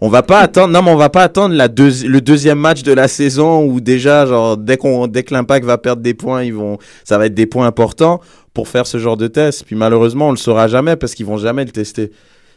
On 0.00 0.08
va 0.08 0.22
pas 0.22 0.40
attendre, 0.40 0.72
non, 0.72 0.82
mais 0.82 0.90
on 0.90 0.96
va 0.96 1.10
pas 1.10 1.22
attendre 1.22 1.54
la 1.54 1.68
deuxi- 1.68 2.06
le 2.06 2.20
deuxième 2.20 2.58
match 2.58 2.82
de 2.82 2.92
la 2.92 3.06
saison 3.08 3.64
où 3.64 3.80
déjà, 3.80 4.26
genre, 4.26 4.56
dès 4.56 4.78
qu'on, 4.78 5.06
dès 5.06 5.22
que 5.22 5.32
l'impact 5.32 5.64
va 5.64 5.78
perdre 5.78 6.02
des 6.02 6.14
points, 6.14 6.42
ils 6.42 6.54
vont, 6.54 6.78
ça 7.04 7.18
va 7.18 7.26
être 7.26 7.34
des 7.34 7.46
points 7.46 7.66
importants 7.66 8.20
pour 8.52 8.66
faire 8.68 8.86
ce 8.86 8.98
genre 8.98 9.16
de 9.16 9.28
test. 9.28 9.64
Puis 9.64 9.76
malheureusement, 9.76 10.28
on 10.28 10.32
le 10.32 10.38
saura 10.38 10.66
jamais 10.66 10.96
parce 10.96 11.14
qu'ils 11.14 11.26
vont 11.26 11.36
jamais 11.36 11.64
le 11.64 11.70
tester. 11.70 12.10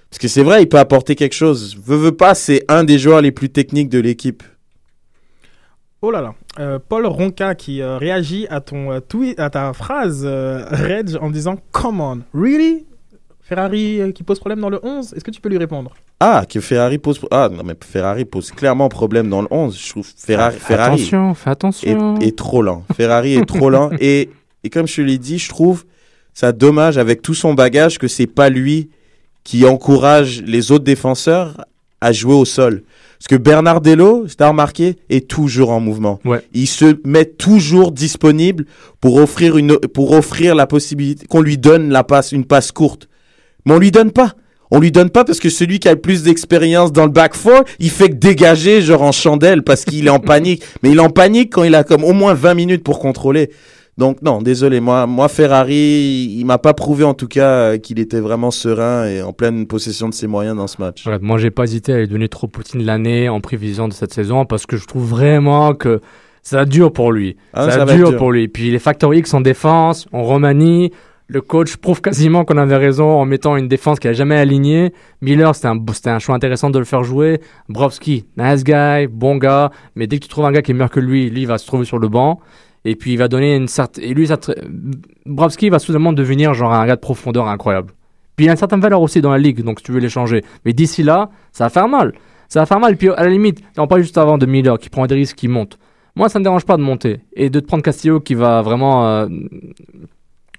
Parce 0.10 0.20
que 0.20 0.28
c'est 0.28 0.42
vrai, 0.42 0.64
il 0.64 0.68
peut 0.68 0.80
apporter 0.80 1.16
quelque 1.16 1.36
chose. 1.36 1.78
Veux, 1.86 1.98
veux 1.98 2.14
pas, 2.16 2.34
c'est 2.34 2.64
un 2.68 2.84
des 2.84 2.98
joueurs 2.98 3.22
les 3.22 3.32
plus 3.32 3.50
techniques 3.50 3.90
de 3.90 4.00
l'équipe. 4.00 4.42
Oh 6.02 6.12
là 6.12 6.22
là. 6.22 6.34
Euh, 6.60 6.80
Paul 6.88 7.06
Ronca 7.06 7.56
qui 7.56 7.82
euh, 7.82 7.98
réagit 7.98 8.48
à 8.50 8.62
ton 8.62 8.92
euh, 8.92 9.00
tweet, 9.02 9.40
à 9.40 9.50
ta 9.50 9.74
phrase, 9.74 10.22
euh, 10.26 10.64
Reg, 10.72 11.18
en 11.22 11.30
disant 11.30 11.58
Come 11.72 12.00
on, 12.02 12.20
really? 12.34 12.86
Ferrari 13.42 14.00
euh, 14.00 14.12
qui 14.12 14.24
pose 14.24 14.40
problème 14.40 14.60
dans 14.62 14.70
le 14.70 14.80
11 14.84 15.14
Est-ce 15.14 15.24
que 15.24 15.32
tu 15.32 15.42
peux 15.42 15.50
lui 15.50 15.58
répondre? 15.58 15.92
Ah, 16.22 16.46
que 16.48 16.60
Ferrari 16.62 17.00
pose, 17.00 17.20
ah, 17.32 17.50
non, 17.52 17.64
mais 17.66 17.74
Ferrari 17.84 18.24
pose 18.26 18.52
clairement 18.52 18.88
problème 18.90 19.30
dans 19.30 19.42
le 19.42 19.48
11. 19.52 19.78
Je 19.78 19.90
trouve 19.90 20.08
Ferrari, 20.16 20.56
Fais 20.56 20.60
Ferrari. 20.74 20.94
attention, 20.96 21.34
fais 21.34 21.50
attention. 21.50 22.18
est, 22.20 22.28
est 22.28 22.38
trop 22.38 22.62
lent. 22.62 22.84
Ferrari 22.96 23.36
est 23.36 23.46
trop 23.46 23.70
lent. 23.70 23.90
Et, 24.00 24.30
et 24.64 24.70
comme 24.70 24.88
je 24.88 24.96
te 24.98 25.02
l'ai 25.02 25.18
dit, 25.18 25.38
je 25.40 25.50
trouve 25.50 25.86
ça 26.34 26.52
dommage 26.52 26.98
avec 26.98 27.22
tout 27.22 27.34
son 27.34 27.54
bagage 27.54 27.98
que 27.98 28.08
c'est 28.08 28.28
pas 28.28 28.50
lui 28.50 28.90
qui 29.44 29.66
encourage 29.66 30.42
les 30.44 30.72
autres 30.72 30.84
défenseurs 30.86 31.66
à 32.02 32.12
jouer 32.12 32.36
au 32.36 32.46
sol. 32.46 32.84
Parce 33.20 33.28
que 33.28 33.36
Bernardello, 33.36 34.30
si 34.30 34.38
t'as 34.38 34.48
remarqué, 34.48 34.96
est 35.10 35.28
toujours 35.28 35.72
en 35.72 35.82
mouvement. 35.82 36.22
Ouais. 36.24 36.42
Il 36.54 36.68
se 36.68 36.98
met 37.06 37.26
toujours 37.26 37.92
disponible 37.92 38.66
pour 39.02 39.18
offrir 39.18 39.58
une, 39.58 39.78
pour 39.78 40.14
offrir 40.14 40.56
la 40.56 40.66
possibilité 40.68 41.28
qu'on 41.28 41.42
lui 41.42 41.58
donne 41.58 41.90
la 41.90 42.06
passe, 42.06 42.32
une 42.32 42.46
passe 42.46 42.72
courte. 42.72 43.10
Mais 43.66 43.74
on 43.74 43.80
lui 43.80 43.92
donne 43.92 44.12
pas. 44.12 44.36
On 44.72 44.80
lui 44.80 44.92
donne 44.92 45.10
pas 45.10 45.26
parce 45.26 45.40
que 45.40 45.50
celui 45.50 45.80
qui 45.80 45.90
a 45.90 45.94
le 45.94 46.00
plus 46.00 46.24
d'expérience 46.24 46.94
dans 46.94 47.06
le 47.06 47.12
back 47.12 47.34
four, 47.34 47.64
il 47.80 47.90
fait 47.90 48.10
que 48.10 48.16
dégager 48.16 48.82
genre 48.82 49.02
en 49.02 49.12
chandelle 49.12 49.64
parce 49.64 49.84
qu'il 49.84 50.08
est 50.08 50.12
en 50.12 50.20
panique. 50.20 50.64
Mais 50.82 50.92
il 50.92 50.98
est 50.98 51.02
en 51.02 51.10
panique 51.10 51.52
quand 51.52 51.64
il 51.64 51.76
a 51.76 51.84
comme 51.84 52.06
au 52.06 52.14
moins 52.14 52.34
20 52.34 52.54
minutes 52.54 52.84
pour 52.84 53.00
contrôler. 53.00 53.50
Donc 54.00 54.22
non, 54.22 54.42
désolé, 54.42 54.80
moi, 54.80 55.06
moi 55.08 55.28
Ferrari, 55.28 56.34
il 56.38 56.46
m'a 56.46 56.58
pas 56.58 56.74
prouvé 56.74 57.04
en 57.04 57.14
tout 57.14 57.28
cas 57.28 57.50
euh, 57.50 57.78
qu'il 57.78 58.00
était 58.00 58.22
vraiment 58.22 58.50
serein 58.50 59.06
et 59.06 59.22
en 59.22 59.34
pleine 59.34 59.68
possession 59.68 60.08
de 60.08 60.14
ses 60.14 60.26
moyens 60.26 60.56
dans 60.56 60.68
ce 60.68 60.82
match. 60.82 61.06
Ouais, 61.06 61.20
moi, 61.22 61.38
j'ai 61.38 61.52
pas 61.52 61.66
hésité 61.66 61.92
à 61.92 61.98
lui 61.98 62.08
donner 62.08 62.30
trop 62.30 62.48
Poutine 62.48 62.86
l'année 62.86 63.28
en 63.28 63.42
prévision 63.42 63.90
de 63.90 63.94
cette 63.94 64.14
saison 64.14 64.46
parce 64.46 64.66
que 64.66 64.78
je 64.78 64.88
trouve 64.88 65.04
vraiment 65.04 65.74
que 65.74 66.00
ça 66.44 66.64
dure 66.64 66.94
pour 66.94 67.12
lui. 67.12 67.36
Ah, 67.52 67.70
ça, 67.70 67.86
ça 67.86 67.94
dure 67.94 68.12
dur. 68.12 68.18
pour 68.18 68.32
lui. 68.32 68.48
Puis 68.48 68.72
les 68.72 68.80
facteurs 68.80 69.14
X 69.14 69.34
en 69.34 69.42
défense, 69.42 70.08
on 70.14 70.24
remanie. 70.24 70.94
Le 71.28 71.42
coach 71.42 71.76
prouve 71.76 72.00
quasiment 72.00 72.46
qu'on 72.46 72.58
avait 72.58 72.78
raison 72.78 73.20
en 73.20 73.26
mettant 73.26 73.58
une 73.58 73.68
défense 73.68 74.00
qu'il 74.00 74.10
a 74.12 74.14
jamais 74.14 74.38
alignée. 74.38 74.94
Miller, 75.22 75.54
c'était 75.54 75.68
un, 75.68 75.78
c'était 75.92 76.10
un 76.10 76.20
choix 76.20 76.36
intéressant 76.36 76.70
de 76.70 76.80
le 76.80 76.86
faire 76.86 77.04
jouer. 77.04 77.42
Brovski, 77.68 78.26
nice 78.38 78.64
guy, 78.64 79.08
bon 79.12 79.36
gars. 79.36 79.72
Mais 79.96 80.08
dès 80.08 80.20
que 80.20 80.24
tu 80.24 80.30
trouves 80.30 80.46
un 80.46 80.54
gars 80.54 80.62
qui 80.62 80.72
est 80.72 80.74
meilleur 80.74 80.90
que 80.90 81.02
lui, 81.02 81.30
lui, 81.30 81.42
il 81.42 81.48
va 81.48 81.58
se 81.58 81.68
trouver 81.68 81.84
sur 81.84 82.00
le 82.00 82.08
banc. 82.08 82.40
Et 82.86 82.96
puis 82.96 83.14
il 83.14 83.18
va 83.18 83.28
donner 83.28 83.56
une 83.56 83.68
certaine. 83.68 84.04
Et 84.04 84.14
lui, 84.14 84.28
ça 84.28 84.38
Brovski 85.26 85.70
va 85.70 85.80
soudainement 85.80 86.14
devenir 86.14 86.54
genre 86.54 86.74
un 86.74 86.86
gars 86.86 86.96
de 86.96 87.02
profondeur 87.02 87.48
incroyable. 87.48 87.94
Puis 88.36 88.46
il 88.46 88.50
a 88.50 88.54
une 88.54 88.58
certaine 88.58 88.80
valeur 88.80 89.02
aussi 89.02 89.22
dans 89.22 89.32
la 89.32 89.38
ligue, 89.38 89.64
donc 89.64 89.80
si 89.80 89.86
tu 89.86 89.92
veux 89.92 90.00
l'échanger. 90.00 90.44
Mais 90.64 90.72
d'ici 90.72 91.04
là, 91.04 91.30
ça 91.52 91.66
va 91.66 91.70
faire 91.70 91.90
mal. 91.90 92.14
Ça 92.48 92.62
va 92.62 92.66
faire 92.66 92.80
mal. 92.80 92.96
Puis 92.96 93.10
à 93.10 93.24
la 93.24 93.30
limite, 93.30 93.60
on 93.78 93.86
parle 93.86 94.02
juste 94.02 94.18
avant 94.18 94.38
de 94.38 94.46
Miller 94.46 94.78
qui 94.80 94.90
prend 94.90 95.06
des 95.08 95.16
risques, 95.16 95.36
qui 95.36 95.48
monte. 95.48 95.78
Moi, 96.16 96.30
ça 96.30 96.40
me 96.40 96.44
dérange 96.44 96.66
pas 96.66 96.78
de 96.78 96.82
monter. 96.82 97.22
Et 97.34 97.50
de 97.50 97.60
te 97.60 97.66
prendre 97.66 97.84
Castillo 97.84 98.20
qui 98.20 98.36
va 98.36 98.62
vraiment 98.62 99.08
euh, 99.08 99.28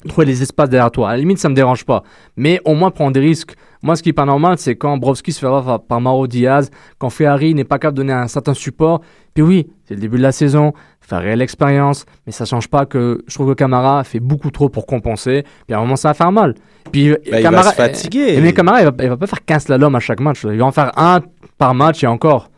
trouver 0.09 0.27
les 0.27 0.43
espaces 0.43 0.69
derrière 0.69 0.91
toi. 0.91 1.11
À 1.11 1.13
la 1.13 1.19
limite, 1.19 1.39
ça 1.39 1.49
me 1.49 1.55
dérange 1.55 1.85
pas. 1.85 2.03
Mais 2.37 2.61
au 2.65 2.75
moins 2.75 2.91
prendre 2.91 3.13
des 3.13 3.21
risques. 3.21 3.55
Moi, 3.83 3.97
ce 3.97 4.03
qui 4.03 4.11
est 4.11 4.15
pas 4.15 4.25
normal, 4.25 4.59
c'est 4.59 4.77
quand 4.77 4.97
Brovski 4.99 5.33
se 5.33 5.41
fait 5.41 5.47
avoir 5.47 5.83
par 5.83 6.01
Mauro 6.01 6.27
Diaz, 6.27 6.71
quand 6.99 7.11
Ferrari 7.11 7.55
n'est 7.55 7.65
pas 7.65 7.79
capable 7.79 7.97
de 7.97 8.03
donner 8.03 8.13
un 8.13 8.29
certain 8.29 8.55
support. 8.55 9.01
Puis 9.35 9.43
oui, 9.43 9.69
c'est 9.85 9.95
le 9.95 10.01
début 10.01 10.19
de 10.19 10.23
la 10.23 10.33
saison, 10.33 10.73
faire 11.11 11.21
réelle 11.21 11.43
expérience, 11.43 12.07
mais 12.27 12.33
ça 12.33 12.45
change 12.47 12.69
pas 12.69 12.87
que 12.87 13.23
je 13.27 13.35
trouve 13.35 13.49
que 13.51 13.55
Camara 13.55 14.03
fait 14.05 14.21
beaucoup 14.21 14.51
trop 14.51 14.69
pour 14.71 14.87
compenser. 14.87 15.45
Puis 15.67 15.75
à 15.75 15.79
un 15.79 15.81
moment, 15.83 15.97
ça 15.97 16.09
va 16.09 16.15
faire 16.15 16.33
mal. 16.33 16.55
Puis 16.93 17.11
Bah, 17.11 17.17
il 17.27 17.31
va 17.33 17.43
Camara, 17.43 17.71
se 17.71 17.75
fatiguer. 17.75 18.35
eh, 18.37 18.41
mais 18.41 18.53
Camara, 18.53 18.81
il 18.81 18.85
va, 18.87 18.93
il 19.03 19.09
va 19.09 19.17
pas 19.19 19.27
faire 19.27 19.45
15 19.45 19.65
slaloms 19.65 19.95
à 19.95 20.01
chaque 20.01 20.21
match. 20.21 20.45
Il 20.45 20.57
va 20.59 20.65
en 20.65 20.73
faire 20.73 20.93
un 20.99 21.21
par 21.59 21.75
match 21.75 22.03
et 22.03 22.07
encore. 22.07 22.49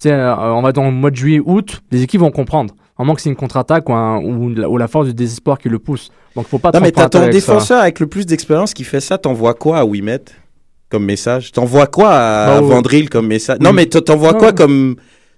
Tu 0.00 0.08
sais, 0.08 0.12
euh, 0.14 0.34
on 0.54 0.62
va 0.62 0.72
dans 0.72 0.84
le 0.84 0.90
mois 0.92 1.10
de 1.10 1.16
juillet, 1.16 1.40
août, 1.44 1.80
les 1.90 2.02
équipes 2.02 2.20
vont 2.20 2.30
comprendre. 2.30 2.74
En 2.98 3.04
moins 3.04 3.14
que 3.14 3.22
c'est 3.22 3.30
une 3.30 3.36
contre-attaque 3.36 3.88
ou, 3.88 3.94
un- 3.94 4.18
ou, 4.22 4.50
la- 4.50 4.68
ou 4.68 4.76
la 4.76 4.86
force 4.86 5.06
du 5.06 5.14
désespoir 5.14 5.58
qui 5.58 5.68
le 5.68 5.78
pousse. 5.78 6.10
Donc 6.36 6.46
faut 6.46 6.58
pas 6.58 6.70
Non, 6.72 6.80
mais 6.80 6.92
t'as 6.92 7.08
ton 7.08 7.18
avec 7.22 7.32
ça. 7.32 7.38
défenseur 7.52 7.80
avec 7.80 7.98
le 8.00 8.06
plus 8.06 8.26
d'expérience 8.26 8.74
qui 8.74 8.84
fait 8.84 9.00
ça, 9.00 9.16
t'envoies 9.18 9.54
quoi 9.54 9.78
à 9.78 9.84
Wimet 9.84 10.20
comme 10.90 11.04
message? 11.04 11.50
T'envoies 11.52 11.86
quoi 11.86 12.10
à, 12.10 12.46
Bah, 12.46 12.56
à. 12.58 12.60
Vandril 12.60 13.08
comme 13.08 13.26
message? 13.26 13.58
Non, 13.60 13.72
mais 13.72 13.86
t'envoies 13.86 14.34
quoi 14.34 14.52
comme. 14.52 14.96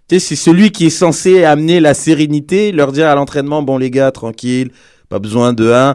Tu 0.09 0.17
sais, 0.17 0.19
c'est 0.21 0.37
celui 0.37 0.71
qui 0.71 0.87
est 0.87 0.91
censé 0.91 1.45
amener 1.45 1.81
la 1.81 1.95
sérénité, 1.95 2.73
leur 2.73 2.93
dire 2.93 3.07
à 3.09 3.15
l'entraînement 3.15 3.63
bon, 3.63 3.79
les 3.79 3.91
gars, 3.91 4.11
tranquille, 4.11 4.71
pas 5.09 5.19
besoin 5.19 5.53
de 5.55 5.73
un. 5.73 5.95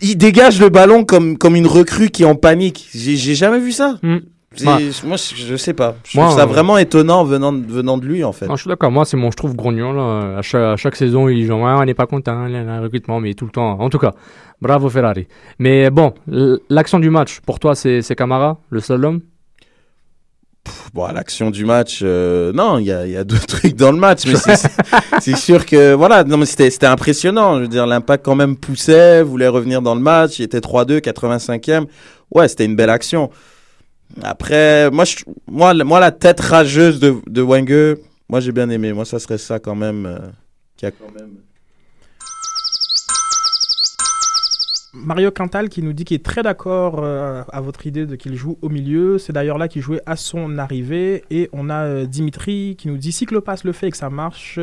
Il 0.00 0.16
dégage 0.16 0.60
le 0.60 0.70
ballon 0.70 1.04
comme, 1.04 1.38
comme 1.38 1.54
une 1.54 1.66
recrue 1.68 2.08
qui 2.08 2.24
est 2.24 2.26
en 2.26 2.34
panique. 2.34 2.88
J'ai 2.92 3.34
jamais 3.34 3.60
vu 3.60 3.70
ça. 3.72 3.96
Hmm. 4.02 4.18
Bah. 4.64 4.78
Moi, 5.04 5.16
je 5.16 5.56
sais 5.56 5.72
pas. 5.72 5.96
Je 6.04 6.16
Moi, 6.16 6.26
trouve 6.28 6.38
ça 6.38 6.44
euh, 6.44 6.46
vraiment 6.46 6.78
étonnant 6.78 7.24
venant, 7.24 7.52
de- 7.52 7.66
venant 7.66 7.98
de 7.98 8.06
lui, 8.06 8.22
en 8.22 8.32
fait. 8.32 8.46
Non, 8.46 8.54
je 8.56 8.62
suis 8.62 8.68
d'accord. 8.68 8.90
Moi, 8.92 9.04
c'est 9.04 9.16
mon, 9.16 9.30
je 9.32 9.36
trouve, 9.36 9.54
grognon. 9.56 9.92
Là. 9.92 10.38
À, 10.38 10.42
chaque, 10.42 10.62
à 10.62 10.76
chaque 10.76 10.94
saison, 10.96 11.28
il 11.28 11.36
dit 11.40 11.46
genre, 11.46 11.60
Ouais, 11.60 11.72
on 11.76 11.84
n'est 11.84 11.94
pas 11.94 12.06
content, 12.06 12.46
le 12.46 12.80
recrutement, 12.82 13.18
mais 13.20 13.34
tout 13.34 13.46
le 13.46 13.50
temps. 13.50 13.80
En 13.80 13.90
tout 13.90 13.98
cas, 13.98 14.12
bravo 14.60 14.88
Ferrari. 14.88 15.26
Mais 15.58 15.90
bon, 15.90 16.14
l'action 16.68 17.00
du 17.00 17.10
match, 17.10 17.40
pour 17.40 17.58
toi, 17.58 17.74
c'est 17.74 18.00
c'est 18.02 18.14
Camara, 18.14 18.58
le 18.70 18.80
seul 18.80 19.04
homme? 19.04 19.20
Bon, 20.94 21.06
l'action 21.08 21.50
du 21.50 21.64
match, 21.64 22.00
euh, 22.02 22.52
non, 22.52 22.78
il 22.78 22.86
y 22.86 22.92
a, 22.92 23.06
y 23.06 23.16
a 23.16 23.24
d'autres 23.24 23.46
trucs 23.46 23.74
dans 23.76 23.92
le 23.92 23.98
match, 23.98 24.22
mais 24.26 24.36
c'est- 24.36 25.36
sûr 25.36 25.66
que 25.66 25.92
voilà, 25.94 26.24
non 26.24 26.36
mais 26.36 26.46
c'était 26.46 26.86
impressionnant. 26.86 27.56
Je 27.56 27.62
veux 27.62 27.68
dire, 27.68 27.86
l'impact 27.86 28.24
quand 28.24 28.34
même 28.34 28.56
poussait, 28.56 29.22
voulait 29.22 29.48
revenir 29.48 29.82
dans 29.82 29.94
le 29.94 30.00
match. 30.00 30.38
Il 30.38 30.42
était 30.44 30.60
3-2, 30.60 31.00
85e. 31.00 31.86
Ouais, 32.30 32.48
c'était 32.48 32.64
une 32.64 32.76
belle 32.76 32.90
action. 32.90 33.30
Après, 34.22 34.90
moi, 34.90 35.04
je, 35.04 35.16
moi, 35.50 35.74
moi, 35.74 35.98
la 36.00 36.12
tête 36.12 36.40
rageuse 36.40 37.00
de, 37.00 37.16
de 37.26 37.42
moi 38.28 38.40
j'ai 38.40 38.52
bien 38.52 38.70
aimé. 38.70 38.92
Moi, 38.92 39.04
ça 39.04 39.18
serait 39.18 39.38
ça 39.38 39.58
quand 39.58 39.74
même, 39.74 40.06
euh, 40.06 40.18
qui 40.76 40.86
a 40.86 40.90
quand 40.90 41.12
même. 41.18 41.30
Mario 44.94 45.30
Cantal 45.30 45.68
qui 45.68 45.82
nous 45.82 45.92
dit 45.92 46.04
qu'il 46.04 46.14
est 46.14 46.24
très 46.24 46.42
d'accord 46.42 47.00
euh, 47.00 47.42
à 47.52 47.60
votre 47.60 47.86
idée 47.86 48.06
de 48.06 48.14
qu'il 48.16 48.34
joue 48.36 48.58
au 48.62 48.68
milieu. 48.68 49.18
C'est 49.18 49.32
d'ailleurs 49.32 49.58
là 49.58 49.68
qu'il 49.68 49.82
jouait 49.82 50.02
à 50.06 50.16
son 50.16 50.58
arrivée. 50.58 51.24
Et 51.30 51.50
on 51.52 51.68
a 51.68 51.84
euh, 51.84 52.06
Dimitri 52.06 52.76
qui 52.78 52.88
nous 52.88 52.96
dit 52.96 53.12
si 53.12 53.26
Klopas 53.26 53.58
le 53.64 53.72
fait 53.72 53.88
et 53.88 53.90
que 53.90 53.96
ça 53.96 54.10
marche, 54.10 54.60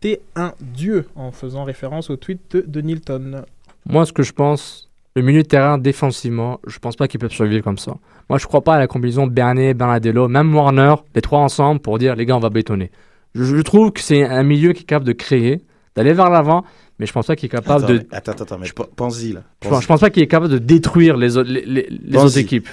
t'es 0.00 0.20
un 0.36 0.52
dieu 0.60 1.06
en 1.16 1.32
faisant 1.32 1.64
référence 1.64 2.10
au 2.10 2.16
tweet 2.16 2.40
de, 2.52 2.64
de 2.66 2.80
Nilton. 2.80 3.44
Moi, 3.86 4.06
ce 4.06 4.12
que 4.12 4.22
je 4.22 4.32
pense, 4.32 4.88
le 5.16 5.22
milieu 5.22 5.42
de 5.42 5.48
terrain 5.48 5.78
défensivement, 5.78 6.60
je 6.66 6.78
pense 6.78 6.96
pas 6.96 7.08
qu'ils 7.08 7.20
peuvent 7.20 7.32
survivre 7.32 7.64
comme 7.64 7.78
ça. 7.78 7.96
Moi, 8.30 8.38
je 8.38 8.46
crois 8.46 8.62
pas 8.62 8.76
à 8.76 8.78
la 8.78 8.86
combinaison 8.86 9.26
Bernier, 9.26 9.74
Bernardello, 9.74 10.28
même 10.28 10.54
Warner, 10.54 10.94
les 11.14 11.22
trois 11.22 11.40
ensemble 11.40 11.80
pour 11.80 11.98
dire 11.98 12.14
les 12.14 12.24
gars, 12.24 12.36
on 12.36 12.40
va 12.40 12.50
bétonner. 12.50 12.90
Je, 13.34 13.44
je 13.44 13.62
trouve 13.62 13.92
que 13.92 14.00
c'est 14.00 14.24
un 14.24 14.42
milieu 14.42 14.72
qui 14.72 14.82
est 14.82 14.86
capable 14.86 15.06
de 15.06 15.12
créer, 15.12 15.60
d'aller 15.96 16.12
vers 16.12 16.30
l'avant, 16.30 16.64
mais 16.98 17.06
je 17.06 17.12
pense 17.12 17.26
pas 17.26 17.36
qu'il 17.36 17.46
est 17.46 17.50
capable 17.50 17.84
Attends, 17.84 17.92
de. 17.94 18.06
attends, 18.12 18.32
attends, 18.32 18.58
mais 18.58 18.68
pense-y 18.96 19.32
là. 19.32 19.42
Je 19.62 19.68
pense, 19.68 19.82
je 19.82 19.86
pense 19.88 20.00
pas 20.00 20.10
qu'il 20.10 20.22
est 20.22 20.26
capable 20.28 20.52
de 20.52 20.58
détruire 20.58 21.16
les, 21.16 21.36
autres- 21.36 21.50
les, 21.50 21.64
les- 21.64 21.88
les 21.90 22.18
autres 22.18 22.38
équipes 22.38 22.68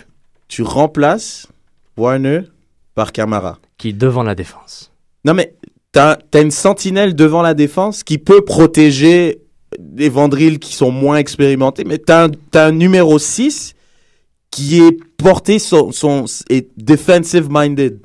Tu 0.47 0.61
remplaces 0.63 1.47
Warner 1.97 2.41
par 2.95 3.11
Camara. 3.11 3.59
qui 3.77 3.89
est 3.89 3.93
devant 3.93 4.23
la 4.23 4.35
défense. 4.35 4.91
Non, 5.25 5.33
mais 5.33 5.53
t'as 5.91 6.17
as 6.33 6.39
une 6.41 6.51
sentinelle 6.51 7.15
devant 7.15 7.41
la 7.41 7.53
défense 7.53 8.03
qui 8.03 8.17
peut 8.17 8.41
protéger 8.41 9.39
des 9.79 10.09
Vandrilles 10.09 10.59
qui 10.59 10.73
sont 10.73 10.91
moins 10.91 11.17
expérimentés, 11.17 11.83
mais 11.85 11.97
t'as 11.97 12.25
un, 12.27 12.31
t'as 12.51 12.67
un 12.67 12.71
numéro 12.71 13.19
6 13.19 13.75
qui 14.51 14.79
est 14.81 14.97
porté 15.17 15.59
son, 15.59 15.91
son 15.91 16.25
est 16.49 16.69
defensive 16.77 17.47
minded. 17.51 17.99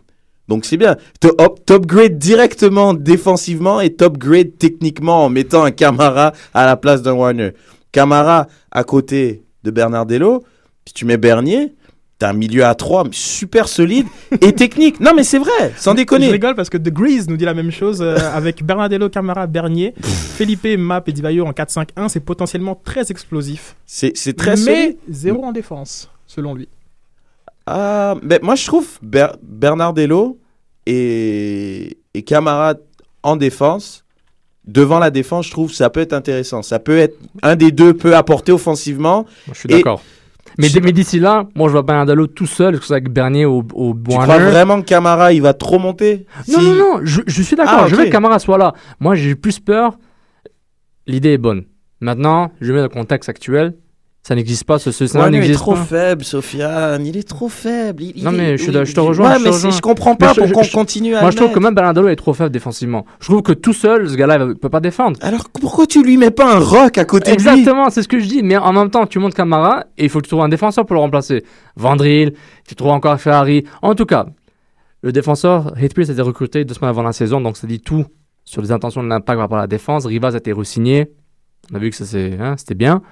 Donc 0.48 0.64
c'est 0.66 0.76
bien. 0.76 0.96
Up- 1.24 1.64
T'upgrade 1.66 2.18
directement 2.18 2.92
défensivement 2.94 3.80
et 3.80 3.90
t'upgrade 3.94 4.58
techniquement 4.58 5.24
en 5.24 5.28
mettant 5.30 5.64
un 5.64 5.70
Camara 5.70 6.32
à 6.52 6.66
la 6.66 6.76
place 6.76 7.02
d'un 7.02 7.12
Warner. 7.14 7.50
Camara 7.92 8.46
à 8.70 8.84
côté 8.84 9.42
de 9.62 9.70
Bernardello, 9.70 10.42
puis 10.84 10.92
tu 10.92 11.06
mets 11.06 11.16
Bernier, 11.16 11.72
t'as 12.18 12.30
un 12.30 12.32
milieu 12.34 12.64
à 12.64 12.74
3 12.74 13.04
super 13.12 13.68
solide 13.68 14.06
et 14.42 14.52
technique. 14.64 15.00
Non 15.00 15.12
mais 15.14 15.24
c'est 15.24 15.38
vrai, 15.38 15.72
sans 15.76 15.94
déconner. 15.94 16.26
Je 16.26 16.32
rigole 16.32 16.54
parce 16.54 16.68
que 16.68 16.76
The 16.76 16.90
Grease 16.90 17.28
nous 17.28 17.36
dit 17.38 17.44
la 17.46 17.54
même 17.54 17.70
chose 17.70 18.02
euh, 18.02 18.16
avec 18.34 18.62
Bernardello, 18.64 19.08
Camara, 19.08 19.46
Bernier, 19.46 19.94
Felipe, 20.02 20.66
Map 20.76 21.02
et 21.06 21.12
Divayo 21.12 21.46
en 21.46 21.52
4-5-1. 21.52 22.08
C'est 22.08 22.20
potentiellement 22.20 22.78
très 22.84 23.10
explosif. 23.10 23.76
C'est 23.86 24.12
très 24.36 24.50
Mais 24.50 24.56
solide. 24.56 24.96
zéro 25.08 25.44
en 25.44 25.52
défense, 25.52 26.10
selon 26.26 26.54
lui. 26.54 26.68
Ah, 27.66 28.14
mais 28.22 28.38
moi 28.42 28.54
je 28.56 28.66
trouve 28.66 28.98
Ber- 29.02 29.36
Bernardello 29.42 30.38
et, 30.86 31.98
et 32.14 32.22
Camara 32.22 32.74
en 33.22 33.36
défense, 33.36 34.04
devant 34.66 34.98
la 34.98 35.10
défense, 35.10 35.46
je 35.46 35.50
trouve 35.50 35.72
ça 35.72 35.88
peut 35.90 36.00
être 36.00 36.12
intéressant. 36.12 36.62
Ça 36.62 36.78
peut 36.78 36.98
être 36.98 37.16
un 37.42 37.56
des 37.56 37.72
deux 37.72 37.94
peut 37.94 38.14
apporter 38.16 38.52
offensivement. 38.52 39.24
Je 39.52 39.54
suis 39.60 39.68
d'accord. 39.68 40.02
Mais, 40.58 40.68
mais 40.82 40.92
d'ici 40.92 41.18
là, 41.18 41.48
moi 41.56 41.68
je 41.68 41.72
vois 41.72 41.82
Bernardello 41.82 42.26
tout 42.28 42.46
seul, 42.46 42.74
que 42.76 42.80
ce 42.82 42.88
soit 42.88 42.96
avec 42.96 43.08
Bernier 43.10 43.44
ou, 43.46 43.64
ou 43.74 43.94
Tu 43.94 44.16
crois 44.24 44.38
vraiment 44.50 44.80
que 44.82 44.86
Camara 44.86 45.32
il 45.32 45.40
va 45.42 45.54
trop 45.54 45.78
monter 45.78 46.26
Non, 46.48 46.60
Si- 46.60 46.64
non, 46.66 46.74
non, 46.74 47.00
je, 47.02 47.22
je 47.26 47.42
suis 47.42 47.56
d'accord. 47.56 47.80
Ah, 47.84 47.88
Je 47.88 47.94
veux 47.94 48.04
que 48.04 48.10
Camara 48.12 48.38
soit 48.38 48.58
là. 48.58 48.72
Moi, 49.00 49.14
j'ai 49.16 49.34
plus 49.34 49.58
peur. 49.58 49.98
L'idée 51.06 51.30
est 51.32 51.38
bonne. 51.38 51.64
Maintenant, 52.00 52.52
je 52.60 52.72
mets 52.72 52.82
le 52.82 52.88
contexte 52.88 53.28
actuel. 53.28 53.74
Ça 54.26 54.34
n'existe 54.34 54.64
pas, 54.64 54.78
ce, 54.78 54.90
ce 54.90 55.06
scénario 55.06 55.34
est 55.34 55.38
n'existe 55.38 55.58
trop 55.60 55.74
pas. 55.74 55.84
faible, 55.84 56.24
Sofiane. 56.24 57.04
Il 57.04 57.14
est 57.18 57.28
trop 57.28 57.50
faible. 57.50 58.02
Il- 58.04 58.12
il 58.16 58.24
Non, 58.24 58.30
est- 58.32 58.36
mais 58.36 58.50
je, 58.56 58.62
suis 58.62 58.68
oui, 58.70 58.74
da- 58.74 58.84
je 58.84 58.94
te 58.94 59.00
rejoins. 59.00 59.28
Ouais, 59.32 59.38
je 59.38 59.44
mais 59.44 59.50
rejoins. 59.50 59.70
je 59.70 59.80
comprends 59.82 60.12
Mais 60.12 60.16
pas 60.26 60.34
pourquoi 60.34 60.62
on 60.62 60.66
continue 60.78 61.14
à. 61.14 61.20
Moi, 61.20 61.30
je 61.30 61.36
trouve 61.36 61.52
que 61.52 61.58
même 61.58 61.74
Bernardello 61.74 62.08
est 62.08 62.16
trop 62.16 62.32
faible 62.32 62.48
défensivement. 62.50 63.04
Je 63.20 63.26
trouve 63.26 63.42
que 63.42 63.52
tout 63.52 63.74
seul, 63.74 64.08
ce 64.08 64.16
gars-là, 64.16 64.38
il 64.48 64.54
peut 64.54 64.70
pas 64.70 64.80
défendre. 64.80 65.18
Alors 65.20 65.50
pourquoi 65.60 65.86
tu 65.86 66.02
lui 66.02 66.16
mets 66.16 66.30
pas 66.30 66.54
un 66.56 66.58
rock 66.58 66.96
à 66.96 67.04
côté 67.04 67.32
de 67.32 67.36
lui? 67.42 67.48
Exactement, 67.48 67.90
c'est 67.90 68.02
ce 68.02 68.08
que 68.08 68.18
je 68.18 68.26
dis. 68.26 68.42
Mais 68.42 68.56
en 68.56 68.72
même 68.72 68.88
temps, 68.88 69.04
tu 69.06 69.18
montes 69.18 69.34
Camara 69.34 69.84
et 69.98 70.04
il 70.04 70.08
faut 70.08 70.20
que 70.20 70.24
tu 70.24 70.30
trouves 70.30 70.40
un 70.42 70.48
défenseur 70.48 70.86
pour 70.86 70.94
le 70.94 71.00
remplacer. 71.00 71.44
Vandril, 71.76 72.32
tu 72.66 72.74
trouves 72.74 72.92
encore 72.92 73.20
Ferrari. 73.20 73.64
En 73.82 73.94
tout 73.94 74.06
cas, 74.06 74.24
le 75.02 75.12
défenseur, 75.12 75.74
Hatfield 75.76 76.08
a 76.08 76.12
été 76.14 76.22
recruté 76.22 76.64
deux 76.64 76.72
semaines 76.72 76.88
avant 76.88 77.02
la 77.02 77.12
saison, 77.12 77.42
donc 77.42 77.58
ça 77.58 77.66
dit 77.66 77.80
tout 77.80 78.06
sur 78.46 78.62
les 78.62 78.72
intentions 78.72 79.02
de 79.02 79.08
l'impact 79.08 79.26
par 79.36 79.38
rapport 79.38 79.58
à 79.58 79.62
la 79.62 79.66
défense. 79.66 80.06
Rivas 80.06 80.32
a 80.32 80.38
été 80.38 80.50
re-signé. 80.52 81.10
On 81.70 81.76
a 81.76 81.78
vu 81.78 81.90
que 81.90 81.96
ça, 81.96 82.04
hein, 82.16 82.54
c'était 82.56 82.74
bien. 82.74 83.02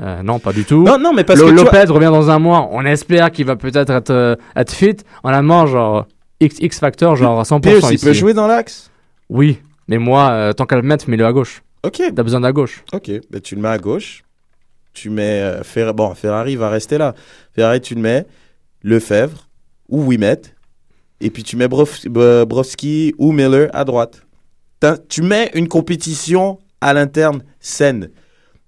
Euh, 0.00 0.22
non, 0.22 0.38
pas 0.38 0.52
du 0.52 0.64
tout. 0.64 0.84
Non, 0.84 0.98
non, 0.98 1.12
mais 1.12 1.24
parce 1.24 1.40
Lo- 1.40 1.46
que 1.48 1.52
vois- 1.54 1.64
Lopez 1.64 1.92
revient 1.92 2.06
dans 2.06 2.30
un 2.30 2.38
mois. 2.38 2.68
On 2.72 2.84
espère 2.84 3.30
qu'il 3.32 3.46
va 3.46 3.56
peut-être 3.56 3.90
être, 3.90 4.10
euh, 4.10 4.36
être 4.56 4.72
fit. 4.72 4.96
En 5.24 5.30
allemand, 5.30 5.66
genre 5.66 6.06
X, 6.40 6.56
X 6.60 6.78
factor, 6.78 7.16
genre 7.16 7.40
à 7.40 7.44
100%. 7.44 7.60
Pierce, 7.60 7.90
il 7.90 7.94
ici. 7.96 8.04
peut 8.06 8.12
jouer 8.12 8.32
dans 8.34 8.46
l'axe? 8.46 8.90
Oui, 9.28 9.60
mais 9.88 9.98
moi, 9.98 10.30
euh, 10.30 10.52
tant 10.52 10.66
qu'à 10.66 10.76
le 10.76 10.82
mettre, 10.82 11.08
mets-le 11.10 11.26
à 11.26 11.32
gauche. 11.32 11.62
Ok. 11.84 12.00
T'as 12.14 12.22
besoin 12.22 12.40
de 12.40 12.44
la 12.46 12.52
gauche. 12.52 12.84
Ok, 12.92 13.10
tu 13.42 13.54
le 13.56 13.60
mets 13.60 13.68
à 13.68 13.78
gauche. 13.78 14.22
Tu 14.94 15.10
mets 15.10 15.40
euh, 15.42 15.62
Fer- 15.62 15.94
bon 15.94 16.14
Ferrari 16.14 16.56
va 16.56 16.70
rester 16.70 16.98
là. 16.98 17.14
Ferrari 17.54 17.80
tu 17.80 17.94
le 17.94 18.00
mets 18.00 18.26
Lefebvre 18.82 19.48
ou 19.88 20.02
Wimet 20.04 20.40
et 21.20 21.30
puis 21.30 21.42
tu 21.44 21.56
mets 21.56 21.68
Brof- 21.68 22.08
Brofsky 22.44 23.14
ou 23.18 23.32
Miller 23.32 23.68
à 23.72 23.84
droite. 23.84 24.22
Tu 25.08 25.22
mets 25.22 25.50
une 25.54 25.68
compétition 25.68 26.58
à 26.80 26.94
l'interne 26.94 27.42
saine. 27.60 28.10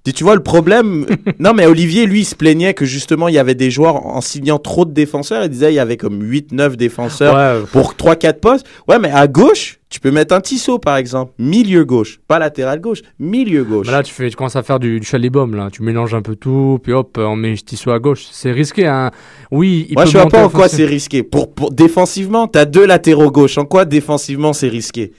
Et 0.07 0.12
tu 0.12 0.24
vois 0.24 0.34
le 0.34 0.42
problème 0.42 1.05
Non 1.38 1.53
mais 1.53 1.66
Olivier 1.66 2.07
lui 2.07 2.20
il 2.20 2.24
se 2.24 2.34
plaignait 2.34 2.72
que 2.74 2.84
justement 2.86 3.28
il 3.28 3.34
y 3.34 3.38
avait 3.38 3.55
des 3.55 3.70
joueurs 3.70 4.07
en 4.07 4.20
signant 4.22 4.59
trop 4.59 4.84
de 4.86 4.92
défenseurs, 4.92 5.44
il 5.44 5.51
disait 5.51 5.72
il 5.72 5.76
y 5.76 5.78
avait 5.78 5.98
comme 5.98 6.22
8 6.22 6.53
9 6.53 6.76
défenseurs 6.76 7.34
Ouais. 7.34 7.64
pour 7.72 7.94
3 7.96 8.16
4 8.16 8.40
postes. 8.40 8.66
Ouais, 8.88 8.98
mais 8.98 9.11
à 9.11 9.26
gauche, 9.28 9.78
tu 9.90 10.01
peux 10.01 10.11
mettre 10.11 10.34
un 10.34 10.40
Tissot 10.40 10.78
par 10.78 10.96
exemple, 10.96 11.32
milieu 11.38 11.84
gauche, 11.84 12.18
pas 12.26 12.38
latéral 12.38 12.80
gauche, 12.80 13.01
milieu 13.18 13.62
gauche. 13.62 13.86
Mais 13.86 13.92
là, 13.92 14.03
tu, 14.03 14.12
fais, 14.14 14.30
tu 14.30 14.36
commences 14.36 14.57
à 14.57 14.62
faire 14.62 14.78
du, 14.80 14.98
du 15.01 15.07
chalibom, 15.07 15.55
là. 15.55 15.68
Tu 15.70 15.82
mélanges 15.82 16.14
un 16.14 16.22
peu 16.22 16.34
tout, 16.34 16.78
puis 16.82 16.92
hop, 16.94 17.18
on 17.20 17.36
met 17.36 17.55
Tissot 17.57 17.90
à 17.90 17.98
gauche. 17.98 18.26
C'est 18.32 18.53
risqué, 18.53 18.86
hein. 18.86 19.11
Oui, 19.51 19.86
il 19.90 19.94
Moi, 19.94 20.05
peut 20.05 20.11
je 20.11 20.16
vois 20.18 20.28
pas 20.28 20.44
en 20.44 20.48
quoi 20.48 20.68
c'est 20.68 20.86
risqué. 20.86 21.22
Pour, 21.22 21.53
pour 21.53 21.72
défensivement, 21.72 22.46
t'as 22.48 22.64
deux 22.64 22.86
latéraux 22.86 23.30
gauche. 23.30 23.59
En 23.59 23.64
quoi 23.66 23.84
défensivement 23.84 24.53
c'est 24.55 24.68
risqué? 24.68 25.12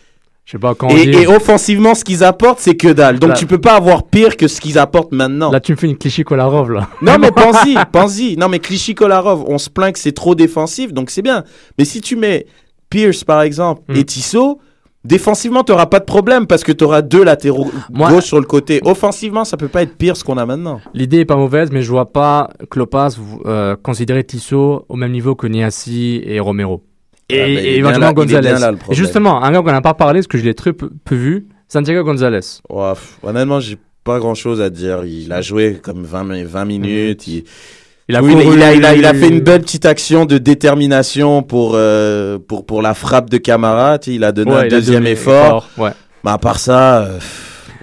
Je 0.46 0.54
sais 0.54 0.60
pas 0.60 0.74
quand 0.76 0.90
et, 0.90 1.06
dit- 1.06 1.12
et 1.12 1.28
offensivement, 1.28 1.94
ce 1.96 2.04
qu'ils 2.04 2.24
apportent, 2.24 2.60
c'est 2.60 2.76
que 2.76 2.88
dalle. 2.90 3.20
Donc 3.20 3.30
Là- 3.30 3.36
tu 3.36 3.46
peux 3.46 3.62
pas 3.62 3.76
avoir 3.76 4.04
pire 4.04 4.36
que 4.36 4.48
ce 4.48 4.60
qu'ils 4.60 4.78
apportent 4.80 5.12
maintenant. 5.14 5.52
Là, 5.52 5.60
tu 5.60 5.72
me 5.72 5.78
fais 5.78 5.88
une 5.88 5.98
cliché 5.98 6.24
Kolarov, 6.24 6.72
là. 6.72 6.90
Non 7.02 7.18
mais 7.20 7.32
pense-y, 7.32 7.76
pense-y. 7.92 8.36
Non 8.38 8.50
mais 8.50 8.60
Clichy 8.60 8.96
Kolarov, 8.96 9.46
on 9.48 9.58
se 9.58 9.70
plaint 9.70 9.94
que 9.94 10.00
c'est 10.00 10.12
trop 10.14 10.36
défensif, 10.36 10.94
donc 10.94 11.10
c'est 11.10 11.22
bien. 11.22 11.44
Mais 11.78 11.86
si 11.86 12.02
tu 12.02 12.16
mets 12.16 12.48
Pierce 12.90 13.24
par 13.24 13.42
exemple 13.44 13.84
Hmm. 13.88 13.96
et 13.96 14.04
Tissot, 14.04 14.60
défensivement 15.06 15.64
t'auras 15.64 15.86
pas 15.86 16.00
de 16.00 16.06
problème 16.06 16.46
parce 16.48 16.64
que 16.64 16.72
t'auras 16.72 17.02
deux 17.02 17.24
latéraux 17.24 17.72
Moi- 17.92 18.10
gauche 18.12 18.26
sur 18.26 18.40
le 18.40 18.46
côté. 18.46 18.82
Offensivement, 18.84 19.46
ça 19.46 19.58
peut 19.58 19.68
pas 19.68 19.84
être 19.84 19.96
pire 19.96 20.18
ce 20.18 20.24
qu'on 20.24 20.38
a 20.38 20.46
maintenant. 20.46 20.82
L'idée 20.94 21.20
est 21.20 21.26
pas 21.26 21.38
mauvaise, 21.38 21.70
mais 21.72 21.82
je 21.84 21.90
vois 21.92 22.12
pas 22.12 22.50
Klopas 22.70 23.16
euh, 23.46 23.76
considérer 23.82 24.24
Tissot 24.24 24.86
au 24.90 24.96
même 24.96 25.12
niveau 25.12 25.36
que 25.36 25.48
Niassi 25.48 26.22
et 26.26 26.40
Romero. 26.40 26.84
Et, 27.32 27.42
Ah, 27.42 27.48
et 27.48 27.78
éventuellement 27.78 28.08
là- 28.08 28.14
Gonzalez. 28.14 28.60
là, 28.60 28.72
justement, 28.92 29.44
un 29.44 29.52
gars 29.52 29.62
qu'on 29.62 29.72
n'a 29.72 29.82
pas 29.82 29.94
parlé, 29.94 30.20
parce 30.20 30.28
que 30.28 30.38
je 30.38 30.44
l'ai 30.44 30.54
très 30.54 30.74
peu, 30.74 30.90
peu 31.06 31.16
vu, 31.16 31.48
Santiago 31.68 32.04
Gonzalez. 32.04 32.40
Pff, 32.68 33.18
honnêtement, 33.24 33.60
j'ai 33.60 33.78
pas 34.04 34.20
grand 34.20 34.36
chose 34.36 34.62
à 34.62 34.70
dire. 34.70 35.04
Il 35.06 35.32
a 35.32 35.42
joué 35.42 35.80
comme 35.82 36.04
20, 36.04 36.24
mi- 36.24 36.44
20 36.44 36.66
minutes. 36.66 37.28
Il, 37.28 37.44
Il 38.10 38.16
a 38.16 38.22
Oui, 38.24 38.34
couru- 38.34 38.56
il, 38.56 38.62
a, 38.64 38.74
il, 38.74 38.84
a, 38.86 38.96
il 38.96 39.06
a 39.06 39.14
fait 39.14 39.30
une 39.30 39.40
belle 39.40 39.62
petite 39.62 39.86
action 39.86 40.26
de 40.26 40.38
détermination 40.38 41.44
pour, 41.44 41.74
euh, 41.76 42.38
pour, 42.46 42.66
pour 42.66 42.82
la 42.82 42.94
frappe 42.94 43.30
de 43.30 43.38
Camara. 43.38 44.00
Il 44.08 44.24
a 44.26 44.32
donné 44.34 44.52
Ouais, 44.52 44.66
un 44.66 44.68
deuxième 44.68 45.00
donné 45.04 45.12
effort. 45.12 45.70
Ouais. 45.78 45.92
Mais 46.26 46.32
à 46.32 46.38
part 46.38 46.60
ça, 46.60 47.04
euh, 47.04 47.20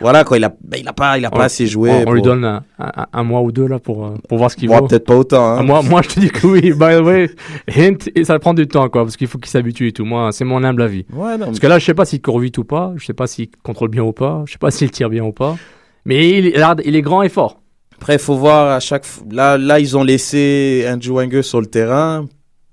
voilà 0.00 0.24
quoi, 0.24 0.36
il 0.38 0.44
a, 0.44 0.54
ben, 0.62 0.78
il 0.80 0.86
a 0.88 0.92
pas, 0.92 1.18
il 1.18 1.24
a 1.24 1.30
pas 1.30 1.44
assez 1.44 1.66
joué. 1.66 1.90
On, 1.90 2.10
on 2.10 2.12
lui 2.12 2.22
donne 2.22 2.44
un, 2.44 2.64
un- 2.78 3.06
un 3.12 3.22
mois 3.24 3.40
ou 3.42 3.52
deux 3.52 3.66
là 3.66 3.78
pour, 3.78 4.06
euh, 4.06 4.14
pour 4.28 4.38
voir 4.38 4.50
ce 4.50 4.56
qu'il 4.56 4.68
vaut. 4.68 4.86
peut-être 4.86 5.06
pas 5.06 5.16
autant. 5.16 5.44
Hein. 5.44 5.56
Ah, 5.60 5.62
moi, 5.62 5.82
moi, 5.82 6.02
je 6.02 6.08
te 6.08 6.20
dis 6.20 6.28
que 6.30 6.46
oui, 6.46 6.60
by 6.72 6.96
the 6.96 7.00
way, 7.02 7.30
hint, 7.74 8.08
et 8.14 8.24
ça 8.24 8.38
prend 8.38 8.54
du 8.54 8.66
temps, 8.66 8.88
quoi, 8.88 9.02
parce 9.04 9.16
qu'il 9.16 9.26
faut 9.26 9.38
qu'il 9.38 9.50
s'habitue 9.50 9.88
et 9.88 9.92
tout. 9.92 10.04
Moi, 10.04 10.30
c'est 10.32 10.44
mon 10.44 10.62
humble 10.64 10.82
avis. 10.82 11.04
Ouais, 11.12 11.36
non, 11.38 11.46
Parce 11.46 11.58
que 11.58 11.66
là, 11.66 11.78
je 11.78 11.84
sais 11.84 11.94
pas 11.94 12.04
s'il 12.04 12.22
court 12.22 12.38
vite 12.40 12.58
ou 12.58 12.64
pas, 12.64 12.92
je 12.96 13.04
sais 13.06 13.12
pas 13.14 13.26
s'il 13.26 13.48
contrôle 13.62 13.88
bien 13.90 14.02
ou 14.02 14.12
pas, 14.12 14.42
je 14.46 14.52
sais 14.52 14.58
pas 14.58 14.70
s'il 14.70 14.90
tire 14.90 15.10
bien 15.10 15.24
ou 15.24 15.32
pas. 15.32 15.56
Mais 16.04 16.28
il, 16.38 16.46
est- 16.46 16.54
regarde, 16.54 16.82
il 16.84 16.96
est 16.96 17.02
grand 17.02 17.22
et 17.22 17.28
fort. 17.28 17.60
Après, 17.96 18.14
il 18.14 18.20
faut 18.20 18.36
voir 18.36 18.70
à 18.70 18.80
chaque 18.80 19.04
là, 19.30 19.58
là, 19.58 19.80
ils 19.80 19.96
ont 19.96 20.04
laissé 20.04 20.86
Andrew 20.88 21.14
Wenger 21.16 21.42
sur 21.42 21.60
le 21.60 21.66
terrain 21.66 22.26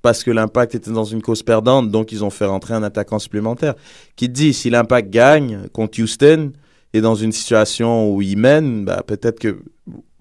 parce 0.04 0.24
que 0.24 0.30
l'impact 0.30 0.76
était 0.76 0.92
dans 0.92 1.04
une 1.04 1.24
cause 1.24 1.42
perdante, 1.42 1.90
donc 1.90 2.12
ils 2.12 2.24
ont 2.24 2.30
fait 2.30 2.46
rentrer 2.46 2.76
un 2.76 2.84
attaquant 2.84 3.18
supplémentaire. 3.18 3.74
Qui 4.16 4.28
te 4.28 4.34
dit, 4.34 4.54
si 4.54 4.70
l'impact 4.70 5.10
gagne 5.10 5.62
contre 5.74 6.00
Houston 6.00 6.52
et 6.96 7.02
dans 7.02 7.16
une 7.16 7.34
situation 7.34 8.10
où 8.10 8.22
il 8.22 8.38
mène, 8.38 8.86
bah, 8.86 9.04
peut-être 9.06 9.38
que 9.38 9.60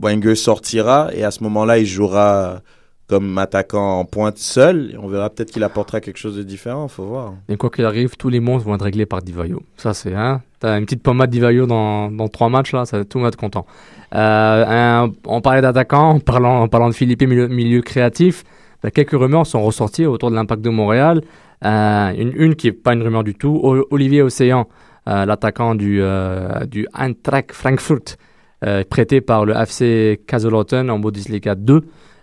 Wenger 0.00 0.34
sortira 0.34 1.08
et 1.14 1.22
à 1.22 1.30
ce 1.30 1.44
moment-là, 1.44 1.78
il 1.78 1.86
jouera 1.86 2.62
comme 3.06 3.38
attaquant 3.38 4.00
en 4.00 4.04
pointe 4.04 4.38
seul. 4.38 4.98
On 5.00 5.06
verra 5.06 5.30
peut-être 5.30 5.52
qu'il 5.52 5.62
apportera 5.62 6.00
quelque 6.00 6.16
chose 6.16 6.36
de 6.36 6.42
différent. 6.42 6.88
Faut 6.88 7.04
voir. 7.04 7.34
Et 7.48 7.56
quoi 7.56 7.70
qu'il 7.70 7.84
arrive, 7.84 8.16
tous 8.16 8.28
les 8.28 8.40
monstres 8.40 8.66
vont 8.66 8.74
être 8.74 8.82
réglés 8.82 9.06
par 9.06 9.22
Divayo. 9.22 9.62
Ça, 9.76 9.94
c'est. 9.94 10.14
Hein, 10.14 10.42
T'as 10.58 10.76
une 10.76 10.84
petite 10.84 11.04
pommade 11.04 11.30
Divayo 11.30 11.66
dans, 11.66 12.10
dans 12.10 12.26
trois 12.26 12.48
matchs, 12.48 12.72
là, 12.72 12.84
ça, 12.86 13.04
tout 13.04 13.20
le 13.20 13.28
être 13.28 13.36
content. 13.36 13.66
Euh, 14.12 15.06
on 15.28 15.40
parlait 15.40 15.60
d'attaquants, 15.60 16.10
en 16.10 16.18
parlant, 16.18 16.66
parlant 16.66 16.88
de 16.88 16.94
Philippe, 16.94 17.22
milieu, 17.22 17.46
milieu 17.46 17.82
créatif. 17.82 18.42
ben, 18.82 18.90
quelques 18.90 19.12
rumeurs 19.12 19.46
sont 19.46 19.62
ressorties 19.62 20.06
autour 20.06 20.32
de 20.32 20.34
l'impact 20.34 20.60
de 20.60 20.70
Montréal. 20.70 21.22
Euh, 21.64 22.12
une, 22.16 22.56
qui 22.56 22.66
n'est 22.66 22.72
pas 22.72 22.94
une 22.94 23.02
rumeur 23.04 23.22
du 23.22 23.34
tout. 23.34 23.60
Olivier 23.92 24.22
Océan, 24.22 24.66
l'attaquant 25.07 25.74
du, 25.74 25.98
euh, 26.00 26.64
du 26.66 26.86
Eintracht 26.94 27.52
Frankfurt, 27.52 28.16
euh, 28.64 28.82
prêté 28.88 29.20
par 29.20 29.44
le 29.44 29.52
FC 29.55 30.20
Kaiserslautern 30.26 30.88
en 30.90 30.98
Bundesliga 30.98 31.55
2. 31.55 31.82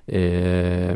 Et 0.09 0.15
euh, 0.17 0.95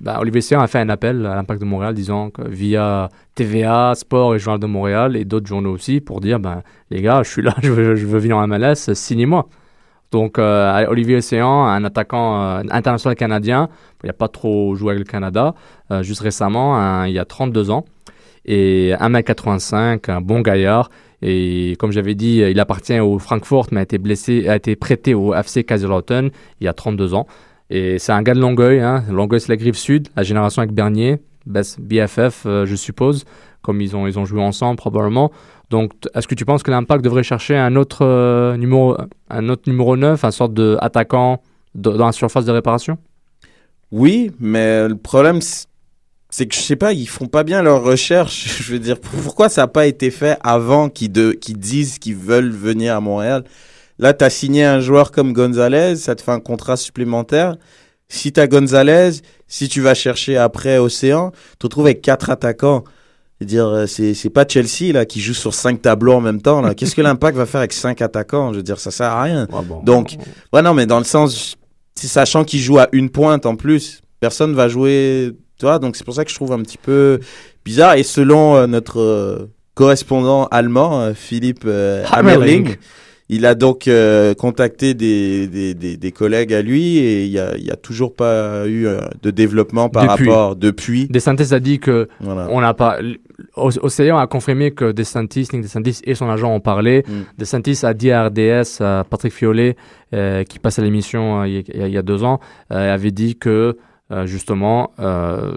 bah, 0.00 0.18
Olivier 0.20 0.38
Océan 0.38 0.60
a 0.60 0.68
fait 0.68 0.78
un 0.78 0.88
appel 0.88 1.26
à 1.26 1.34
l'impact 1.34 1.60
de 1.60 1.66
Montréal 1.66 1.92
disant 1.92 2.30
que 2.30 2.42
via 2.48 3.08
TVA, 3.34 3.92
Sport 3.96 4.36
et 4.36 4.38
Journal 4.38 4.60
de 4.60 4.66
Montréal 4.66 5.16
et 5.16 5.24
d'autres 5.24 5.46
journaux 5.48 5.72
aussi 5.72 6.00
pour 6.00 6.20
dire 6.20 6.38
ben, 6.38 6.62
les 6.90 7.02
gars, 7.02 7.22
je 7.24 7.30
suis 7.30 7.42
là, 7.42 7.54
je 7.62 7.72
veux, 7.72 7.96
je 7.96 8.06
venir 8.06 8.36
en 8.38 8.46
MLS, 8.46 8.94
signez-moi. 8.94 9.48
Donc 10.12 10.38
euh, 10.38 10.86
Olivier 10.88 11.16
Océan, 11.16 11.64
un 11.66 11.84
attaquant 11.84 12.40
euh, 12.40 12.62
international 12.70 13.16
canadien, 13.16 13.68
il 14.02 14.06
n'a 14.06 14.12
pas 14.14 14.28
trop 14.28 14.74
joué 14.76 14.92
avec 14.92 15.00
le 15.06 15.10
Canada, 15.10 15.54
euh, 15.90 16.02
juste 16.02 16.20
récemment, 16.20 16.76
un- 16.78 17.06
il 17.06 17.12
y 17.12 17.18
a 17.18 17.26
32 17.26 17.70
ans, 17.70 17.84
et 18.46 18.94
1m85, 18.98 20.08
un 20.10 20.20
bon 20.22 20.40
gaillard. 20.40 20.88
Et 21.22 21.74
comme 21.78 21.90
j'avais 21.90 22.14
dit, 22.14 22.38
il 22.38 22.60
appartient 22.60 22.98
au 23.00 23.18
Francfort, 23.18 23.66
mais 23.72 23.80
a 23.80 23.82
été 23.82 23.98
blessé, 23.98 24.48
a 24.48 24.56
été 24.56 24.76
prêté 24.76 25.14
au 25.14 25.34
FC 25.34 25.64
Kaiserslautern 25.64 26.30
il 26.60 26.64
y 26.64 26.68
a 26.68 26.72
32 26.72 27.14
ans. 27.14 27.26
Et 27.70 27.98
c'est 27.98 28.12
un 28.12 28.22
gars 28.22 28.34
de 28.34 28.40
Longueuil, 28.40 28.80
hein. 28.80 29.04
Longueuil 29.10 29.40
c'est 29.40 29.54
la 29.54 29.62
rive 29.62 29.76
sud, 29.76 30.08
la 30.16 30.22
génération 30.22 30.62
avec 30.62 30.72
Bernier, 30.72 31.18
BFF 31.46 32.44
euh, 32.46 32.66
je 32.66 32.74
suppose, 32.76 33.24
comme 33.62 33.80
ils 33.80 33.96
ont, 33.96 34.06
ils 34.06 34.18
ont 34.18 34.24
joué 34.24 34.42
ensemble 34.42 34.76
probablement. 34.76 35.30
Donc 35.70 35.92
est-ce 36.14 36.26
que 36.26 36.34
tu 36.34 36.44
penses 36.44 36.62
que 36.62 36.70
l'Impact 36.70 37.04
devrait 37.04 37.22
chercher 37.22 37.56
un 37.56 37.76
autre, 37.76 38.04
euh, 38.04 38.56
numéro, 38.56 38.96
un 39.28 39.48
autre 39.48 39.62
numéro 39.66 39.96
9, 39.96 40.24
un 40.24 40.30
sorte 40.30 40.54
d'attaquant 40.54 41.42
dans 41.74 42.06
la 42.06 42.12
surface 42.12 42.44
de 42.44 42.52
réparation? 42.52 42.96
Oui, 43.90 44.30
mais 44.38 44.88
le 44.88 44.96
problème, 44.96 45.40
c'est- 46.30 46.46
que 46.46 46.54
je 46.54 46.60
sais 46.60 46.76
pas, 46.76 46.92
ils 46.92 47.06
font 47.08 47.26
pas 47.26 47.44
bien 47.44 47.62
leurs 47.62 47.82
recherches. 47.82 48.46
Je 48.66 48.72
veux 48.72 48.78
dire, 48.78 48.98
pourquoi 49.00 49.48
ça 49.48 49.62
n'a 49.62 49.66
pas 49.68 49.86
été 49.86 50.10
fait 50.10 50.36
avant 50.42 50.88
qu'ils 50.88 51.12
de- 51.12 51.32
qu'ils 51.32 51.58
disent 51.58 51.98
qu'ils 51.98 52.16
veulent 52.16 52.50
venir 52.50 52.94
à 52.96 53.00
Montréal? 53.00 53.44
Là, 53.98 54.12
tu 54.14 54.24
as 54.24 54.30
signé 54.30 54.64
un 54.64 54.80
joueur 54.80 55.10
comme 55.10 55.32
Gonzalez, 55.32 55.96
ça 55.96 56.14
te 56.14 56.22
fait 56.22 56.30
un 56.30 56.40
contrat 56.40 56.76
supplémentaire. 56.76 57.56
Si 58.08 58.32
tu 58.32 58.38
as 58.40 58.46
Gonzalez, 58.46 59.10
si 59.48 59.68
tu 59.68 59.80
vas 59.80 59.94
chercher 59.94 60.36
après 60.36 60.78
Océan, 60.78 61.30
tu 61.32 61.56
te 61.58 61.66
retrouves 61.66 61.86
avec 61.86 62.00
quatre 62.02 62.30
attaquants. 62.30 62.84
Je 63.40 63.44
veux 63.44 63.48
dire, 63.48 63.84
c'est 63.86 64.14
c'est 64.14 64.30
pas 64.30 64.44
Chelsea 64.48 64.92
là 64.92 65.04
qui 65.04 65.20
joue 65.20 65.34
sur 65.34 65.52
cinq 65.54 65.82
tableaux 65.82 66.14
en 66.14 66.20
même 66.20 66.40
temps. 66.42 66.60
là. 66.60 66.74
Qu'est-ce 66.74 66.94
que 66.94 67.02
l'Impact 67.02 67.36
va 67.36 67.46
faire 67.46 67.60
avec 67.60 67.72
cinq 67.72 68.00
attaquants? 68.02 68.52
Je 68.52 68.58
veux 68.58 68.62
dire, 68.62 68.78
ça 68.80 68.90
sert 68.90 69.06
à 69.10 69.22
rien. 69.22 69.46
Donc, 69.84 70.16
ouais, 70.52 70.62
non, 70.62 70.74
mais 70.74 70.86
dans 70.86 70.98
le 70.98 71.04
sens, 71.04 71.56
sachant 71.94 72.44
qu'il 72.44 72.60
joue 72.60 72.78
à 72.78 72.88
une 72.92 73.10
pointe 73.10 73.46
en 73.46 73.56
plus, 73.56 74.00
personne 74.20 74.54
va 74.54 74.68
jouer, 74.68 75.32
tu 75.58 75.66
vois, 75.66 75.78
donc 75.78 75.96
c'est 75.96 76.04
pour 76.04 76.14
ça 76.14 76.24
que 76.24 76.30
je 76.30 76.36
trouve 76.36 76.52
un 76.52 76.60
petit 76.62 76.78
peu 76.78 77.20
bizarre. 77.64 77.94
Et 77.96 78.02
selon 78.02 78.54
euh, 78.56 78.66
notre 78.66 79.00
euh, 79.00 79.50
correspondant 79.74 80.46
allemand, 80.46 81.00
euh, 81.00 81.12
Philippe 81.14 81.66
Hammerling. 82.10 82.76
Il 83.30 83.44
a 83.44 83.54
donc 83.54 83.88
euh, 83.88 84.32
contacté 84.32 84.94
des, 84.94 85.48
des, 85.48 85.74
des, 85.74 85.98
des 85.98 86.12
collègues 86.12 86.54
à 86.54 86.62
lui 86.62 86.96
et 86.96 87.26
il 87.26 87.30
y 87.30 87.38
a, 87.38 87.58
y 87.58 87.70
a 87.70 87.76
toujours 87.76 88.14
pas 88.14 88.66
eu 88.66 88.86
euh, 88.86 89.00
de 89.22 89.30
développement 89.30 89.90
par 89.90 90.04
Depuis. 90.16 90.30
rapport 90.30 90.56
depuis. 90.56 91.08
DeSantis 91.08 91.52
a 91.52 91.60
dit 91.60 91.78
que 91.78 92.08
Voilà. 92.20 92.46
on 92.50 92.62
n'a 92.62 92.72
pas. 92.72 92.96
Océan 93.54 94.16
a 94.16 94.26
confirmé 94.26 94.70
que 94.70 94.86
Nick 94.86 94.94
DeSantis 95.60 96.00
et 96.04 96.14
son 96.14 96.30
agent 96.30 96.50
ont 96.54 96.60
parlé. 96.60 97.04
Mm. 97.06 97.12
DeSantis 97.36 97.84
a 97.84 97.92
dit 97.92 98.10
à 98.10 98.28
RDS, 98.28 98.80
à 98.80 99.04
Patrick 99.08 99.34
Fiolet, 99.34 99.76
euh, 100.14 100.42
qui 100.44 100.58
passe 100.58 100.78
à 100.78 100.82
l'émission 100.82 101.44
il 101.44 101.52
y, 101.52 101.58
a- 101.82 101.86
il 101.86 101.92
y 101.92 101.98
a 101.98 102.02
deux 102.02 102.24
ans, 102.24 102.40
avait 102.70 103.10
dit 103.10 103.36
que 103.36 103.76
euh, 104.10 104.24
justement 104.24 104.92
euh, 105.00 105.52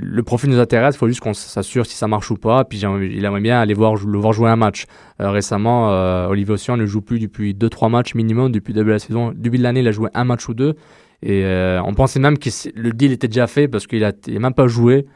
le, 0.00 0.22
profil 0.22 0.48
nous 0.48 0.58
intéresse. 0.58 0.94
Il 0.94 0.98
faut 0.98 1.08
juste 1.08 1.20
qu'on 1.20 1.34
s'assure 1.34 1.84
si 1.84 1.94
ça 1.94 2.08
marche 2.08 2.30
ou 2.30 2.36
pas. 2.36 2.64
Puis 2.64 2.78
il 2.78 3.24
aimerait 3.24 3.40
bien 3.40 3.60
aller 3.60 3.74
voir, 3.74 3.94
le 3.96 4.18
voir 4.18 4.32
jouer 4.32 4.48
un 4.48 4.56
match. 4.56 4.86
Euh, 5.20 5.30
récemment, 5.30 5.88
Olivier 6.28 6.54
Océan 6.54 6.78
ne 6.78 6.86
joue 6.86 7.02
plus 7.02 7.18
depuis 7.18 7.52
2-3 7.52 7.90
matchs 7.90 8.14
minimum 8.14 8.50
depuis 8.50 8.72
début 8.72 8.86
de 8.86 8.92
la 8.92 8.98
saison. 8.98 9.32
Début 9.34 9.58
de 9.58 9.62
l'année, 9.62 9.80
il 9.80 9.88
a 9.88 9.92
joué 9.92 10.08
un 10.14 10.24
match 10.24 10.48
ou 10.48 10.54
deux. 10.54 10.74
Et 11.22 11.44
on 11.84 11.94
pensait 11.94 12.18
même 12.18 12.38
que 12.38 12.48
le 12.74 12.92
deal 12.92 13.12
était 13.12 13.28
déjà 13.28 13.46
fait 13.46 13.68
parce 13.68 13.86
qu'il 13.86 14.04
a, 14.04 14.12
il 14.26 14.36
a 14.36 14.40
même 14.40 14.54
pas 14.54 14.66
joué, 14.66 15.06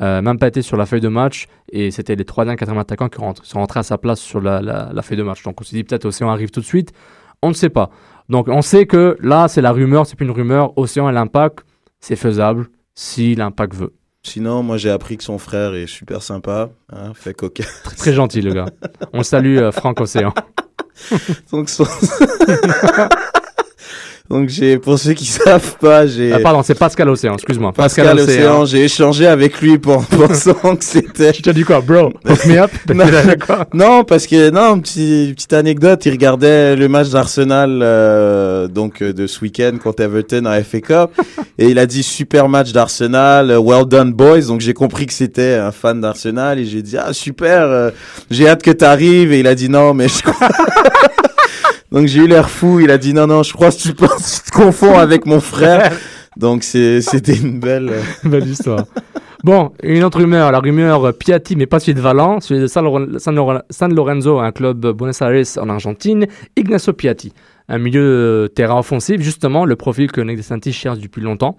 même 0.00 0.38
pas 0.38 0.48
été 0.48 0.60
sur 0.60 0.76
la 0.76 0.86
feuille 0.86 1.00
de 1.00 1.08
match. 1.08 1.46
Et 1.70 1.92
c'était 1.92 2.16
les 2.16 2.24
troisième, 2.24 2.56
quatrième 2.56 2.80
attaquants 2.80 3.08
qui 3.08 3.18
rentrent- 3.18 3.46
sont 3.46 3.60
rentrés 3.60 3.80
à 3.80 3.84
sa 3.84 3.96
place 3.96 4.20
sur 4.20 4.40
la, 4.40 5.02
feuille 5.02 5.16
de 5.16 5.22
match. 5.22 5.42
Donc 5.44 5.60
on 5.60 5.64
s'est 5.64 5.76
dit 5.76 5.84
peut-être 5.84 6.04
Océan 6.04 6.30
arrive 6.30 6.50
tout 6.50 6.60
de 6.60 6.66
suite. 6.66 6.92
On 7.42 7.48
ne 7.48 7.54
sait 7.54 7.70
pas. 7.70 7.90
Donc 8.28 8.48
on 8.48 8.60
sait 8.60 8.86
que 8.86 9.16
là, 9.20 9.46
c'est 9.48 9.62
la 9.62 9.70
rumeur, 9.70 10.06
c'est 10.06 10.16
plus 10.16 10.26
une 10.26 10.32
rumeur. 10.32 10.76
Océan 10.76 11.08
et 11.08 11.12
l'impact, 11.12 11.64
c'est 12.06 12.16
faisable 12.16 12.66
si 12.94 13.34
l'impact 13.34 13.74
veut. 13.74 13.94
Sinon, 14.22 14.62
moi 14.62 14.76
j'ai 14.76 14.90
appris 14.90 15.16
que 15.16 15.24
son 15.24 15.38
frère 15.38 15.74
est 15.74 15.86
super 15.86 16.22
sympa, 16.22 16.68
hein, 16.92 17.12
fait 17.14 17.32
coquin. 17.32 17.64
Très, 17.82 17.96
très 17.96 18.12
gentil, 18.12 18.42
le 18.42 18.52
gars. 18.52 18.66
On 19.14 19.22
salue, 19.22 19.56
euh, 19.56 19.72
Franck 19.72 20.00
Océan. 20.02 20.34
Donc, 21.50 21.70
son- 21.70 21.84
Donc 24.30 24.48
j'ai, 24.48 24.78
pour 24.78 24.98
ceux 24.98 25.12
qui 25.12 25.26
savent 25.26 25.76
pas, 25.76 26.06
j'ai. 26.06 26.32
Ah, 26.32 26.38
pardon, 26.38 26.62
c'est 26.62 26.74
Pascal 26.74 27.10
Océan, 27.10 27.34
excuse-moi. 27.34 27.72
Pascal, 27.72 28.18
Océan, 28.18 28.64
j'ai 28.64 28.84
échangé 28.84 29.26
avec 29.26 29.60
lui 29.60 29.76
pour 29.76 30.02
pensant 30.06 30.76
que 30.76 30.82
c'était. 30.84 31.30
Tu 31.32 31.42
t'as 31.42 31.52
dit 31.52 31.62
quoi, 31.62 31.82
bro? 31.82 32.10
Hook 32.26 32.46
me 32.46 32.58
up? 32.58 32.70
non, 33.74 34.02
parce 34.04 34.26
que 34.26 34.48
non, 34.48 34.80
petit- 34.80 35.32
petite 35.36 35.52
anecdote, 35.52 36.06
il 36.06 36.12
regardait 36.12 36.74
le 36.74 36.88
match 36.88 37.10
d'Arsenal 37.10 37.80
euh, 37.82 38.66
donc 38.66 39.02
euh, 39.02 39.12
de 39.12 39.26
ce 39.26 39.40
week-end 39.42 39.72
contre 39.82 40.02
Everton 40.02 40.46
en 40.46 40.62
FA 40.62 40.80
Cup 40.80 41.10
et 41.58 41.68
il 41.68 41.78
a 41.78 41.84
dit 41.84 42.02
super 42.02 42.48
match 42.48 42.72
d'Arsenal, 42.72 43.50
euh, 43.50 43.58
well 43.58 43.84
done 43.84 44.12
boys. 44.14 44.46
Donc 44.46 44.62
j'ai 44.62 44.72
compris 44.72 45.04
que 45.04 45.12
c'était 45.12 45.54
un 45.56 45.70
fan 45.70 46.00
d'Arsenal 46.00 46.58
et 46.58 46.64
j'ai 46.64 46.80
dit 46.80 46.96
ah 46.96 47.12
super, 47.12 47.60
euh, 47.64 47.90
j'ai 48.30 48.48
hâte 48.48 48.62
que 48.62 48.70
t'arrives 48.70 49.34
et 49.34 49.40
il 49.40 49.46
a 49.46 49.54
dit 49.54 49.68
non 49.68 49.92
mais 49.92 50.08
je 50.08 50.22
crois. 50.22 50.48
Donc 51.94 52.06
j'ai 52.08 52.20
eu 52.20 52.26
l'air 52.26 52.50
fou, 52.50 52.80
il 52.80 52.90
a 52.90 52.98
dit 52.98 53.14
non 53.14 53.26
non, 53.28 53.42
je 53.42 53.52
crois 53.52 53.70
que 53.70 53.76
tu, 53.76 53.94
te 53.94 54.50
confonds 54.52 54.98
avec 54.98 55.24
mon 55.26 55.40
frère. 55.40 55.92
Donc 56.36 56.64
c'était 56.64 57.36
une 57.36 57.60
belle 57.60 57.90
euh, 57.90 58.02
Belle 58.28 58.48
histoire. 58.48 58.84
Bon, 59.44 59.72
une 59.82 60.02
autre 60.02 60.18
rumeur, 60.18 60.50
la 60.50 60.58
rumeur 60.58 61.04
euh, 61.04 61.12
Piatti, 61.12 61.54
mais 61.54 61.66
pas 61.66 61.78
celui 61.78 61.94
de 61.94 62.00
Valence, 62.00 62.46
celui 62.46 62.62
de 62.62 62.66
San, 62.66 62.82
Loren- 62.84 63.18
San 63.20 63.34
Loren- 63.36 63.62
San 63.70 63.94
Lorenzo, 63.94 64.40
un 64.40 64.50
club 64.50 64.84
Buenos 64.86 65.20
Aires 65.22 65.44
en 65.60 65.68
Argentine, 65.68 66.26
Ignacio 66.56 66.92
Piatti, 66.92 67.32
un 67.68 67.78
milieu 67.78 68.02
euh, 68.02 68.48
terrain 68.48 68.78
offensif, 68.78 69.20
justement, 69.20 69.64
le 69.64 69.76
profil 69.76 70.10
que 70.10 70.20
Nick 70.20 70.38
DeSantis 70.38 70.72
cherche 70.72 70.98
depuis 70.98 71.22
longtemps. 71.22 71.56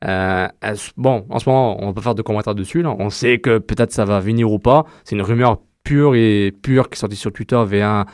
Bon, 0.00 1.26
en 1.28 1.38
ce 1.38 1.48
moment, 1.48 1.82
on 1.82 1.88
va 1.88 1.92
pas 1.92 2.00
faire 2.00 2.14
de 2.14 2.22
commentaires 2.22 2.54
dessus, 2.54 2.82
là. 2.82 2.94
on 2.98 3.10
sait 3.10 3.38
que 3.38 3.58
peut-être 3.58 3.92
ça 3.92 4.04
va 4.04 4.20
venir 4.20 4.50
ou 4.50 4.58
pas, 4.58 4.84
c'est 5.04 5.16
une 5.16 5.22
rumeur 5.22 5.58
pure 5.82 6.14
et 6.14 6.52
pure 6.62 6.88
qui 6.88 6.96
est 6.96 7.00
sortie 7.00 7.16
sur 7.16 7.32
Twitter 7.32 7.62
via 7.66 8.00
un, 8.00 8.04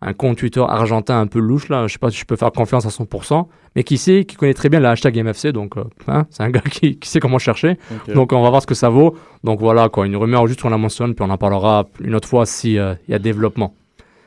un 0.00 0.12
compte 0.12 0.38
Twitter 0.38 0.64
argentin 0.66 1.20
un 1.20 1.26
peu 1.26 1.40
louche, 1.40 1.68
là, 1.68 1.86
je 1.86 1.92
sais 1.94 1.98
pas 1.98 2.10
si 2.10 2.18
je 2.18 2.24
peux 2.24 2.36
faire 2.36 2.52
confiance 2.52 2.86
à 2.86 2.88
100%, 2.90 3.46
mais 3.74 3.82
qui 3.82 3.98
sait, 3.98 4.24
qui 4.24 4.36
connaît 4.36 4.54
très 4.54 4.68
bien 4.68 4.78
le 4.80 4.86
hashtag 4.86 5.22
MFC, 5.22 5.52
donc 5.52 5.76
euh, 5.76 5.84
hein, 6.06 6.26
c'est 6.30 6.42
un 6.44 6.50
gars 6.52 6.60
qui, 6.60 6.98
qui 6.98 7.08
sait 7.08 7.18
comment 7.20 7.38
chercher. 7.38 7.78
Donc 8.14 8.32
on 8.32 8.42
va 8.42 8.50
voir 8.50 8.62
ce 8.62 8.66
que 8.66 8.74
ça 8.74 8.88
vaut. 8.90 9.16
Donc 9.44 9.60
voilà, 9.60 9.88
quoi, 9.88 10.06
une 10.06 10.16
rumeur 10.16 10.46
juste 10.46 10.62
qu'on 10.62 10.70
la 10.70 10.78
mentionne, 10.78 11.14
puis 11.14 11.24
on 11.26 11.30
en 11.30 11.38
parlera 11.38 11.86
une 12.00 12.14
autre 12.14 12.28
fois 12.28 12.46
s'il 12.46 12.72
y 12.72 12.78
a 13.14 13.18
développement. 13.18 13.74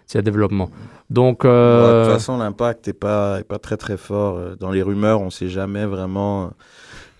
S'il 0.07 0.17
y 0.17 0.19
a 0.19 0.23
développement. 0.23 0.69
Donc, 1.09 1.43
Ouais, 1.43 1.49
euh, 1.49 2.01
de 2.01 2.05
toute 2.05 2.13
façon, 2.13 2.37
l'impact 2.37 2.87
est 2.87 2.93
pas, 2.93 3.39
est 3.39 3.43
pas 3.43 3.59
très 3.59 3.75
très 3.77 3.97
fort. 3.97 4.37
Euh, 4.37 4.55
Dans 4.57 4.71
les 4.71 4.81
rumeurs, 4.81 5.21
on 5.21 5.29
sait 5.29 5.49
jamais 5.49 5.85
vraiment. 5.85 6.51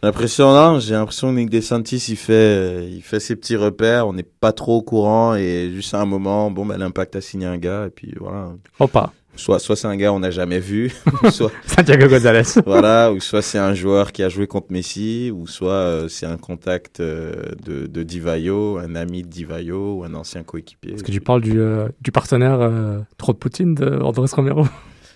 J'ai 0.01 0.07
l'impression, 0.07 0.51
non, 0.51 0.79
j'ai 0.79 0.93
l'impression 0.95 1.29
que 1.29 1.35
Nick 1.35 1.51
DeSantis, 1.51 2.05
il 2.09 2.15
fait, 2.15 2.33
euh, 2.33 2.89
il 2.91 3.03
fait 3.03 3.19
ses 3.19 3.35
petits 3.35 3.55
repères. 3.55 4.07
On 4.07 4.13
n'est 4.13 4.23
pas 4.23 4.51
trop 4.51 4.77
au 4.77 4.81
courant 4.81 5.35
et 5.35 5.69
juste 5.73 5.93
à 5.93 6.01
un 6.01 6.05
moment, 6.05 6.49
bon, 6.49 6.65
ben, 6.65 6.77
l'impact 6.77 7.15
a 7.15 7.21
signé 7.21 7.45
un 7.45 7.57
gars 7.57 7.85
et 7.85 7.91
puis 7.91 8.15
voilà. 8.19 8.53
Opa. 8.79 9.13
Soit, 9.35 9.59
soit 9.59 9.75
c'est 9.77 9.87
un 9.87 9.95
gars 9.95 10.11
on 10.11 10.19
n'a 10.19 10.29
jamais 10.29 10.59
vu, 10.59 10.91
soit 11.31 11.51
Santiago 11.65 12.07
Gonzalez. 12.07 12.43
voilà, 12.65 13.13
ou 13.13 13.21
soit 13.21 13.41
c'est 13.41 13.57
un 13.57 13.73
joueur 13.73 14.11
qui 14.11 14.23
a 14.23 14.29
joué 14.29 14.45
contre 14.45 14.67
Messi, 14.71 15.31
ou 15.33 15.47
soit 15.47 15.71
euh, 15.71 16.07
c'est 16.09 16.25
un 16.25 16.37
contact 16.37 16.99
euh, 16.99 17.33
de, 17.65 17.87
de 17.87 18.03
Divayo, 18.03 18.77
un 18.77 18.93
ami 18.95 19.23
de 19.23 19.29
Divayo 19.29 19.99
ou 19.99 20.03
un 20.03 20.13
ancien 20.15 20.43
coéquipier. 20.43 20.93
est-ce 20.95 21.03
que 21.03 21.11
tu 21.11 21.21
parles 21.21 21.41
du, 21.41 21.59
euh, 21.61 21.87
du 22.01 22.11
partenaire 22.11 22.59
euh, 22.59 22.99
trop 23.17 23.31
de 23.31 23.37
Poutine 23.37 23.73
de 23.73 24.01
Andrés 24.01 24.27
Romero 24.33 24.65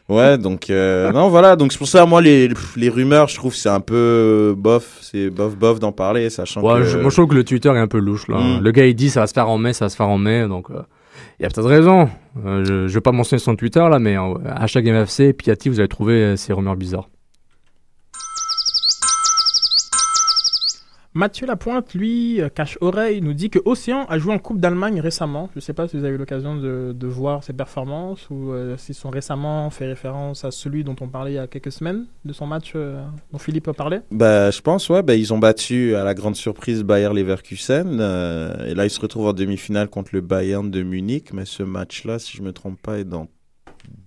Ouais, 0.07 0.37
donc 0.37 0.69
euh, 0.69 1.11
non, 1.11 1.29
voilà, 1.29 1.55
donc 1.55 1.71
c'est 1.71 1.79
pour 1.79 1.87
ça 1.87 2.05
moi 2.05 2.21
les 2.21 2.49
les 2.75 2.89
rumeurs, 2.89 3.27
je 3.27 3.35
trouve 3.35 3.55
c'est 3.55 3.69
un 3.69 3.79
peu 3.79 4.53
bof, 4.55 4.99
c'est 5.01 5.31
bof 5.31 5.55
bof 5.57 5.79
d'en 5.79 5.91
parler, 5.91 6.29
sachant 6.29 6.61
Ouais, 6.61 6.81
que 6.81 6.83
je, 6.83 6.97
moi 6.99 7.09
je 7.09 7.15
trouve 7.15 7.27
que 7.29 7.35
le 7.35 7.43
Twitter 7.43 7.69
est 7.69 7.79
un 7.79 7.87
peu 7.87 7.97
louche 7.97 8.27
là. 8.27 8.37
Mm. 8.37 8.61
Le 8.61 8.71
gars 8.71 8.85
il 8.85 8.93
dit 8.93 9.09
ça 9.09 9.21
va 9.21 9.27
se 9.27 9.33
faire 9.33 9.49
en 9.49 9.57
mai, 9.57 9.73
ça 9.73 9.85
va 9.85 9.89
se 9.89 9.95
faire 9.95 10.07
en 10.07 10.19
mai, 10.19 10.47
donc 10.47 10.69
euh, 10.69 10.81
il 11.39 11.43
y 11.43 11.45
a 11.47 11.49
peut-être 11.49 11.67
raison. 11.67 12.07
Euh, 12.45 12.63
je, 12.63 12.87
je 12.87 12.93
vais 12.93 13.01
pas 13.01 13.11
mentionner 13.11 13.39
son 13.39 13.55
Twitter 13.55 13.79
là, 13.79 13.97
mais 13.97 14.15
euh, 14.15 14.35
hashtag 14.55 14.87
MFC, 14.87 15.33
Piatti, 15.33 15.69
vous 15.69 15.79
allez 15.79 15.89
trouver 15.89 16.37
ces 16.37 16.53
rumeurs 16.53 16.75
bizarres. 16.75 17.09
Mathieu 21.17 21.47
Lapointe, 21.47 21.93
lui, 21.93 22.41
euh, 22.41 22.49
cache-oreille, 22.49 23.21
nous 23.21 23.31
dit 23.31 23.49
que 23.49 23.59
Océan 23.63 24.03
a 24.09 24.19
joué 24.19 24.33
en 24.33 24.37
Coupe 24.37 24.59
d'Allemagne 24.59 24.99
récemment. 24.99 25.49
Je 25.53 25.59
ne 25.59 25.61
sais 25.61 25.71
pas 25.71 25.87
si 25.87 25.95
vous 25.95 26.03
avez 26.03 26.15
eu 26.15 26.17
l'occasion 26.17 26.57
de, 26.57 27.07
voir 27.07 27.41
ses 27.41 27.53
performances 27.53 28.29
ou 28.29 28.51
euh, 28.51 28.75
s'ils 28.75 28.95
sont 28.95 29.11
récemment 29.11 29.69
fait 29.69 29.85
référence 29.85 30.43
à 30.43 30.51
celui 30.51 30.83
dont 30.83 30.95
on 30.99 31.07
parlait 31.07 31.31
il 31.31 31.35
y 31.35 31.39
a 31.39 31.47
quelques 31.47 31.71
semaines, 31.71 32.07
de 32.25 32.33
son 32.33 32.47
match 32.47 32.73
euh, 32.75 33.01
dont 33.31 33.37
Philippe 33.37 33.71
parlait. 33.71 34.01
Bah, 34.11 34.51
je 34.51 34.59
pense, 34.59 34.89
ouais. 34.89 35.03
Bah, 35.03 35.15
ils 35.15 35.33
ont 35.33 35.39
battu 35.39 35.95
à 35.95 36.03
la 36.03 36.13
grande 36.13 36.35
surprise 36.35 36.83
Bayer 36.83 37.13
Leverkusen. 37.13 37.93
et 38.67 38.75
là, 38.75 38.83
ils 38.83 38.89
se 38.89 38.99
retrouvent 38.99 39.27
en 39.27 39.33
demi-finale 39.33 39.87
contre 39.87 40.09
le 40.11 40.19
Bayern 40.19 40.69
de 40.69 40.83
Munich. 40.83 41.31
Mais 41.31 41.45
ce 41.45 41.63
match-là, 41.63 42.19
si 42.19 42.35
je 42.35 42.41
me 42.41 42.51
trompe 42.51 42.81
pas, 42.81 42.99
est 42.99 43.05
dans 43.05 43.29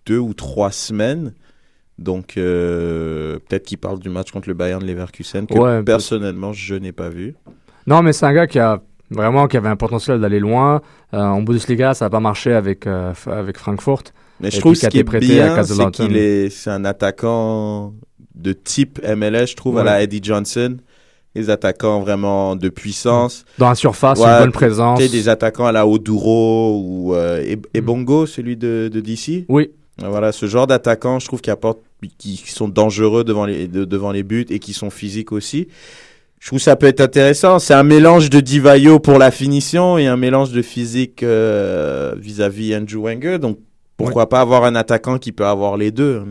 deux 0.04 0.18
ou 0.18 0.34
trois 0.34 0.72
semaines. 0.72 1.32
Donc, 1.98 2.36
euh, 2.36 3.38
peut-être 3.48 3.64
qu'il 3.64 3.78
parle 3.78 3.98
du 3.98 4.08
match 4.08 4.30
contre 4.30 4.48
le 4.48 4.54
Bayern 4.54 4.84
Leverkusen 4.84 5.46
que 5.46 5.58
Ouais, 5.58 5.82
personnellement, 5.82 6.52
je 6.52 6.74
n'ai 6.76 6.92
pas 6.92 7.08
vu. 7.08 7.34
Non, 7.86 8.02
mais 8.02 8.12
c'est 8.12 8.26
un 8.26 8.32
gars 8.32 8.46
qui 8.46 8.58
a 8.58 8.80
vraiment 9.10 9.48
qui 9.48 9.56
avait 9.56 9.68
un 9.68 9.76
potentiel 9.76 10.20
d'aller 10.20 10.38
loin. 10.40 10.80
Euh, 11.14 11.18
en 11.18 11.42
Bundesliga, 11.42 11.94
ça 11.94 12.04
n'a 12.06 12.10
pas 12.10 12.20
marché 12.20 12.52
avec, 12.52 12.86
euh, 12.86 13.12
avec 13.26 13.58
Francfort. 13.58 14.02
Mais 14.40 14.50
je 14.50 14.58
Et 14.58 14.60
trouve 14.60 14.74
ce 14.74 14.86
qui 14.86 14.98
est 14.98 15.02
bien, 15.02 15.64
c'est 15.64 15.90
qu'il 15.90 16.16
est, 16.16 16.50
c'est 16.50 16.70
un 16.70 16.84
attaquant 16.84 17.94
de 18.36 18.52
type 18.52 19.00
MLS, 19.04 19.46
je 19.48 19.56
trouve, 19.56 19.78
à 19.78 19.84
la. 19.84 20.02
Eddie 20.02 20.20
Johnson. 20.22 20.76
Les 21.34 21.50
attaquants 21.50 22.00
vraiment 22.00 22.56
de 22.56 22.68
puissance. 22.68 23.44
Dans 23.58 23.68
la 23.68 23.74
surface, 23.74 24.18
Ouais, 24.18 24.26
une 24.26 24.38
bonne 24.38 24.52
présence. 24.52 24.98
des 24.98 25.28
attaquants 25.28 25.66
à 25.66 25.72
la 25.72 25.86
Oduro 25.86 26.80
ou 26.84 27.14
euh, 27.14 27.40
Eb- 27.44 27.66
Ebongo, 27.74 28.26
celui 28.26 28.56
de, 28.56 28.88
de 28.92 29.00
DC. 29.00 29.44
Oui. 29.48 29.70
Voilà, 30.00 30.32
ce 30.32 30.46
genre 30.46 30.66
d'attaquants, 30.66 31.18
je 31.18 31.26
trouve, 31.26 31.40
qui 31.40 31.50
apportent, 31.50 31.80
qui, 32.18 32.36
qui 32.36 32.52
sont 32.52 32.68
dangereux 32.68 33.24
devant 33.24 33.46
les, 33.46 33.66
de- 33.66 33.84
devant 33.84 34.12
les 34.12 34.22
buts 34.22 34.46
et 34.50 34.58
qui 34.60 34.72
sont 34.72 34.90
physiques 34.90 35.32
aussi. 35.32 35.68
Je 36.40 36.46
trouve 36.46 36.60
que 36.60 36.64
ça 36.64 36.76
peut 36.76 36.86
être 36.86 37.00
intéressant. 37.00 37.58
C'est 37.58 37.74
un 37.74 37.82
mélange 37.82 38.30
de 38.30 38.38
Divayo 38.38 39.00
pour 39.00 39.18
la 39.18 39.32
finition 39.32 39.98
et 39.98 40.06
un 40.06 40.16
mélange 40.16 40.52
de 40.52 40.62
physique 40.62 41.24
euh, 41.24 42.14
vis-à-vis 42.16 42.76
Andrew 42.76 43.02
Wenger. 43.02 43.38
Donc, 43.40 43.58
pourquoi 43.96 44.28
pas 44.28 44.40
avoir 44.40 44.62
un 44.62 44.76
attaquant 44.76 45.18
qui 45.18 45.32
peut 45.32 45.46
avoir 45.46 45.76
les 45.76 45.90
deux? 45.90 46.22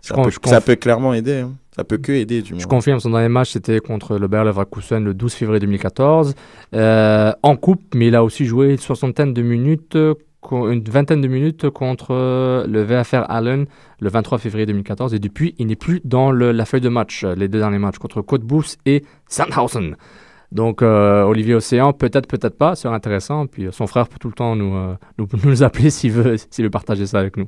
Ça, 0.00 0.14
peut, 0.14 0.30
je 0.30 0.38
ça 0.48 0.58
conf- 0.60 0.62
peut 0.64 0.76
clairement 0.76 1.12
aider. 1.12 1.40
hein. 1.40 1.52
Ça 1.74 1.82
peut 1.84 1.96
que 1.96 2.12
aider, 2.12 2.42
du 2.42 2.50
Je 2.50 2.54
moins. 2.54 2.64
confirme, 2.66 3.00
son 3.00 3.10
dernier 3.10 3.28
match, 3.30 3.50
c'était 3.52 3.80
contre 3.80 4.18
le 4.18 4.28
Bayer 4.28 4.44
Leverkusen 4.44 5.02
le 5.02 5.14
12 5.14 5.32
février 5.32 5.58
2014. 5.58 6.34
Euh, 6.74 7.32
en 7.42 7.56
coupe, 7.56 7.82
mais 7.94 8.08
il 8.08 8.14
a 8.14 8.22
aussi 8.22 8.44
joué 8.44 8.70
une 8.70 8.78
soixantaine 8.78 9.32
de 9.32 9.42
minutes, 9.42 9.96
euh, 9.96 10.14
une 10.50 10.82
vingtaine 10.82 11.20
de 11.20 11.28
minutes 11.28 11.70
contre 11.70 12.08
euh, 12.10 12.66
le 12.66 12.82
VFR 12.82 13.24
Allen 13.28 13.66
le 14.00 14.08
23 14.08 14.38
février 14.38 14.66
2014. 14.66 15.14
Et 15.14 15.18
depuis, 15.18 15.54
il 15.58 15.68
n'est 15.68 15.76
plus 15.76 16.00
dans 16.04 16.32
le- 16.32 16.50
la 16.52 16.64
feuille 16.64 16.80
de 16.80 16.88
match, 16.88 17.22
euh, 17.24 17.34
les 17.34 17.48
deux 17.48 17.58
derniers 17.60 17.78
matchs, 17.78 17.98
contre 17.98 18.22
Cottbus 18.22 18.76
et 18.84 19.04
Sandhausen. 19.28 19.96
Donc, 20.50 20.82
euh, 20.82 21.22
Olivier 21.22 21.54
Océan, 21.54 21.94
peut-être, 21.94 22.26
peut-être 22.26 22.58
pas, 22.58 22.74
c'est 22.74 22.88
intéressant. 22.88 23.46
Puis 23.46 23.68
son 23.70 23.86
frère 23.86 24.06
peut 24.08 24.18
tout 24.20 24.28
le 24.28 24.34
temps 24.34 24.54
nous, 24.54 24.74
euh, 24.74 24.94
nous, 25.16 25.26
nous 25.44 25.62
appeler 25.62 25.88
s'il 25.88 26.12
veut, 26.12 26.36
s'il 26.50 26.64
veut 26.64 26.70
partager 26.70 27.06
ça 27.06 27.20
avec 27.20 27.36
nous. 27.38 27.46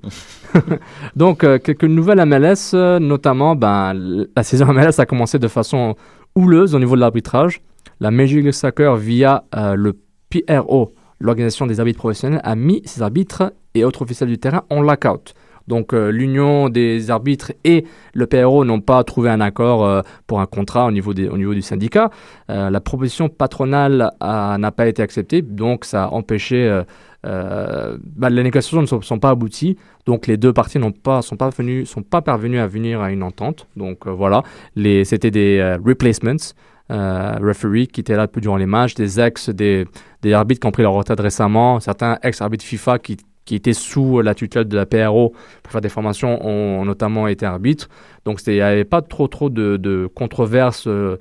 Donc, 1.16 1.44
euh, 1.44 1.58
quelques 1.58 1.84
nouvelles 1.84 2.24
MLS, 2.24 2.74
notamment, 3.00 3.56
ben, 3.56 3.92
la 4.36 4.42
saison 4.42 4.72
MLS 4.72 4.98
a 5.00 5.06
commencé 5.06 5.38
de 5.38 5.48
façon 5.48 5.96
houleuse 6.34 6.74
au 6.74 6.78
niveau 6.78 6.94
de 6.94 7.00
l'arbitrage. 7.00 7.60
La 8.00 8.10
Major 8.10 8.38
League 8.40 8.52
Soccer, 8.52 8.96
via 8.96 9.44
le 9.52 9.98
PRO, 10.30 10.92
l'organisation 11.20 11.66
des 11.66 11.80
arbitres 11.80 11.98
professionnels, 11.98 12.40
a 12.44 12.54
mis 12.56 12.82
ses 12.84 13.02
arbitres 13.02 13.52
et 13.74 13.84
autres 13.84 14.02
officiels 14.02 14.28
du 14.28 14.38
terrain 14.38 14.64
en 14.70 14.82
lockout. 14.82 15.34
Donc, 15.66 15.94
euh, 15.94 16.10
l'union 16.10 16.68
des 16.68 17.10
arbitres 17.10 17.52
et 17.64 17.86
le 18.12 18.26
PRO 18.26 18.64
n'ont 18.66 18.80
pas 18.82 19.02
trouvé 19.02 19.30
un 19.30 19.40
accord 19.40 19.84
euh, 19.84 20.02
pour 20.26 20.40
un 20.40 20.46
contrat 20.46 20.84
au 20.86 20.90
niveau, 20.90 21.14
des- 21.14 21.28
au 21.28 21.38
niveau 21.38 21.54
du 21.54 21.62
syndicat. 21.62 22.10
Euh, 22.50 22.68
la 22.68 22.80
proposition 22.80 23.28
patronale 23.30 24.10
n'a 24.20 24.72
pas 24.72 24.86
été 24.86 25.00
acceptée, 25.02 25.40
donc 25.40 25.84
ça 25.86 26.04
a 26.04 26.08
empêché. 26.08 26.82
bah, 27.24 28.28
les 28.28 28.42
négociations 28.42 28.82
ne 28.82 28.86
sont, 28.86 29.18
pas 29.18 29.30
abouties, 29.30 29.78
donc 30.04 30.26
les 30.26 30.36
deux 30.36 30.52
parties 30.52 30.78
n'ont 30.78 30.92
pas, 30.92 31.22
sont 31.22 31.36
pas 31.38 31.48
venus, 31.48 31.88
sont 31.88 32.02
pas 32.02 32.20
parvenus 32.20 32.60
à 32.60 32.66
venir 32.66 33.00
à 33.00 33.10
une 33.10 33.22
entente. 33.22 33.66
Donc 33.76 34.06
voilà, 34.06 34.42
c'était 34.76 35.30
des 35.30 35.76
replacements, 35.82 36.52
euh, 36.90 37.36
referees 37.40 37.86
qui 37.86 38.00
étaient 38.00 38.16
là 38.16 38.26
depuis 38.26 38.40
durant 38.40 38.56
les 38.56 38.66
matchs, 38.66 38.94
des 38.94 39.20
ex, 39.20 39.48
des, 39.50 39.86
arbitres 40.32 40.60
qui 40.60 40.66
ont 40.66 40.72
pris 40.72 40.82
leur 40.82 40.92
retraite 40.92 41.20
récemment, 41.20 41.80
certains 41.80 42.18
ex-arbitres 42.22 42.64
FIFA 42.64 42.98
qui, 42.98 43.16
qui 43.44 43.54
étaient 43.54 43.72
sous 43.72 44.20
la 44.20 44.34
tutelle 44.34 44.68
de 44.68 44.76
la 44.76 44.86
PRO 44.86 45.34
pour 45.62 45.72
faire 45.72 45.80
des 45.80 45.88
formations 45.88 46.44
ont 46.46 46.84
notamment 46.84 47.26
été 47.28 47.46
arbitres. 47.46 47.88
Donc 48.24 48.40
il 48.46 48.54
n'y 48.54 48.60
avait 48.60 48.84
pas 48.84 49.02
trop 49.02 49.28
trop 49.28 49.50
de, 49.50 49.76
de 49.76 50.08
controverses 50.14 50.86
euh, 50.86 51.16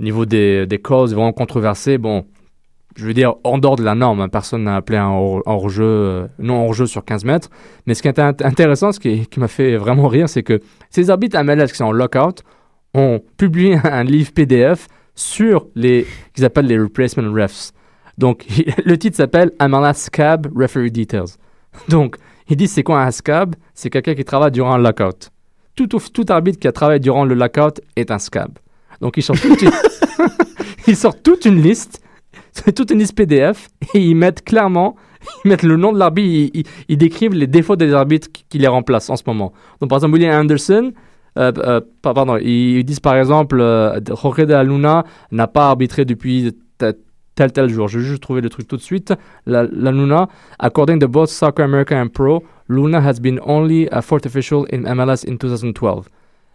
au 0.00 0.02
niveau 0.02 0.26
des, 0.26 0.66
des 0.66 0.78
causes 0.78 1.14
vraiment 1.14 1.32
controversées. 1.32 1.98
Bon, 1.98 2.24
je 2.96 3.06
veux 3.06 3.14
dire, 3.14 3.34
en 3.44 3.58
dehors 3.58 3.76
de 3.76 3.84
la 3.84 3.94
norme, 3.94 4.20
hein, 4.20 4.28
personne 4.28 4.64
n'a 4.64 4.76
appelé 4.76 4.98
un 4.98 5.08
hors- 5.08 5.42
hors-jeu, 5.46 5.84
euh, 5.84 6.26
non 6.38 6.64
hors-jeu 6.64 6.86
sur 6.86 7.04
15 7.04 7.24
mètres. 7.24 7.48
Mais 7.86 7.94
ce 7.94 8.02
qui 8.02 8.08
est 8.08 8.18
int- 8.18 8.44
intéressant, 8.44 8.90
ce 8.92 8.98
qui, 8.98 9.26
qui 9.26 9.38
m'a 9.40 9.48
fait 9.48 9.76
vraiment 9.76 10.08
rire, 10.08 10.28
c'est 10.28 10.42
que 10.42 10.60
ces 10.90 11.10
arbitres 11.10 11.40
MLS 11.42 11.66
qui 11.68 11.76
sont 11.76 11.84
en 11.84 11.92
lockout 11.92 12.42
ont 12.94 13.20
publié 13.36 13.78
un 13.84 14.02
livre 14.02 14.32
PDF 14.32 14.88
sur 15.18 15.66
les 15.74 16.06
qu'ils 16.32 16.44
appellent 16.44 16.66
les 16.66 16.78
replacement 16.78 17.32
refs. 17.32 17.72
Donc, 18.18 18.46
le 18.84 18.98
titre 18.98 19.16
s'appelle 19.16 19.52
MLS 19.60 19.94
Scab 19.94 20.46
Referee 20.56 20.90
Details. 20.90 21.36
Donc, 21.88 22.16
ils 22.48 22.56
disent 22.56 22.72
c'est 22.72 22.82
quoi 22.82 23.02
un 23.02 23.10
scab? 23.10 23.54
C'est 23.74 23.90
quelqu'un 23.90 24.14
qui 24.14 24.24
travaille 24.24 24.50
durant 24.50 24.74
un 24.74 24.78
lockout. 24.78 25.30
Tout, 25.74 26.26
arbitre 26.28 26.58
qui 26.58 26.66
a 26.66 26.72
travaillé 26.72 26.98
durant 26.98 27.24
le 27.24 27.34
lockout 27.34 27.80
est 27.94 28.10
un 28.10 28.18
scab. 28.18 28.58
Donc, 29.00 29.16
ils 29.16 29.22
sortent 29.22 29.42
toute 29.42 29.62
une, 29.62 29.70
ils 30.88 30.96
toute 31.22 31.44
une 31.44 31.62
liste 31.62 32.02
toute 32.74 32.90
une 32.90 32.98
liste 32.98 33.14
PDF 33.14 33.68
et 33.94 34.00
ils 34.00 34.16
mettent 34.16 34.44
clairement, 34.44 34.96
ils 35.44 35.48
mettent 35.48 35.62
le 35.62 35.76
nom 35.76 35.92
de 35.92 35.98
l'arbitre, 35.98 36.64
ils, 36.88 36.96
décrivent 36.96 37.34
les 37.34 37.46
défauts 37.46 37.76
des 37.76 37.92
arbitres 37.92 38.28
qui, 38.32 38.44
qui 38.48 38.58
les 38.58 38.66
remplacent 38.66 39.10
en 39.10 39.16
ce 39.16 39.22
moment. 39.26 39.52
Donc 39.80 39.90
par 39.90 39.98
exemple, 39.98 40.14
William 40.14 40.40
Anderson, 40.40 40.92
pardon, 42.02 42.36
ils, 42.36 42.84
disent 42.84 43.00
par 43.00 43.16
exemple, 43.16 43.60
euh, 43.60 43.98
Jorge 44.10 44.46
de 44.46 44.52
la 44.52 44.64
Luna 44.64 45.04
n'a 45.30 45.46
pas 45.46 45.68
arbitré 45.68 46.04
depuis 46.04 46.52
te- 46.78 46.96
tel 47.34 47.52
tel 47.52 47.68
jour. 47.68 47.88
Je 47.88 47.98
vais 47.98 48.04
juste 48.04 48.22
trouver 48.22 48.40
le 48.40 48.48
truc 48.48 48.66
tout 48.66 48.76
de 48.76 48.82
suite. 48.82 49.12
La, 49.46 49.64
Luna, 49.64 50.28
according 50.58 50.98
to 50.98 51.08
both 51.08 51.28
Soccer 51.28 51.62
America 51.64 51.94
and 51.94 52.08
Pro, 52.08 52.42
Luna 52.68 53.00
has 53.00 53.20
been 53.20 53.40
only 53.46 53.88
a 53.92 54.02
fourth 54.02 54.26
official 54.26 54.66
in 54.72 54.82
MLS 54.82 55.24
in 55.24 55.36
2012. 55.36 56.08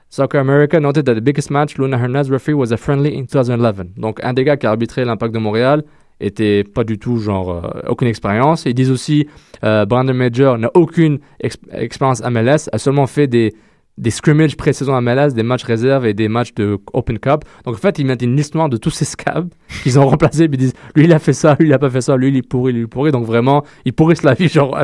Soccer 0.10 0.38
America 0.40 0.80
noted 0.80 1.06
that 1.06 1.16
the 1.16 1.22
biggest 1.22 1.50
match 1.50 1.78
Luna 1.80 1.98
Hernandez 1.98 2.30
referee 2.30 2.54
was 2.54 2.72
a 2.72 2.78
friendly 2.78 3.18
in 3.18 3.26
2011. 3.26 3.94
Donc 3.98 4.20
un 4.24 4.34
des 4.34 4.44
gars 4.44 4.58
qui 4.58 4.68
a 4.68 4.70
arbitré 4.70 5.06
l'Impact 5.06 5.34
de 5.34 5.40
Montréal 5.40 5.84
était 6.20 6.64
pas 6.64 6.84
du 6.84 7.00
tout 7.00 7.18
genre 7.18 7.50
euh, 7.50 7.90
aucune 7.90 8.08
expérience. 8.08 8.66
Ils 8.66 8.76
disent 8.76 8.92
aussi 8.92 9.28
euh, 9.64 9.86
Brandon 9.86 10.14
Major 10.14 10.58
n'a 10.60 10.70
aucune 10.76 11.18
ex- 11.40 11.58
expérience 11.72 12.22
MLS, 12.22 12.70
a 12.72 12.78
seulement 12.78 13.08
fait 13.08 13.26
des 13.26 13.56
des 13.98 14.10
scrimmages 14.12 14.58
pré-saison 14.58 15.00
MLS, 15.02 15.34
des 15.34 15.44
matchs 15.44 15.64
réserves 15.64 16.06
et 16.08 16.14
des 16.14 16.28
matchs 16.28 16.54
de 16.56 16.80
Open 16.94 17.20
Cup. 17.20 17.44
Donc 17.66 17.76
en 17.76 17.78
fait, 17.78 18.00
ils 18.00 18.06
mettent 18.06 18.22
une 18.24 18.36
liste 18.36 18.56
noire 18.56 18.68
de 18.70 18.78
tous 18.78 18.90
ces 18.90 19.06
scabs 19.06 19.50
qu'ils 19.84 20.00
ont 20.00 20.08
remplacés, 20.10 20.48
puis 20.48 20.58
ils 20.58 20.66
disent 20.66 20.74
lui 20.96 21.04
il 21.06 21.14
a 21.14 21.20
fait 21.20 21.34
ça, 21.34 21.56
lui 21.60 21.68
il 21.68 21.74
a 21.74 21.80
pas 21.80 21.90
fait 21.92 22.02
ça, 22.02 22.18
lui 22.18 22.30
il 22.30 22.38
est 22.38 22.42
pourri, 22.48 22.74
lui 22.74 22.80
il 22.82 22.84
est 22.84 22.88
pourri. 22.88 23.12
Donc 23.12 23.26
vraiment, 23.26 23.64
ils 23.86 23.94
pourrissent 23.94 24.24
la 24.24 24.34
vie 24.34 24.48
genre 24.50 24.76
à- 24.78 24.84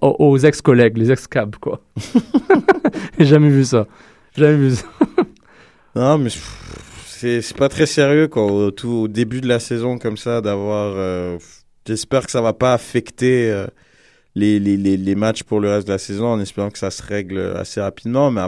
aux, 0.00 0.38
ex-collègues, 0.38 0.96
les 0.96 1.10
ex-scabs 1.12 1.56
quoi. 1.56 1.80
J'ai 3.18 3.26
jamais 3.26 3.50
vu 3.50 3.64
ça. 3.64 3.86
J'ai 4.36 4.44
jamais 4.44 4.56
vu 4.56 4.74
ça. 4.76 4.84
Non, 5.94 6.18
mais 6.18 6.30
c'est 7.06 7.42
c'est 7.42 7.56
pas 7.56 7.68
très 7.68 7.86
sérieux, 7.86 8.28
quoi. 8.28 8.44
Au, 8.44 8.70
tout, 8.70 8.88
au 8.88 9.08
début 9.08 9.40
de 9.40 9.48
la 9.48 9.58
saison, 9.58 9.98
comme 9.98 10.16
ça, 10.16 10.40
d'avoir. 10.40 10.92
euh, 10.96 11.38
J'espère 11.86 12.24
que 12.26 12.30
ça 12.30 12.40
va 12.42 12.52
pas 12.52 12.74
affecter 12.74 13.50
euh, 13.50 13.66
les, 14.38 14.58
les, 14.60 14.76
les, 14.76 14.96
les 14.96 15.14
matchs 15.14 15.42
pour 15.42 15.60
le 15.60 15.68
reste 15.70 15.86
de 15.88 15.92
la 15.92 15.98
saison, 15.98 16.26
en 16.26 16.40
espérant 16.40 16.70
que 16.70 16.78
ça 16.78 16.90
se 16.90 17.02
règle 17.02 17.38
assez 17.56 17.80
rapidement. 17.80 18.30
Mais 18.30 18.42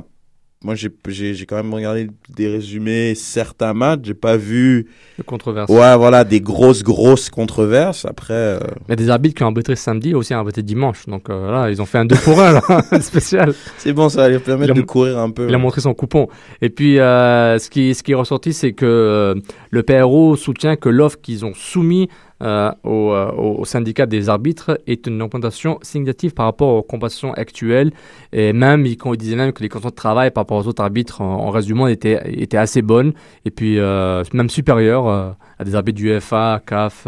moi, 0.62 0.74
j'ai 0.74 0.91
j'ai 1.09 1.32
j'ai 1.32 1.47
quand 1.47 1.57
même 1.57 1.72
regardé 1.72 2.09
des 2.36 2.47
résumés, 2.47 3.14
certains 3.14 3.72
matchs. 3.72 4.01
J'ai 4.05 4.12
pas 4.14 4.36
vu. 4.36 4.88
De 5.16 5.22
controverse. 5.22 5.70
Ouais, 5.70 5.97
voilà, 5.97 6.22
des 6.22 6.43
grosses, 6.43 6.82
grosses 6.82 7.30
controverses. 7.30 8.05
Après. 8.05 8.34
euh, 8.34 8.61
Il 8.86 8.91
y 8.91 8.93
a 8.93 8.97
des 8.97 9.09
arbitres 9.09 9.34
qui 9.36 9.43
ont 9.43 9.47
arbitré 9.47 9.74
samedi 9.74 10.11
et 10.11 10.14
aussi 10.14 10.34
arbitré 10.34 10.62
dimanche. 10.62 11.07
Donc 11.07 11.30
euh, 11.30 11.51
là, 11.51 11.70
ils 11.70 11.80
ont 11.80 11.86
fait 11.86 11.97
un 11.97 12.05
2 12.05 12.14
pour 12.16 12.38
1 12.41 12.53
là, 12.53 12.61
spécial. 13.01 13.55
C'est 13.78 13.95
bon, 13.95 14.11
ça 14.11 14.18
va 14.22 14.28
leur 14.28 14.43
permettre 14.43 14.72
a 14.72 14.74
de 14.74 14.82
courir 14.82 15.18
un 15.18 15.30
peu. 15.30 15.49
Il 15.49 15.55
a 15.55 15.59
montré 15.59 15.80
son 15.80 15.95
coupon. 15.95 16.28
Et 16.61 16.68
puis, 16.68 16.99
euh, 16.99 17.59
ce, 17.59 17.70
qui, 17.70 17.95
ce 17.95 18.03
qui 18.03 18.12
est 18.12 18.14
ressorti, 18.14 18.53
c'est 18.53 18.72
que 18.74 18.84
euh, 18.84 19.34
le 19.70 19.82
PRO 19.82 20.36
soutient 20.36 20.76
que 20.76 20.91
l'offre 20.91 21.18
qu'ils 21.22 21.47
ont 21.47 21.55
soumise 21.55 22.09
euh, 22.43 22.70
au, 22.84 23.12
euh, 23.12 23.30
au- 23.32 23.61
au 23.61 23.64
syndicat 23.64 24.07
des 24.07 24.28
arbitres 24.28 24.78
est 24.86 25.07
une 25.07 25.20
augmentation 25.22 25.78
significative 25.82 26.32
par 26.34 26.47
rapport 26.47 26.68
aux 26.74 26.82
compensations 26.82 27.32
actuelles. 27.34 27.93
Et 28.32 28.53
même, 28.53 28.86
ils, 28.86 28.97
ils 28.97 29.16
disaient 29.16 29.36
même 29.36 29.53
que 29.53 29.62
les 29.62 29.68
conditions 29.68 29.91
de 29.91 29.95
travail 29.95 30.30
par 30.30 30.43
rapport 30.43 30.59
aux 30.59 30.66
autres 30.66 30.82
arbitres 30.82 31.20
en, 31.20 31.49
en 31.49 31.74
monde 31.74 31.91
étaient, 31.91 32.20
étaient 32.41 32.57
assez 32.57 32.82
bonnes. 32.82 33.12
Et 33.45 33.51
puis, 33.51 33.78
euh, 33.78 34.22
même 34.32 34.49
supérieures 34.51 35.07
à 35.07 35.64
des 35.64 35.74
arbitres 35.74 35.99
du 35.99 36.18
FA, 36.20 36.61
CAF 36.66 37.07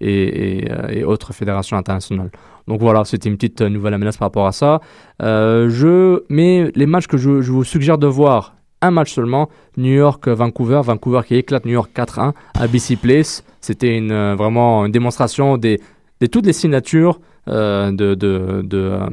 et, 0.00 0.64
et, 0.98 1.04
autres 1.04 1.32
fédérations 1.32 1.76
internationales. 1.76 2.30
Donc 2.68 2.80
voilà, 2.80 3.04
c'était 3.04 3.28
une 3.28 3.36
petite 3.36 3.60
nouvelle 3.62 3.96
menace 3.98 4.16
par 4.16 4.26
rapport 4.26 4.46
à 4.46 4.52
ça. 4.52 4.80
Je, 5.20 6.22
mais 6.28 6.70
les 6.74 6.86
matchs 6.86 7.06
que 7.06 7.16
je 7.16 7.50
vous 7.52 7.64
suggère 7.64 7.98
de 7.98 8.06
voir, 8.06 8.54
un 8.82 8.90
match 8.90 9.12
seulement. 9.12 9.48
New 9.76 9.92
York-Vancouver. 9.92 10.80
Vancouver 10.84 11.20
qui 11.26 11.36
éclate 11.36 11.64
New 11.64 11.72
York 11.72 11.90
4-1 11.94 12.32
à 12.58 12.66
BC 12.66 12.96
Place. 12.96 13.44
C'était 13.60 13.96
une, 13.96 14.12
euh, 14.12 14.34
vraiment 14.36 14.86
une 14.86 14.92
démonstration 14.92 15.56
des, 15.58 15.80
de 16.20 16.26
toutes 16.26 16.46
les 16.46 16.52
signatures 16.52 17.20
euh, 17.48 17.90
de, 17.90 18.14
de, 18.14 18.62
de, 18.64 18.78
euh, 18.78 19.06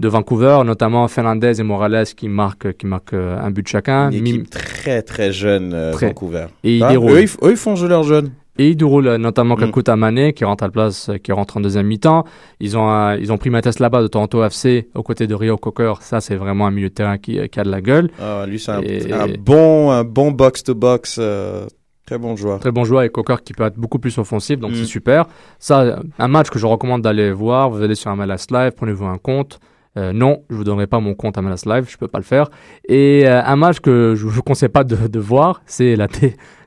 de 0.00 0.08
Vancouver, 0.08 0.60
notamment 0.64 1.06
Fernandez 1.08 1.60
et 1.60 1.62
Morales 1.62 2.06
qui 2.16 2.28
marquent, 2.28 2.72
qui 2.76 2.86
marquent 2.86 3.14
un 3.14 3.50
but 3.50 3.66
chacun. 3.68 4.10
Une 4.10 4.22
Mim- 4.22 4.28
équipe 4.34 4.50
très 4.50 5.02
très 5.02 5.32
jeune, 5.32 5.72
euh, 5.74 5.92
Très. 5.92 6.08
Vancouver. 6.08 6.46
Et 6.64 6.76
ils 6.78 6.82
Ah, 6.84 6.88
déroulent. 6.90 7.12
eux, 7.12 7.22
ils, 7.22 7.30
eux, 7.46 7.50
ils 7.50 7.56
font 7.56 7.76
jouer 7.76 7.88
leurs 7.88 8.02
jeunes. 8.04 8.30
Et 8.58 8.70
ils 8.70 8.76
déroulent 8.76 9.08
euh, 9.08 9.18
notamment 9.18 9.56
Mm. 9.56 9.60
Kakuta 9.60 9.96
Mané 9.96 10.32
qui 10.32 10.44
rentre 10.44 10.64
à 10.64 10.66
la 10.68 10.70
place, 10.72 11.08
euh, 11.08 11.18
qui 11.18 11.32
rentre 11.32 11.56
en 11.56 11.60
deuxième 11.60 11.86
mi-temps. 11.86 12.24
Ils 12.60 12.76
ont, 12.76 12.90
euh, 12.90 13.16
ils 13.20 13.32
ont 13.32 13.38
pris 13.38 13.50
Mathias 13.50 13.78
là-bas 13.78 14.02
de 14.02 14.06
Toronto 14.08 14.42
FC 14.44 14.88
aux 14.94 15.02
côtés 15.02 15.26
de 15.26 15.34
Rio 15.34 15.56
Cocker. 15.56 15.94
Ça, 16.00 16.20
c'est 16.20 16.36
vraiment 16.36 16.66
un 16.66 16.70
milieu 16.70 16.88
de 16.88 16.94
terrain 16.94 17.18
qui, 17.18 17.38
qui 17.48 17.60
a 17.60 17.64
de 17.64 17.70
la 17.70 17.80
gueule. 17.80 18.10
Ah, 18.20 18.44
lui, 18.46 18.58
c'est 18.58 18.70
un, 18.72 18.80
un 18.80 19.28
bon, 19.38 19.90
un 19.90 20.04
bon 20.04 20.30
box-to-box. 20.32 21.16
euh, 21.20 21.66
très 22.06 22.18
bon 22.18 22.36
joueur. 22.36 22.60
Très 22.60 22.70
bon 22.70 22.84
joueur 22.84 23.02
et 23.02 23.08
Cocker 23.10 23.42
qui 23.44 23.52
peut 23.52 23.64
être 23.64 23.76
beaucoup 23.78 23.98
plus 23.98 24.16
offensif, 24.18 24.58
donc 24.60 24.70
Mm. 24.70 24.74
c'est 24.76 24.84
super. 24.84 25.26
Ça, 25.58 25.80
euh, 25.80 25.96
un 26.18 26.28
match 26.28 26.50
que 26.50 26.58
je 26.58 26.66
recommande 26.66 27.02
d'aller 27.02 27.32
voir. 27.32 27.68
Vous 27.70 27.82
allez 27.82 27.94
sur 27.96 28.14
MLS 28.14 28.46
Live, 28.52 28.72
prenez-vous 28.76 29.06
un 29.06 29.18
compte. 29.18 29.58
Euh, 29.96 30.12
non, 30.12 30.42
je 30.50 30.56
vous 30.56 30.64
donnerai 30.64 30.86
pas 30.86 31.00
mon 31.00 31.14
compte 31.14 31.38
MLS 31.38 31.64
Live, 31.66 31.86
je 31.88 31.96
peux 31.96 32.08
pas 32.08 32.18
le 32.18 32.24
faire. 32.24 32.50
Et 32.88 33.22
euh, 33.26 33.42
un 33.42 33.56
match 33.56 33.80
que 33.80 34.14
je 34.14 34.26
vous 34.26 34.42
conseille 34.42 34.68
pas 34.68 34.84
de, 34.84 34.94
de 35.08 35.18
voir, 35.18 35.62
c'est 35.66 35.96
la 35.96 36.06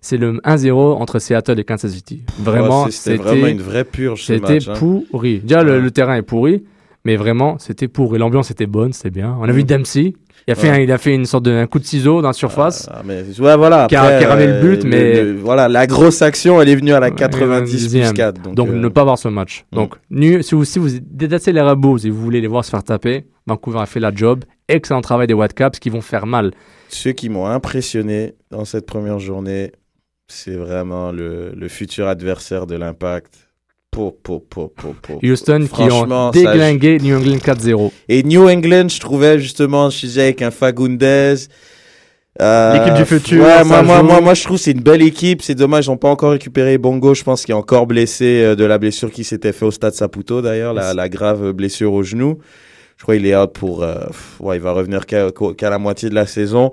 c'est 0.02 0.18
le 0.18 0.34
1-0 0.46 0.72
entre 0.74 1.20
Seattle 1.20 1.60
et 1.60 1.64
Kansas 1.64 1.92
City. 1.92 2.24
Vraiment, 2.40 2.86
Ouais, 2.86 2.92
c'était 2.92 3.18
vraiment 3.18 3.48
une 3.48 3.62
vraie 3.62 3.84
purge, 3.84 4.24
C'était 4.26 4.68
hein. 4.70 4.74
pourri. 5.12 5.40
Déjà 5.40 5.62
le, 5.64 5.80
le 5.80 5.92
terrain 5.92 6.16
est 6.16 6.22
pourri, 6.24 6.64
mais 7.06 7.18
vraiment 7.18 7.58
c'était 7.60 7.88
pourri. 7.88 8.18
L'ambiance 8.18 8.50
était 8.52 8.66
bonne, 8.66 8.94
c'était 8.94 9.12
bien. 9.12 9.38
On 9.40 9.44
a 9.44 9.52
vu. 9.52 9.64
Dempsey, 9.64 10.14
il 10.50 10.52
a 10.52 10.56
fait 10.56 10.70
Ouais. 10.70 10.76
un, 10.78 10.80
il 10.80 10.92
a 10.92 10.98
fait 10.98 11.14
une 11.14 11.26
sorte 11.26 11.46
de 11.46 11.52
un 11.52 11.68
coup 11.68 11.78
de 11.78 11.86
ciseau 11.86 12.22
dans 12.24 12.30
la 12.30 12.34
surface. 12.34 12.90
Ah, 12.92 13.02
mais, 13.06 13.22
ouais, 13.40 13.56
voilà. 13.58 13.86
qui 13.88 13.96
a, 13.96 14.02
après, 14.02 14.18
qui 14.20 14.26
a 14.26 14.30
ramené 14.30 14.48
le 14.48 14.60
but, 14.62 14.84
euh, 14.84 14.88
mais 14.90 15.22
le- 15.24 15.36
voilà, 15.38 15.68
la 15.70 15.86
grosse 15.86 16.22
action, 16.24 16.60
elle 16.60 16.70
est 16.70 16.76
venue 16.76 16.94
à 16.94 17.00
la 17.00 17.12
90 17.12 17.88
plus 17.90 18.00
90e. 18.00 18.14
4. 18.14 18.42
Donc, 18.42 18.56
Donc, 18.56 18.70
euh, 18.70 18.74
ne 18.74 18.88
pas 18.88 19.04
voir 19.04 19.18
ce 19.20 19.28
match. 19.28 19.66
mm. 19.72 19.76
Donc, 19.76 19.96
nu- 20.10 20.42
si, 20.42 20.56
vous, 20.56 20.66
si 20.66 20.80
vous 20.80 20.90
détestez 21.00 21.52
les 21.52 21.62
rabots 21.62 21.98
et 22.00 22.10
vous 22.10 22.20
voulez 22.22 22.42
les 22.42 22.48
voir 22.48 22.66
se 22.66 22.72
faire 22.72 22.84
taper, 22.84 23.26
Vancouver 23.46 23.80
a 23.80 23.86
fait 23.86 24.00
la 24.00 24.12
job. 24.14 24.44
Excellent 24.68 25.02
travail 25.02 25.28
des 25.28 25.34
Whitecaps 25.36 25.78
qui 25.80 25.90
vont 25.92 26.02
faire 26.02 26.26
mal. 26.26 26.52
Ceux 26.90 27.12
qui 27.12 27.30
m'ont 27.30 27.46
impressionné 27.46 28.34
dans 28.50 28.66
cette 28.66 28.86
première 28.88 29.20
journée, 29.20 29.72
c'est 30.28 30.56
vraiment 30.56 31.12
le, 31.12 31.52
le 31.56 31.68
futur 31.68 32.08
adversaire 32.08 32.66
de 32.66 32.76
l'impact. 32.76 33.49
Houston 35.24 35.68
qui 35.74 35.82
ont 35.84 36.08
ça- 36.08 36.32
déglingué 36.34 36.98
New 37.00 37.18
England 37.18 37.38
4-0. 37.38 37.92
Et 38.08 38.24
New 38.24 38.48
England, 38.50 38.88
je 38.90 39.00
trouvais 39.00 39.40
justement, 39.40 39.90
je 39.90 40.00
disais 40.00 40.24
avec 40.24 40.42
un 40.42 40.52
Fagundez. 40.52 41.36
euh, 42.42 42.74
L'équipe 42.74 42.94
du 42.94 43.06
futur, 43.06 43.44
Ouais, 43.44 43.64
moi, 43.64 43.82
moi, 43.82 44.02
moi, 44.04 44.22
moi, 44.22 44.34
je 44.34 44.44
trouve 44.44 44.58
que 44.58 44.64
c'est 44.64 44.72
une 44.72 44.82
belle 44.82 45.02
équipe. 45.02 45.42
C'est 45.42 45.56
dommage, 45.56 45.88
ils 45.88 45.90
n'ont 45.90 45.98
pas 45.98 46.10
encore 46.10 46.32
récupéré 46.32 46.78
Bongo. 46.78 47.14
Je 47.14 47.24
pense 47.24 47.44
qu'il 47.46 47.54
est 47.54 47.58
encore 47.58 47.88
blessé 47.88 48.42
euh, 48.44 48.56
de 48.56 48.64
la 48.64 48.78
blessure 48.78 49.12
qui 49.12 49.24
s'était 49.24 49.52
fait 49.52 49.66
au 49.66 49.72
stade 49.72 49.94
Saputo, 49.94 50.42
d'ailleurs, 50.42 50.74
la, 50.74 50.94
la 50.94 51.10
grave 51.10 51.52
blessure 51.52 51.92
au 51.94 52.04
genou. 52.04 52.38
Je 52.98 53.04
crois 53.04 53.16
qu'il 53.16 53.26
est 53.26 53.36
out 53.36 53.52
pour. 53.54 53.84
euh, 53.84 53.96
pff, 54.08 54.36
ouais, 54.42 54.58
il 54.58 54.62
va 54.62 54.72
revenir 54.72 55.06
qu'à 55.06 55.28
qu'à 55.58 55.70
la 55.70 55.80
moitié 55.80 56.10
de 56.10 56.16
la 56.16 56.26
saison. 56.28 56.72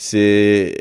C'est 0.00 0.76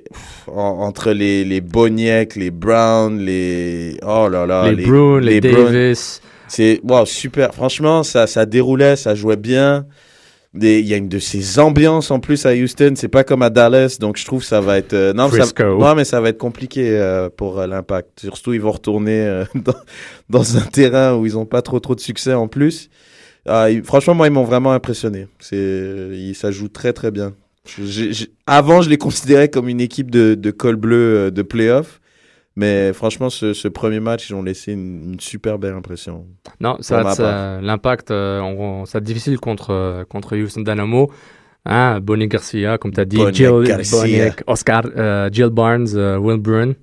entre 0.46 1.12
les 1.12 1.44
les 1.44 1.60
Boniek, 1.60 2.36
les 2.36 2.52
Brown, 2.52 3.18
les 3.20 3.98
oh 4.06 4.30
là 4.30 4.46
là, 4.46 4.72
Les 4.72 4.84
les 5.26 5.42
Bruin. 5.42 5.64
Davis. 5.72 6.22
C'est 6.48 6.80
wow, 6.84 7.04
super. 7.06 7.52
Franchement, 7.56 8.04
ça 8.04 8.28
ça 8.28 8.46
déroulait, 8.46 8.96
ça 8.96 9.16
jouait 9.16 9.36
bien. 9.36 9.88
Il 10.54 10.88
y 10.88 10.94
a 10.94 10.98
une 10.98 11.10
de 11.10 11.18
ces 11.20 11.58
ambiances 11.60 12.12
en 12.12 12.20
plus 12.20 12.46
à 12.46 12.54
Houston. 12.54 12.94
C'est 12.96 13.08
pas 13.08 13.24
comme 13.24 13.42
à 13.42 13.50
Dallas, 13.50 13.98
donc 14.00 14.18
je 14.18 14.26
trouve 14.26 14.42
que 14.42 14.46
ça 14.48 14.62
va 14.62 14.78
être 14.78 14.94
euh, 14.94 15.14
non, 15.14 15.30
ça, 15.30 15.46
non, 15.80 15.96
mais 15.96 16.06
ça 16.06 16.22
va 16.22 16.30
être 16.30 16.38
compliqué 16.38 16.88
euh, 16.92 17.28
pour 17.36 17.60
euh, 17.60 17.66
l'Impact. 17.68 18.20
Surtout, 18.22 18.54
ils 18.54 18.62
vont 18.62 18.72
retourner 18.72 19.44
dans, 19.56 19.74
dans 20.30 20.58
un 20.58 20.62
terrain 20.62 21.16
où 21.16 21.26
ils 21.26 21.38
ont 21.40 21.46
pas 21.46 21.64
trop 21.64 21.80
trop 21.80 21.96
de 21.96 22.00
succès 22.00 22.34
en 22.36 22.48
plus. 22.48 22.90
Ah, 23.48 23.72
ils- 23.72 23.84
franchement, 23.84 24.14
moi, 24.14 24.28
ils 24.28 24.34
m'ont 24.34 24.44
vraiment 24.44 24.74
impressionné. 24.74 25.28
C'est, 25.40 25.58
ils- 26.14 26.36
ça 26.36 26.52
joue 26.52 26.68
très 26.70 26.94
très 26.94 27.10
bien. 27.12 27.34
Je- 27.68 28.26
avant, 28.46 28.82
je 28.82 28.90
les 28.90 28.98
considérais 28.98 29.50
comme 29.50 29.70
une 29.70 29.82
équipe 29.82 30.10
de, 30.12 30.36
de 30.36 30.52
col 30.52 30.76
bleu 30.76 30.98
euh, 31.28 31.32
de 31.32 31.42
playoff. 31.42 32.00
Mais 32.56 32.92
franchement, 32.92 33.30
ce, 33.30 33.54
ce 33.54 33.68
premier 33.68 34.00
match, 34.00 34.30
ils 34.30 34.34
ont 34.34 34.42
laissé 34.42 34.72
une, 34.74 35.14
une 35.14 35.20
super 35.20 35.60
belle 35.60 35.76
impression. 35.76 36.26
Non, 36.60 36.78
ça 36.82 37.04
euh, 37.24 37.62
l'impact, 37.62 38.10
euh, 38.10 38.84
ça 38.86 39.00
difficile 39.00 39.38
contre, 39.40 39.70
euh, 39.72 40.04
contre 40.06 40.36
Houston 40.36 40.62
Dynamo. 40.62 41.12
Hein, 41.66 42.00
Bonnie 42.00 42.28
Garcia, 42.28 42.78
comme 42.80 42.94
tu 42.94 43.00
as 43.00 43.06
dit, 43.06 43.18
Jill, 43.34 43.52
Oscar, 44.48 44.84
euh, 44.96 45.30
Jill 45.32 45.50
Barnes, 45.50 45.90
euh, 45.94 46.18
Will 46.18 46.38
Bruin. 46.40 46.74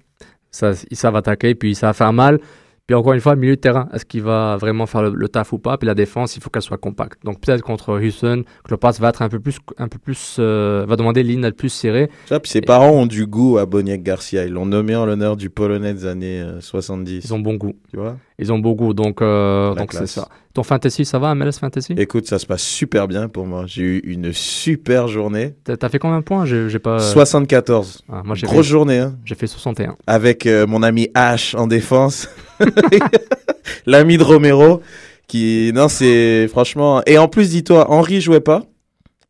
Ça, 0.52 0.72
ils 0.90 0.96
savent 0.96 1.16
attaquer, 1.16 1.56
puis 1.56 1.74
ça 1.74 1.88
va 1.88 1.92
faire 1.92 2.12
mal. 2.12 2.38
Puis 2.86 2.94
encore 2.94 3.14
une 3.14 3.20
fois, 3.20 3.34
milieu 3.34 3.56
de 3.56 3.60
terrain, 3.60 3.88
est-ce 3.94 4.04
qu'il 4.04 4.22
va 4.22 4.58
vraiment 4.58 4.84
faire 4.84 5.02
le, 5.02 5.14
le 5.14 5.28
taf 5.28 5.54
ou 5.54 5.58
pas? 5.58 5.78
Puis 5.78 5.86
la 5.86 5.94
défense, 5.94 6.36
il 6.36 6.42
faut 6.42 6.50
qu'elle 6.50 6.60
soit 6.60 6.76
compacte. 6.76 7.24
Donc 7.24 7.40
peut-être 7.40 7.62
contre 7.62 7.98
Houston, 7.98 8.44
que 8.62 8.70
le 8.70 8.76
pass 8.76 9.00
va 9.00 9.08
être 9.08 9.22
un 9.22 9.30
peu 9.30 9.40
plus, 9.40 9.56
un 9.78 9.88
peu 9.88 9.98
plus, 9.98 10.36
euh, 10.38 10.84
va 10.86 10.96
demander 10.96 11.22
l'île 11.22 11.50
plus 11.56 11.70
serrée. 11.70 12.10
Ça, 12.26 12.40
puis 12.40 12.50
ses 12.50 12.60
parents 12.60 12.90
ont 12.90 13.06
du 13.06 13.26
goût 13.26 13.56
à 13.56 13.64
Boniek 13.64 14.02
Garcia. 14.02 14.44
Ils 14.44 14.52
l'ont 14.52 14.66
nommé 14.66 14.94
en 14.94 15.06
l'honneur 15.06 15.36
du 15.36 15.48
Polonais 15.48 15.94
des 15.94 16.04
années 16.04 16.42
euh, 16.42 16.60
70. 16.60 17.24
Ils 17.24 17.32
ont 17.32 17.38
bon 17.38 17.54
goût. 17.54 17.74
Tu 17.90 17.96
vois? 17.96 18.18
Ils 18.38 18.52
ont 18.52 18.58
goût, 18.58 18.94
donc 18.94 19.22
euh, 19.22 19.74
donc 19.74 19.92
c'est 19.92 20.08
ça. 20.08 20.28
Ton 20.54 20.64
fantasy, 20.64 21.04
ça 21.04 21.18
va, 21.20 21.34
MLS 21.36 21.52
fantasy? 21.60 21.94
Écoute, 21.96 22.26
ça 22.26 22.38
se 22.38 22.46
passe 22.46 22.62
super 22.62 23.06
bien 23.06 23.28
pour 23.28 23.46
moi. 23.46 23.64
J'ai 23.66 23.82
eu 23.82 23.98
une 24.00 24.32
super 24.32 25.06
journée. 25.08 25.54
T'as 25.64 25.88
fait 25.88 25.98
combien 26.00 26.18
de 26.18 26.24
points? 26.24 26.44
J'ai 26.44 26.78
pas. 26.80 26.98
74. 26.98 28.02
Ah, 28.08 28.22
moi, 28.24 28.36
Grosse 28.42 28.56
fait- 28.58 28.62
journée, 28.72 28.98
hein. 28.98 29.16
J'ai 29.24 29.34
fait 29.36 29.46
61. 29.46 29.96
Avec 30.06 30.46
euh, 30.46 30.66
mon 30.66 30.82
ami 30.82 31.08
Ash 31.14 31.54
en 31.54 31.66
défense. 31.68 32.28
L'ami 33.86 34.18
de 34.18 34.22
Romero. 34.24 34.80
Qui, 35.26 35.72
non, 35.74 35.88
c'est 35.88 36.48
franchement. 36.48 37.02
Et 37.06 37.16
en 37.18 37.28
plus, 37.28 37.50
dis-toi, 37.50 37.90
Henry 37.90 38.20
jouait 38.20 38.40
pas. 38.40 38.62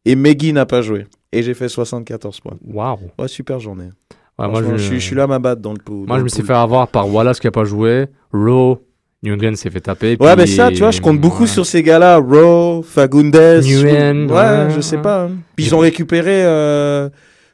Et 0.04 0.16
Meggy 0.16 0.52
n'a 0.52 0.66
pas 0.66 0.82
joué. 0.82 1.06
Et 1.32 1.42
j'ai 1.42 1.54
fait 1.54 1.68
74 1.68 2.40
points. 2.40 2.56
Waouh. 2.66 2.98
Ouais, 3.18 3.28
super 3.28 3.60
journée. 3.60 3.90
Ouais, 4.38 4.48
moi, 4.48 4.62
je- 4.62 4.76
je, 4.76 4.96
suis, 4.98 5.14
là 5.14 5.24
à 5.24 5.26
ma 5.26 5.38
batte 5.38 5.60
dans 5.60 5.72
le 5.72 5.78
pool. 5.78 6.06
Moi, 6.06 6.18
je 6.18 6.24
me 6.24 6.28
suis 6.28 6.42
fait 6.42 6.52
avoir 6.52 6.88
par 6.88 7.08
Wallace 7.12 7.38
qui 7.38 7.46
a 7.46 7.50
pas 7.52 7.64
joué. 7.64 8.06
Rowe, 8.32 8.80
England 9.32 9.54
s'est 9.56 9.70
fait 9.70 9.80
taper. 9.80 10.16
Ouais, 10.20 10.36
mais 10.36 10.46
ça, 10.46 10.70
tu 10.70 10.78
vois, 10.78 10.90
je 10.90 11.00
compte 11.00 11.20
beaucoup 11.20 11.46
sur 11.46 11.64
ces 11.66 11.82
gars-là. 11.82 12.16
Rowe, 12.18 12.82
Fagundes. 12.82 13.34
Nguyen, 13.62 14.28
Ouais, 14.28 14.34
ouais, 14.34 14.66
je 14.74 14.80
sais 14.80 14.96
ouais. 14.96 15.02
pas. 15.02 15.24
hein. 15.24 15.30
Puis 15.56 15.66
ils 15.66 15.74
ont 15.74 15.78
récupéré 15.78 16.42
euh, 16.44 17.08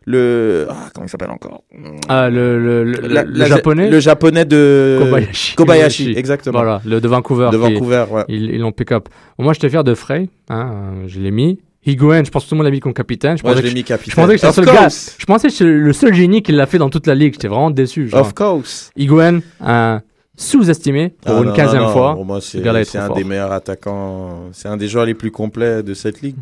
le. 0.07 0.67
Ah, 0.71 0.89
comment 0.95 1.07
il 1.07 1.11
s'appelle 1.11 1.31
encore? 1.31 1.63
Ah, 2.09 2.29
le, 2.31 2.59
le, 2.59 2.85
le, 2.85 3.09
La- 3.09 3.23
le 3.25 3.33
la- 3.33 3.47
japonais? 3.47 3.91
Le 3.91 4.01
japonais 4.01 4.45
de. 4.45 4.99
Kobayashi. 5.03 5.55
Kobayashi, 5.57 6.15
exactement. 6.17 6.59
Voilà, 6.59 6.81
le 6.85 7.01
de 7.01 7.09
Vancouver. 7.09 7.51
De 7.53 7.57
qui- 7.57 7.75
Vancouver, 7.75 8.05
ouais. 8.11 8.25
Ils 8.29 8.59
l'ont 8.59 8.73
pick 8.73 8.93
up. 8.93 9.09
Moi, 9.39 9.53
j'étais 9.53 9.69
fier 9.69 9.85
de 9.85 9.95
Frey. 9.95 10.29
Hein, 10.49 10.73
je 11.07 11.21
l'ai 11.21 11.31
mis. 11.31 11.59
Higuain, 11.87 12.23
je 12.25 12.31
pense 12.31 12.45
que 12.45 12.49
tout 12.51 12.55
le 12.55 12.59
monde 12.59 12.67
l'a 12.67 12.71
mis 12.73 12.81
comme 12.81 12.93
capitaine. 12.93 13.39
Je 13.39 13.43
pensais 13.43 13.57
je 13.57 13.63
l'ai 13.63 13.71
que 13.71 13.75
mis 13.75 13.85
capitaine. 13.85 14.11
Je 14.13 14.17
pensais 14.17 14.33
que 14.33 14.37
j'étais 14.37 14.47
Of 14.49 14.57
le 14.59 14.65
seul 14.67 14.75
gars. 14.75 14.89
Je 15.19 15.25
pensais 15.25 15.49
que 15.49 15.65
le 15.65 15.93
seul 15.95 16.13
génie 16.15 16.43
qui 16.43 16.53
l'a 16.53 16.67
fait 16.67 16.77
dans 16.77 16.91
toute 16.91 17.07
la 17.07 17.15
ligue. 17.15 17.33
J'étais 17.33 17.49
vraiment 17.49 17.71
déçu. 17.71 18.07
Genre. 18.09 18.21
Of 18.21 18.35
course. 18.35 18.91
Higuain, 18.97 19.41
un 19.65 20.03
sous-estimé 20.41 21.11
pour 21.11 21.37
Ah, 21.37 21.41
une 21.41 21.47
non, 21.49 21.55
15e 21.55 21.75
non, 21.77 21.81
non. 21.87 21.93
fois. 21.93 22.15
Pour 22.15 22.25
moi, 22.25 22.41
c'est 22.41 22.67
un 22.67 23.07
fort. 23.07 23.17
des 23.17 23.25
meilleurs 23.25 23.53
attaquants. 23.53 24.51
C'est 24.53 24.69
un 24.69 24.77
des 24.77 24.89
joueurs 24.89 25.07
les 25.07 25.15
plus 25.15 25.31
complets 25.31 25.83
de 25.83 25.95
cette 25.95 26.21
ligue. 26.23 26.37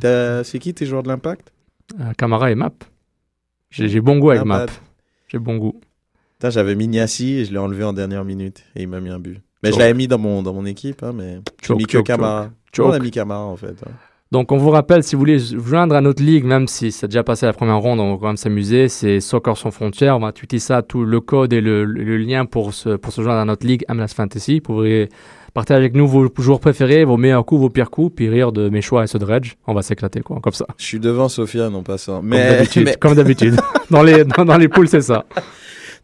C'est 0.45 0.59
qui 0.59 0.73
tes 0.75 0.87
joueurs 0.87 1.03
de 1.03 1.09
l'impact? 1.09 1.53
Euh, 2.01 2.13
Camara 2.17 2.51
et 2.51 2.55
Map. 2.55 2.73
J'ai 3.71 4.01
bon 4.01 4.19
goût 4.19 4.31
avec 4.31 4.43
Ah, 4.43 4.47
Map. 4.47 4.67
J'ai 5.29 5.39
bon 5.39 5.57
goût. 5.57 5.81
J'avais 6.43 6.75
mis 6.75 6.87
Niassi 6.89 7.35
et 7.35 7.45
je 7.45 7.53
l'ai 7.53 7.59
enlevé 7.59 7.85
en 7.85 7.93
dernière 7.93 8.25
minute. 8.25 8.63
Et 8.77 8.83
il 8.83 8.89
m'a 8.89 9.01
mis 9.01 9.11
un 9.11 9.19
but. 9.19 9.41
Mais 9.63 9.73
je 9.73 9.79
l'avais 9.79 9.95
mis 9.95 10.07
dans 10.07 10.19
mon, 10.19 10.43
dans 10.43 10.53
mon 10.55 10.65
équipe, 10.67 11.03
hein, 11.03 11.13
mais 11.13 11.41
j'ai 11.67 11.75
mis 11.75 11.85
que 11.85 11.99
Camara. 11.99 12.51
On 12.79 12.91
a 12.93 12.99
mis 13.01 13.11
Camara 13.11 13.45
en 13.45 13.57
fait. 13.57 13.75
hein. 13.85 13.91
Donc, 14.31 14.53
on 14.53 14.59
vous 14.59 14.69
rappelle, 14.69 15.03
si 15.03 15.15
vous 15.17 15.21
voulez 15.21 15.39
joindre 15.39 15.95
à 15.95 16.03
notre 16.03 16.23
ligue, 16.23 16.45
même 16.45 16.69
si 16.69 16.93
c'est 16.93 17.09
déjà 17.09 17.23
passé 17.23 17.47
la 17.47 17.55
première 17.55 17.79
ronde, 17.79 17.99
on 17.99 18.13
va 18.13 18.19
quand 18.21 18.27
même 18.27 18.37
s'amuser. 18.37 18.89
C'est 18.89 19.21
Soccer 19.21 19.57
sans 19.57 19.71
frontières. 19.71 20.17
On 20.17 20.21
va 20.21 20.33
tweeter 20.33 20.59
ça, 20.59 20.83
tout 20.83 21.03
le 21.05 21.21
code 21.21 21.55
et 21.55 21.63
le, 21.63 21.85
le- 21.87 22.05
le 22.05 22.17
lien 22.19 22.45
pour 22.45 22.75
se, 22.75 22.91
pour 22.91 23.11
se 23.13 23.23
joindre 23.23 23.39
à 23.41 23.45
notre 23.47 23.67
ligue 23.67 23.85
MLS 23.91 24.09
Fantasy. 24.15 24.57
Vous 24.57 24.61
pourrez 24.61 25.09
partager 25.55 25.79
avec 25.79 25.95
nous 25.95 26.07
vos 26.07 26.29
joueurs 26.39 26.61
préférés, 26.61 27.07
vos 27.07 27.17
meilleurs 27.17 27.47
coups, 27.47 27.63
vos 27.63 27.71
pires 27.71 27.91
coups, 27.91 28.15
puis 28.15 28.29
rire 28.29 28.53
de 28.53 28.69
mes 28.69 28.83
choix 28.83 29.03
et 29.03 29.07
ceux 29.07 29.19
de 29.19 29.25
Reg. 29.25 29.55
On 29.67 29.73
va 29.73 29.81
s'éclater, 29.81 30.21
quoi, 30.21 30.41
comme 30.43 30.53
ça. 30.53 30.67
Je 30.77 30.85
suis 30.85 31.01
devant 31.01 31.31
Sofiane 31.31 31.75
en 31.75 31.83
passant. 31.83 32.19
Comme 32.19 32.29
Mais, 32.29 32.51
d'habitude. 32.59 32.85
mais- 32.85 32.97
Comme 33.01 33.15
d'habitude. 33.15 33.57
dans, 33.91 34.03
les, 34.03 34.25
dans, 34.25 34.45
dans 34.45 34.59
les 34.59 34.69
poules, 34.69 34.89
c'est 34.89 35.01
ça. 35.01 35.25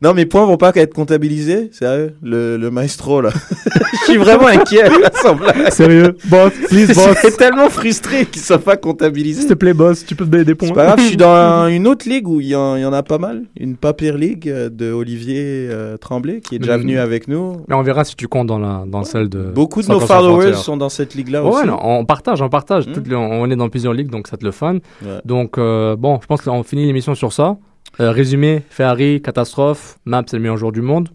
Non, 0.02 0.12
mes 0.14 0.26
points 0.26 0.44
vont 0.44 0.56
pas 0.56 0.72
être 0.74 0.92
comptabilisés, 0.94 1.70
sérieux, 1.72 2.14
le, 2.22 2.56
le 2.56 2.70
maestro 2.70 3.20
là. 3.20 3.30
Je 4.06 4.10
suis 4.12 4.16
vraiment 4.18 4.48
inquiet 4.48 4.84
blague. 4.88 5.70
Sérieux, 5.70 6.16
boss, 6.26 6.52
please, 6.68 6.86
Je 6.88 6.94
boss. 6.94 7.16
suis 7.18 7.32
tellement 7.36 7.70
frustré 7.70 8.26
qu'ils 8.26 8.42
soient 8.42 8.58
pas 8.58 8.76
comptabilisés. 8.76 9.40
S'il 9.42 9.48
te 9.50 9.54
plaît, 9.54 9.72
boss, 9.72 10.04
tu 10.04 10.14
peux 10.14 10.24
te 10.26 10.30
donner 10.30 10.44
des 10.44 10.54
points. 10.54 10.68
C'est 10.68 10.74
pas 10.74 10.84
grave, 10.86 10.98
je 11.00 11.04
suis 11.06 11.16
dans 11.16 11.66
une 11.68 11.86
autre 11.86 12.08
ligue 12.08 12.28
où 12.28 12.40
il 12.40 12.48
y, 12.48 12.54
en 12.54 12.76
il 12.76 12.82
y 12.82 12.84
en 12.84 12.92
a 12.92 13.02
pas 13.02 13.18
mal. 13.18 13.44
Une 13.58 13.76
Papier 13.76 14.12
League 14.12 14.48
euh, 14.48 14.68
de 14.68 14.92
Olivier 14.92 15.68
euh, 15.70 15.96
Tremblay 15.96 16.40
qui 16.40 16.56
est 16.56 16.58
déjà 16.58 16.76
venu 16.76 16.98
avec 16.98 17.28
nous. 17.28 17.56
Mais 17.68 17.74
on 17.74 17.82
verra 17.82 18.04
si 18.04 18.14
tu 18.16 18.28
comptes 18.28 18.46
dans, 18.48 18.58
la, 18.58 18.84
dans 18.86 19.04
celle 19.04 19.28
de. 19.28 19.38
Beaucoup 19.42 19.80
de 19.82 19.88
nos 19.88 20.00
followers 20.00 20.54
sont 20.54 20.76
dans 20.76 20.88
cette 20.88 21.14
ligue-là 21.14 21.42
Ouais, 21.44 21.50
aussi. 21.50 21.66
non, 21.66 21.78
on 21.82 22.04
partage, 22.04 22.42
on 22.42 22.48
partage. 22.48 22.86
Mm. 22.88 22.92
Les- 23.08 23.14
on 23.16 23.50
est 23.50 23.56
dans 23.56 23.68
plusieurs 23.68 23.92
ligues, 23.94 24.10
donc 24.10 24.26
ça 24.28 24.36
te 24.36 24.44
le 24.44 24.50
fun. 24.50 24.74
Ouais. 25.02 25.20
Donc, 25.24 25.56
euh, 25.58 25.96
bon, 25.96 26.18
je 26.20 26.26
pense 26.26 26.42
qu'on 26.42 26.62
finit 26.62 26.86
l'émission 26.86 27.14
sur 27.14 27.32
ça. 27.32 27.56
Euh, 28.00 28.10
résumé, 28.10 28.62
Ferrari, 28.70 29.22
catastrophe, 29.22 29.98
Map 30.04 30.24
c'est 30.26 30.36
le 30.36 30.42
meilleur 30.42 30.56
joueur 30.56 30.72
du 30.72 30.82
monde. 30.82 31.10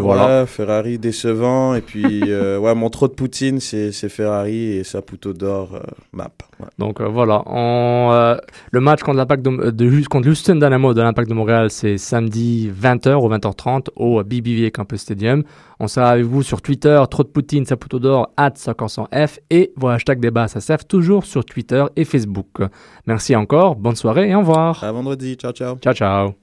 Voilà. 0.00 0.46
Ferrari 0.46 0.98
décevant. 0.98 1.74
Et 1.74 1.80
puis, 1.80 2.04
euh, 2.28 2.58
ouais, 2.58 2.74
mon 2.74 2.90
trop 2.90 3.08
de 3.08 3.14
Poutine, 3.14 3.60
c'est 3.60 3.92
Ferrari 4.08 4.76
et 4.76 4.84
Saputo 4.84 5.32
d'or, 5.32 5.74
euh, 5.74 5.80
map. 6.12 6.30
Ouais. 6.60 6.66
Donc 6.78 7.00
euh, 7.00 7.08
voilà, 7.08 7.42
On, 7.46 8.10
euh, 8.12 8.36
le 8.70 8.80
match 8.80 9.02
contre 9.02 9.18
l'impact 9.18 9.42
de, 9.44 9.70
de, 9.70 10.08
contre 10.08 10.28
Houston 10.28 10.56
Dynamo 10.56 10.94
de 10.94 11.02
l'impact 11.02 11.28
de 11.28 11.34
Montréal, 11.34 11.70
c'est 11.70 11.98
samedi 11.98 12.70
20h 12.70 13.14
ou 13.14 13.28
20h30 13.28 13.88
au 13.96 14.22
BBVA 14.22 14.70
Campus 14.70 15.00
Stadium. 15.00 15.42
On 15.80 15.88
sera 15.88 16.10
avec 16.10 16.24
vous 16.24 16.42
sur 16.42 16.62
Twitter, 16.62 17.02
trop 17.10 17.24
de 17.24 17.28
Poutine, 17.28 17.66
Saputo 17.66 17.98
d'or, 17.98 18.30
at 18.36 18.50
500F 18.50 19.38
et 19.50 19.72
vos 19.76 19.88
hashtags 19.88 20.20
débat 20.20 20.48
SACF 20.48 20.86
toujours 20.86 21.24
sur 21.24 21.44
Twitter 21.44 21.84
et 21.96 22.04
Facebook. 22.04 22.62
Merci 23.06 23.34
encore, 23.34 23.76
bonne 23.76 23.96
soirée 23.96 24.30
et 24.30 24.34
au 24.34 24.40
revoir. 24.40 24.82
À 24.82 24.92
vendredi, 24.92 25.34
ciao 25.34 25.52
ciao. 25.52 25.76
Ciao 25.78 25.94
ciao. 25.94 26.34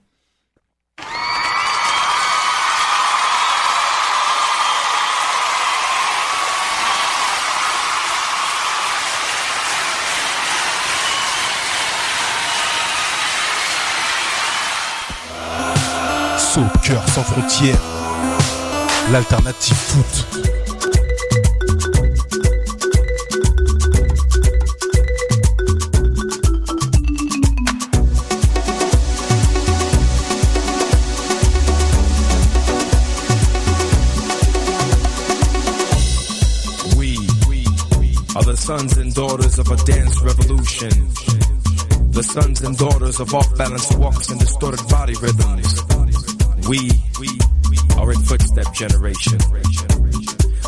Soccer 16.53 17.01
sans 17.07 17.23
frontières, 17.23 17.79
l'alternative 19.09 19.73
foot. 19.73 20.25
The 38.43 38.57
sons 38.57 38.97
and 38.97 39.13
daughters 39.13 39.57
of 39.57 39.71
a 39.71 39.77
dance 39.85 40.21
revolution. 40.21 40.89
The 42.11 42.23
sons 42.23 42.61
and 42.61 42.77
daughters 42.77 43.21
of 43.21 43.33
off 43.33 43.57
balance 43.57 43.95
walks 43.95 44.29
and 44.29 44.39
distorted 44.39 44.85
body 44.89 45.13
rhythms. 45.13 45.80
We 46.67 46.89
are 47.97 48.11
a 48.11 48.15
footstep 48.15 48.73
generation. 48.73 49.90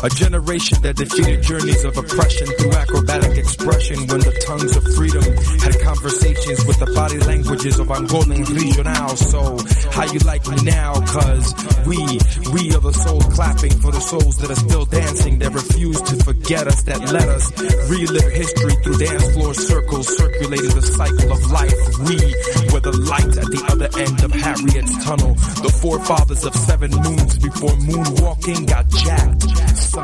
A 0.04 0.08
generation 0.10 0.76
that 0.82 0.96
defeated 0.96 1.40
journeys 1.40 1.82
of 1.82 1.96
oppression 1.96 2.46
through 2.60 2.72
acrobatic 2.76 3.38
expression 3.38 3.96
when 4.04 4.20
the 4.20 4.36
tongues 4.44 4.76
of 4.76 4.84
freedom 4.92 5.24
had 5.64 5.80
conversations 5.80 6.60
with 6.68 6.76
the 6.76 6.92
body 6.92 7.16
languages 7.24 7.80
of 7.80 7.88
Angolan 7.88 8.44
regional. 8.52 9.16
So, 9.16 9.56
how 9.96 10.04
you 10.12 10.20
like 10.28 10.44
me 10.44 10.60
now? 10.60 10.92
Cause 11.08 11.56
we, 11.88 11.96
we 12.52 12.68
are 12.76 12.84
the 12.84 12.92
souls 12.92 13.24
clapping 13.32 13.72
for 13.80 13.96
the 13.96 14.04
souls 14.04 14.36
that 14.44 14.52
are 14.52 14.60
still 14.60 14.84
dancing, 14.84 15.38
that 15.38 15.56
refuse 15.56 15.96
to 16.02 16.16
forget 16.20 16.68
us, 16.68 16.82
that 16.84 17.00
let 17.08 17.24
us 17.24 17.48
relive 17.88 18.28
history 18.28 18.76
through 18.84 19.00
dance 19.00 19.24
floor 19.32 19.54
circles, 19.54 20.04
circulating 20.04 20.74
the 20.76 20.84
cycle 20.84 21.32
of 21.32 21.40
life. 21.48 21.72
We 22.04 22.20
were 22.76 22.84
the 22.84 22.92
light 23.08 23.40
at 23.40 23.48
the 23.48 23.62
other 23.72 23.88
end 23.96 24.20
of 24.20 24.36
Harriet's 24.36 24.92
tunnel, 25.00 25.32
the 25.64 25.72
forefathers 25.80 26.44
of 26.44 26.52
seven 26.52 26.92
moons 26.92 27.40
before 27.40 27.72
moonwalking 27.88 28.68
got 28.68 28.84
jacked. 28.92 29.23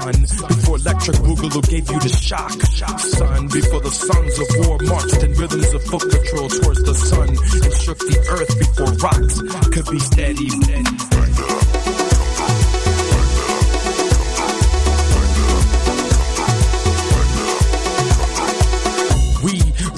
Son, 0.01 0.49
before 0.49 0.77
electric 0.77 1.17
boogaloo 1.17 1.69
gave 1.69 1.91
you 1.91 2.01
the 2.01 2.09
shock. 2.09 2.51
Son, 2.53 3.49
before 3.49 3.81
the 3.81 3.91
sons 3.91 4.39
of 4.39 4.67
war 4.67 4.79
marched 4.83 5.23
in 5.23 5.33
rhythms 5.35 5.75
of 5.75 5.83
foot 5.85 6.01
patrol 6.11 6.49
towards 6.49 6.83
the 6.85 6.95
sun 6.95 7.29
and 7.29 7.75
shook 7.75 7.99
the 7.99 8.19
earth 8.31 8.59
before 8.59 8.93
rocks 9.05 9.43
could 9.69 9.87
be 9.91 9.99
steady. 9.99 11.10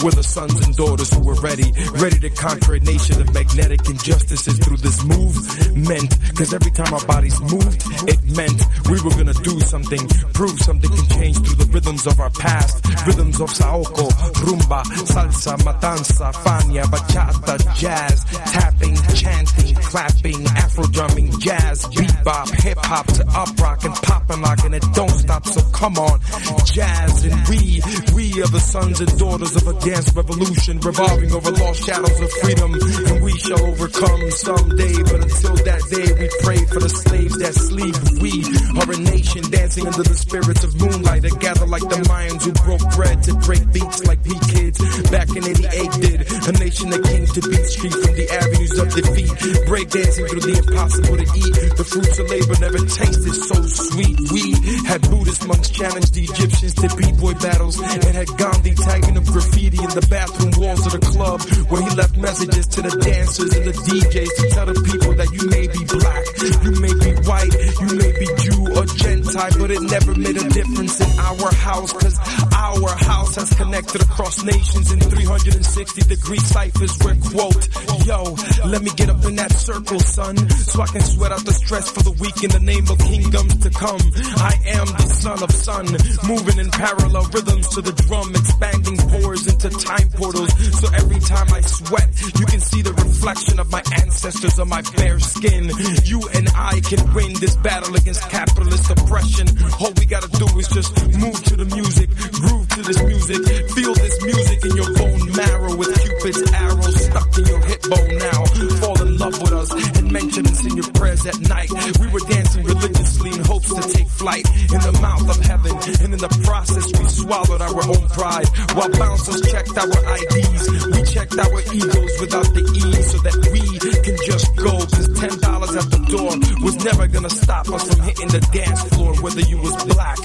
Were 0.03 0.11
the 0.11 0.23
sons 0.23 0.67
and 0.67 0.75
daughters 0.77 1.13
who 1.13 1.21
were 1.21 1.39
ready, 1.41 1.73
ready 1.95 2.19
to 2.19 2.31
conquer 2.31 2.75
a 2.75 2.81
nation 2.81 3.21
of 3.21 3.33
magnetic 3.33 3.89
injustices 3.89 4.59
through 4.59 4.77
this 4.79 5.05
movement. 5.05 6.11
Cause 6.35 6.53
every 6.53 6.71
time 6.73 6.93
our 6.93 7.07
bodies 7.07 7.41
moved, 7.41 7.83
it 8.09 8.21
meant 8.35 8.63
we 8.91 9.01
were 9.03 9.15
gonna 9.15 9.35
do 9.47 9.61
something, 9.61 10.03
prove 10.35 10.59
something 10.61 10.91
can 10.91 11.09
change 11.19 11.39
through 11.39 11.55
the 11.55 11.71
rhythms 11.71 12.07
of 12.07 12.19
our 12.19 12.31
past. 12.31 12.85
Rhythms 13.07 13.41
of 13.41 13.51
Saoko, 13.51 14.09
rumba, 14.43 14.83
salsa, 15.07 15.57
matanza, 15.63 16.33
fania, 16.43 16.83
bachata, 16.85 17.57
jazz, 17.77 18.25
tapping, 18.51 18.97
chanting, 19.15 19.75
clapping, 19.77 20.47
afro 20.57 20.85
drumming, 20.87 21.31
jazz, 21.39 21.87
bebop, 21.87 22.51
hip 22.61 22.79
hop 22.79 23.07
to 23.07 23.27
up 23.29 23.61
rock 23.61 23.85
and 23.85 23.95
pop 23.95 24.29
and 24.31 24.43
lock 24.43 24.65
and 24.65 24.75
it 24.75 24.85
don't 24.95 25.11
stop. 25.11 25.47
So 25.47 25.63
come 25.71 25.97
on, 25.99 26.21
jazz 26.65 27.25
and 27.25 27.49
we, 27.49 27.83
we 28.15 28.43
are 28.43 28.49
the 28.49 28.61
sons 28.61 29.01
and 29.01 29.19
daughters 29.19 29.55
of 29.57 29.69
a 29.69 29.75
dance 29.93 30.17
revolution 30.17 30.81
revolving 30.81 31.31
over 31.33 31.51
lost 31.51 31.85
shadows 31.85 32.19
of 32.21 32.33
freedom 32.41 32.73
and 32.73 33.23
we 33.23 33.33
shall 33.37 33.61
overcome 33.61 34.31
someday. 34.31 34.97
But 35.05 35.21
until 35.21 35.57
that 35.69 35.83
day, 35.93 36.09
we 36.17 36.27
pray 36.41 36.61
for 36.73 36.81
the 36.81 36.89
slaves 36.89 37.37
that 37.37 37.53
sleep. 37.53 37.93
We 38.25 38.41
are 38.81 38.89
a 38.89 38.99
nation 39.13 39.45
dancing 39.53 39.85
under 39.87 40.03
the 40.03 40.17
spirits 40.17 40.65
of 40.65 40.81
moonlight 40.81 41.23
that 41.29 41.37
gather 41.41 41.67
like 41.67 41.85
the 41.85 42.01
Mayans 42.09 42.41
who 42.41 42.53
broke 42.65 42.81
bread 42.97 43.23
to 43.29 43.35
break 43.45 43.69
beats 43.73 44.01
like 44.09 44.25
we 44.25 44.37
kids 44.57 44.81
back 45.13 45.29
in 45.37 45.45
88 45.45 45.61
did. 46.01 46.21
A 46.49 46.53
nation 46.57 46.89
that 46.89 47.05
came 47.05 47.27
to 47.29 47.41
beat 47.45 47.67
street 47.69 47.93
from 47.93 48.17
the 48.17 48.27
avenues 48.33 48.75
of 48.81 48.89
defeat. 48.97 49.33
Break 49.69 49.93
dancing 49.93 50.25
through 50.25 50.41
the 50.41 50.57
impossible 50.57 51.17
to 51.21 51.29
eat. 51.37 51.53
The 51.77 51.85
fruits 51.85 52.17
of 52.17 52.33
labor 52.33 52.57
never 52.65 52.81
tasted 52.81 53.37
so 53.37 53.61
sweet. 53.69 54.17
We 54.33 54.57
had 54.89 55.05
Buddhist 55.13 55.45
monks 55.45 55.69
challenge 55.69 56.09
the 56.17 56.25
Egyptians 56.25 56.75
to 56.81 56.89
b-boy 56.97 57.35
battles 57.45 57.77
and 57.77 58.01
had 58.17 58.29
Gandhi 58.41 58.73
tagging 58.73 59.21
up 59.21 59.27
graffiti 59.29 59.82
in 59.83 59.91
the 59.99 60.07
bathroom 60.09 60.53
walls 60.63 60.87
of 60.87 60.93
the 60.93 61.03
club 61.03 61.41
where 61.69 61.83
he 61.83 61.91
left 61.97 62.17
messages 62.17 62.67
to 62.69 62.83
the 62.83 62.95
dancers 63.03 63.51
and 63.57 63.65
the 63.67 63.73
DJs 63.73 64.31
to 64.39 64.45
tell 64.55 64.67
the 64.67 64.79
people 64.87 65.13
that 65.19 65.31
you 65.35 65.43
may 65.51 65.67
be 65.67 65.83
black, 65.91 66.23
you 66.63 66.75
may 66.79 66.95
be 67.03 67.11
white, 67.27 67.55
you 67.83 67.91
may 67.99 68.13
be 68.15 68.27
Jew 68.43 68.63
or 68.79 68.87
Gentile, 68.95 69.55
but 69.59 69.71
it 69.71 69.83
never 69.83 70.15
made 70.15 70.37
a 70.39 70.47
difference 70.51 71.01
in 71.03 71.11
our 71.19 71.51
house 71.55 71.93
cause 71.93 72.19
our 72.63 72.95
house 72.95 73.35
has 73.35 73.51
connected 73.55 74.01
across 74.03 74.45
nations 74.45 74.93
in 74.93 75.01
360 75.01 76.03
degree 76.03 76.39
ciphers 76.39 76.97
where 77.03 77.17
quote, 77.35 77.69
yo, 78.07 78.23
let 78.65 78.83
me 78.83 78.91
get 78.95 79.11
up 79.11 79.25
in 79.25 79.35
that 79.35 79.51
circle 79.51 79.99
son, 79.99 80.37
so 80.49 80.81
I 80.81 80.87
can 80.87 81.01
sweat 81.03 81.33
out 81.33 81.45
the 81.45 81.53
stress 81.53 81.91
for 81.91 82.03
the 82.07 82.15
week 82.23 82.39
in 82.45 82.51
the 82.51 82.63
name 82.63 82.87
of 82.87 82.99
kingdoms 82.99 83.59
to 83.67 83.71
come. 83.71 83.99
I 84.39 84.55
am 84.79 84.87
the 84.87 85.11
son 85.11 85.43
of 85.43 85.51
sun, 85.51 85.87
moving 86.31 86.59
in 86.63 86.71
parallel 86.71 87.27
rhythms 87.35 87.67
to 87.75 87.83
the 87.83 87.93
drum, 88.07 88.31
expanding 88.31 88.99
pores 89.11 89.51
into 89.51 89.69
time 89.83 90.09
portals. 90.15 90.55
So 90.79 90.87
every 90.95 91.19
time 91.19 91.51
I 91.51 91.63
sweat, 91.63 92.15
you 92.39 92.47
can 92.47 92.61
see 92.61 92.83
the 92.83 92.95
reflection 92.95 93.59
of 93.59 93.71
my 93.73 93.83
ancestors 93.99 94.59
on 94.61 94.69
my 94.69 94.83
bare 94.95 95.19
skin. 95.19 95.67
You 96.07 96.23
and 96.35 96.47
I 96.55 96.79
can 96.87 97.03
win 97.13 97.35
this 97.43 97.57
battle 97.57 97.97
against 97.97 98.23
capitalist 98.31 98.87
oppression. 98.91 99.51
All 99.83 99.91
we 99.99 100.07
gotta 100.07 100.31
do 100.39 100.47
is 100.59 100.69
just 100.69 100.95
move 101.19 101.43
to 101.51 101.57
the 101.59 101.67
music, 101.75 102.07
groove 102.53 102.69
to 102.69 102.83
this 102.83 103.03
music, 103.03 103.71
feel 103.71 103.95
this 103.95 104.23
music 104.23 104.65
in 104.65 104.77
your 104.77 104.93
bone 104.95 105.33
marrow 105.37 105.77
with 105.77 105.89
Cupid's 106.03 106.53
arrow 106.53 106.81
stuck 106.83 107.39
in 107.39 107.47
your 107.47 107.61
hip 107.65 107.83
bone 107.83 108.19
now. 108.19 108.45
Fall 108.81 109.03
in 109.03 109.19
love 109.19 109.41
with 109.41 109.53
us 109.53 110.02
us 110.17 110.67
in 110.67 110.77
your 110.77 110.91
prayers 110.93 111.25
at 111.27 111.41
night. 111.41 111.71
We 111.99 112.09
were 112.09 112.21
dancing 112.29 112.65
religiously 112.65 113.31
in 113.31 113.45
hopes 113.45 113.73
to 113.73 113.81
take 113.97 114.09
flight 114.09 114.45
in 114.47 114.81
the 114.81 114.99
mouth 115.01 115.29
of 115.29 115.41
heaven. 115.41 115.73
And 116.05 116.13
in 116.13 116.21
the 116.21 116.29
process, 116.45 116.87
we 116.99 117.09
swallowed 117.09 117.63
our 117.63 117.81
own 117.89 118.09
pride 118.09 118.49
while 118.77 118.91
bouncers 118.93 119.41
checked 119.51 119.77
our 119.79 119.89
IDs. 119.89 120.63
We 120.93 121.03
checked 121.09 121.39
our 121.39 121.61
egos 121.73 122.13
without 122.21 122.49
the 122.53 122.61
E 122.61 123.03
so 123.03 123.19
that 123.25 123.37
we 123.53 123.63
can 124.05 124.17
just 124.27 124.55
go. 124.57 124.73
Cause 124.93 125.09
ten 125.17 125.35
dollars 125.41 125.75
at 125.77 125.89
the 125.91 126.03
door 126.13 126.33
was 126.61 126.77
never 126.85 127.07
gonna 127.09 127.31
stop 127.31 127.69
us 127.71 127.89
from 127.89 128.05
hitting 128.05 128.29
the 128.29 128.41
dance 128.53 128.83
floor, 128.93 129.15
whether 129.23 129.41
you 129.41 129.57
was 129.59 129.77
black, 129.85 130.19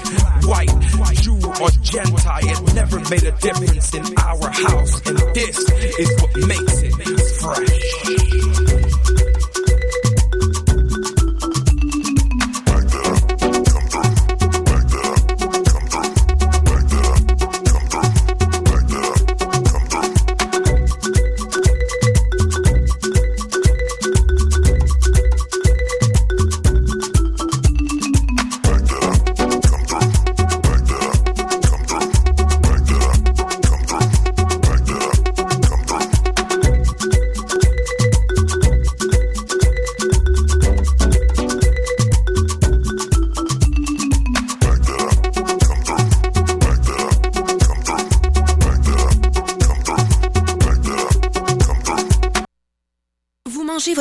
white, 0.44 0.72
Jew, 1.24 1.40
or 1.60 1.70
Gentile. 1.80 2.44
It 2.44 2.74
never 2.74 3.00
made 3.08 3.24
a 3.24 3.32
difference 3.40 3.94
in 3.94 4.04
our 4.18 4.50
house. 4.52 5.00
And 5.08 5.16
this 5.32 5.58
is 5.96 6.10
what 6.20 6.32
makes 6.46 6.76
it 6.84 6.92
fresh. 7.40 7.87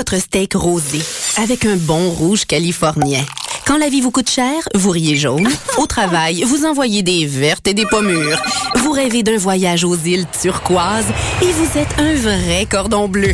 Votre 0.09 0.23
steak 0.23 0.53
rosé 0.53 1.01
avec 1.37 1.65
un 1.65 1.75
bon 1.75 2.09
rouge 2.11 2.45
californien. 2.45 3.25
Quand 3.65 3.77
la 3.77 3.89
vie 3.89 3.99
vous 3.99 4.11
coûte 4.11 4.29
cher, 4.29 4.53
vous 4.73 4.91
riez 4.91 5.17
jaune. 5.17 5.49
Au 5.77 5.85
travail, 5.85 6.43
vous 6.43 6.65
envoyez 6.65 7.03
des 7.03 7.25
vertes 7.25 7.67
et 7.67 7.73
des 7.73 7.85
pommures. 7.85 8.41
Vous 8.75 8.91
rêvez 8.91 9.21
d'un 9.21 9.37
voyage 9.37 9.83
aux 9.83 9.97
îles 9.97 10.25
turquoises 10.41 11.07
et 11.41 11.51
vous 11.51 11.77
êtes 11.77 11.99
un 11.99 12.13
vrai 12.13 12.65
cordon 12.69 13.09
bleu. 13.09 13.33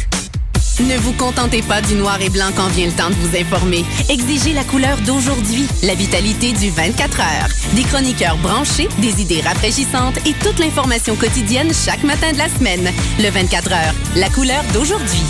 Ne 0.80 0.98
vous 0.98 1.14
contentez 1.14 1.62
pas 1.62 1.82
du 1.82 1.94
noir 1.94 2.20
et 2.20 2.30
blanc 2.30 2.50
quand 2.56 2.70
vient 2.70 2.88
le 2.88 2.94
temps 2.94 3.10
de 3.10 3.16
vous 3.16 3.38
informer. 3.38 3.86
Exigez 4.10 4.54
la 4.54 4.64
couleur 4.64 4.98
d'aujourd'hui, 5.06 5.68
la 5.84 5.94
vitalité 5.94 6.54
du 6.54 6.72
24 6.72 7.20
heures. 7.20 7.50
Des 7.76 7.84
chroniqueurs 7.84 8.38
branchés, 8.38 8.90
des 8.98 9.22
idées 9.22 9.42
rafraîchissantes 9.42 10.18
et 10.26 10.34
toute 10.44 10.58
l'information 10.58 11.16
quotidienne 11.16 11.72
chaque 11.72 12.04
matin 12.04 12.32
de 12.32 12.40
la 12.40 12.50
semaine. 12.50 12.90
Le 13.20 13.30
24 13.30 13.72
heures, 13.74 13.94
la 14.16 14.30
couleur 14.30 14.64
d'aujourd'hui. 14.74 15.22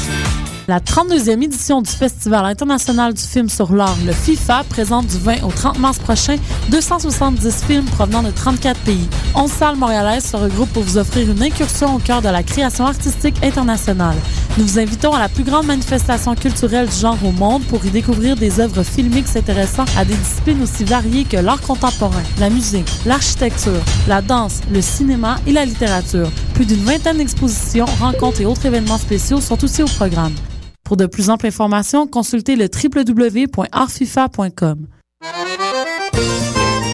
La 0.70 0.80
32e 0.80 1.43
édition 1.43 1.82
du 1.82 1.91
Festival 1.91 2.45
international 2.45 3.14
du 3.14 3.22
film 3.22 3.49
sur 3.49 3.74
l'art, 3.74 3.97
le 4.05 4.14
FIFA, 4.14 4.64
présente 4.70 5.07
du 5.07 5.18
20 5.18 5.43
au 5.43 5.51
30 5.51 5.78
mars 5.78 5.99
prochain 5.99 6.38
270 6.70 7.66
films 7.66 7.84
provenant 7.84 8.24
de 8.24 8.32
34 8.32 8.80
pays. 8.80 9.09
11 9.36 9.51
salles 9.51 9.76
montréalaises 9.76 10.24
se 10.24 10.38
regroupent 10.38 10.72
pour 10.72 10.84
vous 10.84 10.97
offrir 10.97 11.30
une 11.30 11.43
incursion 11.43 11.93
au 11.93 11.99
cœur 11.99 12.22
de 12.22 12.30
la 12.30 12.43
création 12.43 12.86
artistique 12.86 13.43
internationale. 13.43 14.16
Nous 14.57 14.64
vous 14.66 14.80
invitons 14.80 15.11
à 15.11 15.20
la 15.20 15.28
plus 15.28 15.43
grande 15.43 15.66
manifestation 15.66 16.34
culturelle 16.34 16.88
du 16.88 16.95
genre 16.95 17.18
au 17.26 17.34
monde 17.34 17.64
pour 17.66 17.86
y 17.86 17.89
découvrir 17.89 18.38
des 18.38 18.61
œuvres 18.61 18.84
filmiques 18.84 19.28
s'intéressant 19.28 19.84
à 19.97 20.05
des 20.05 20.16
disciplines 20.16 20.64
aussi 20.64 20.86
variées 20.86 21.26
que 21.26 21.38
l'art 21.38 21.59
contemporain, 21.59 22.24
la 22.39 22.49
musique, 22.49 22.89
l'architecture, 23.05 23.82
la 24.07 24.22
danse, 24.22 24.61
le 24.72 24.82
cinéma 24.82 25.36
et 25.45 25.51
la 25.51 25.66
littérature. 25.66 26.32
Plus 26.53 26.66
d'une 26.66 26.86
vingtaine 26.86 27.18
d'expositions, 27.18 27.86
rencontres 27.99 28.39
et 28.39 28.45
autres 28.45 28.66
événements 28.66 28.97
spéciaux 28.97 29.41
sont 29.41 29.61
aussi 29.61 29.84
au 29.84 29.88
programme. 29.88 30.32
Pour 30.84 30.98
de 30.98 31.06
plus 31.06 31.30
amples 31.30 31.46
informations, 31.48 32.08
consultez 32.08 32.56
le 32.56 32.66
www.artfifa.com. 32.66 34.88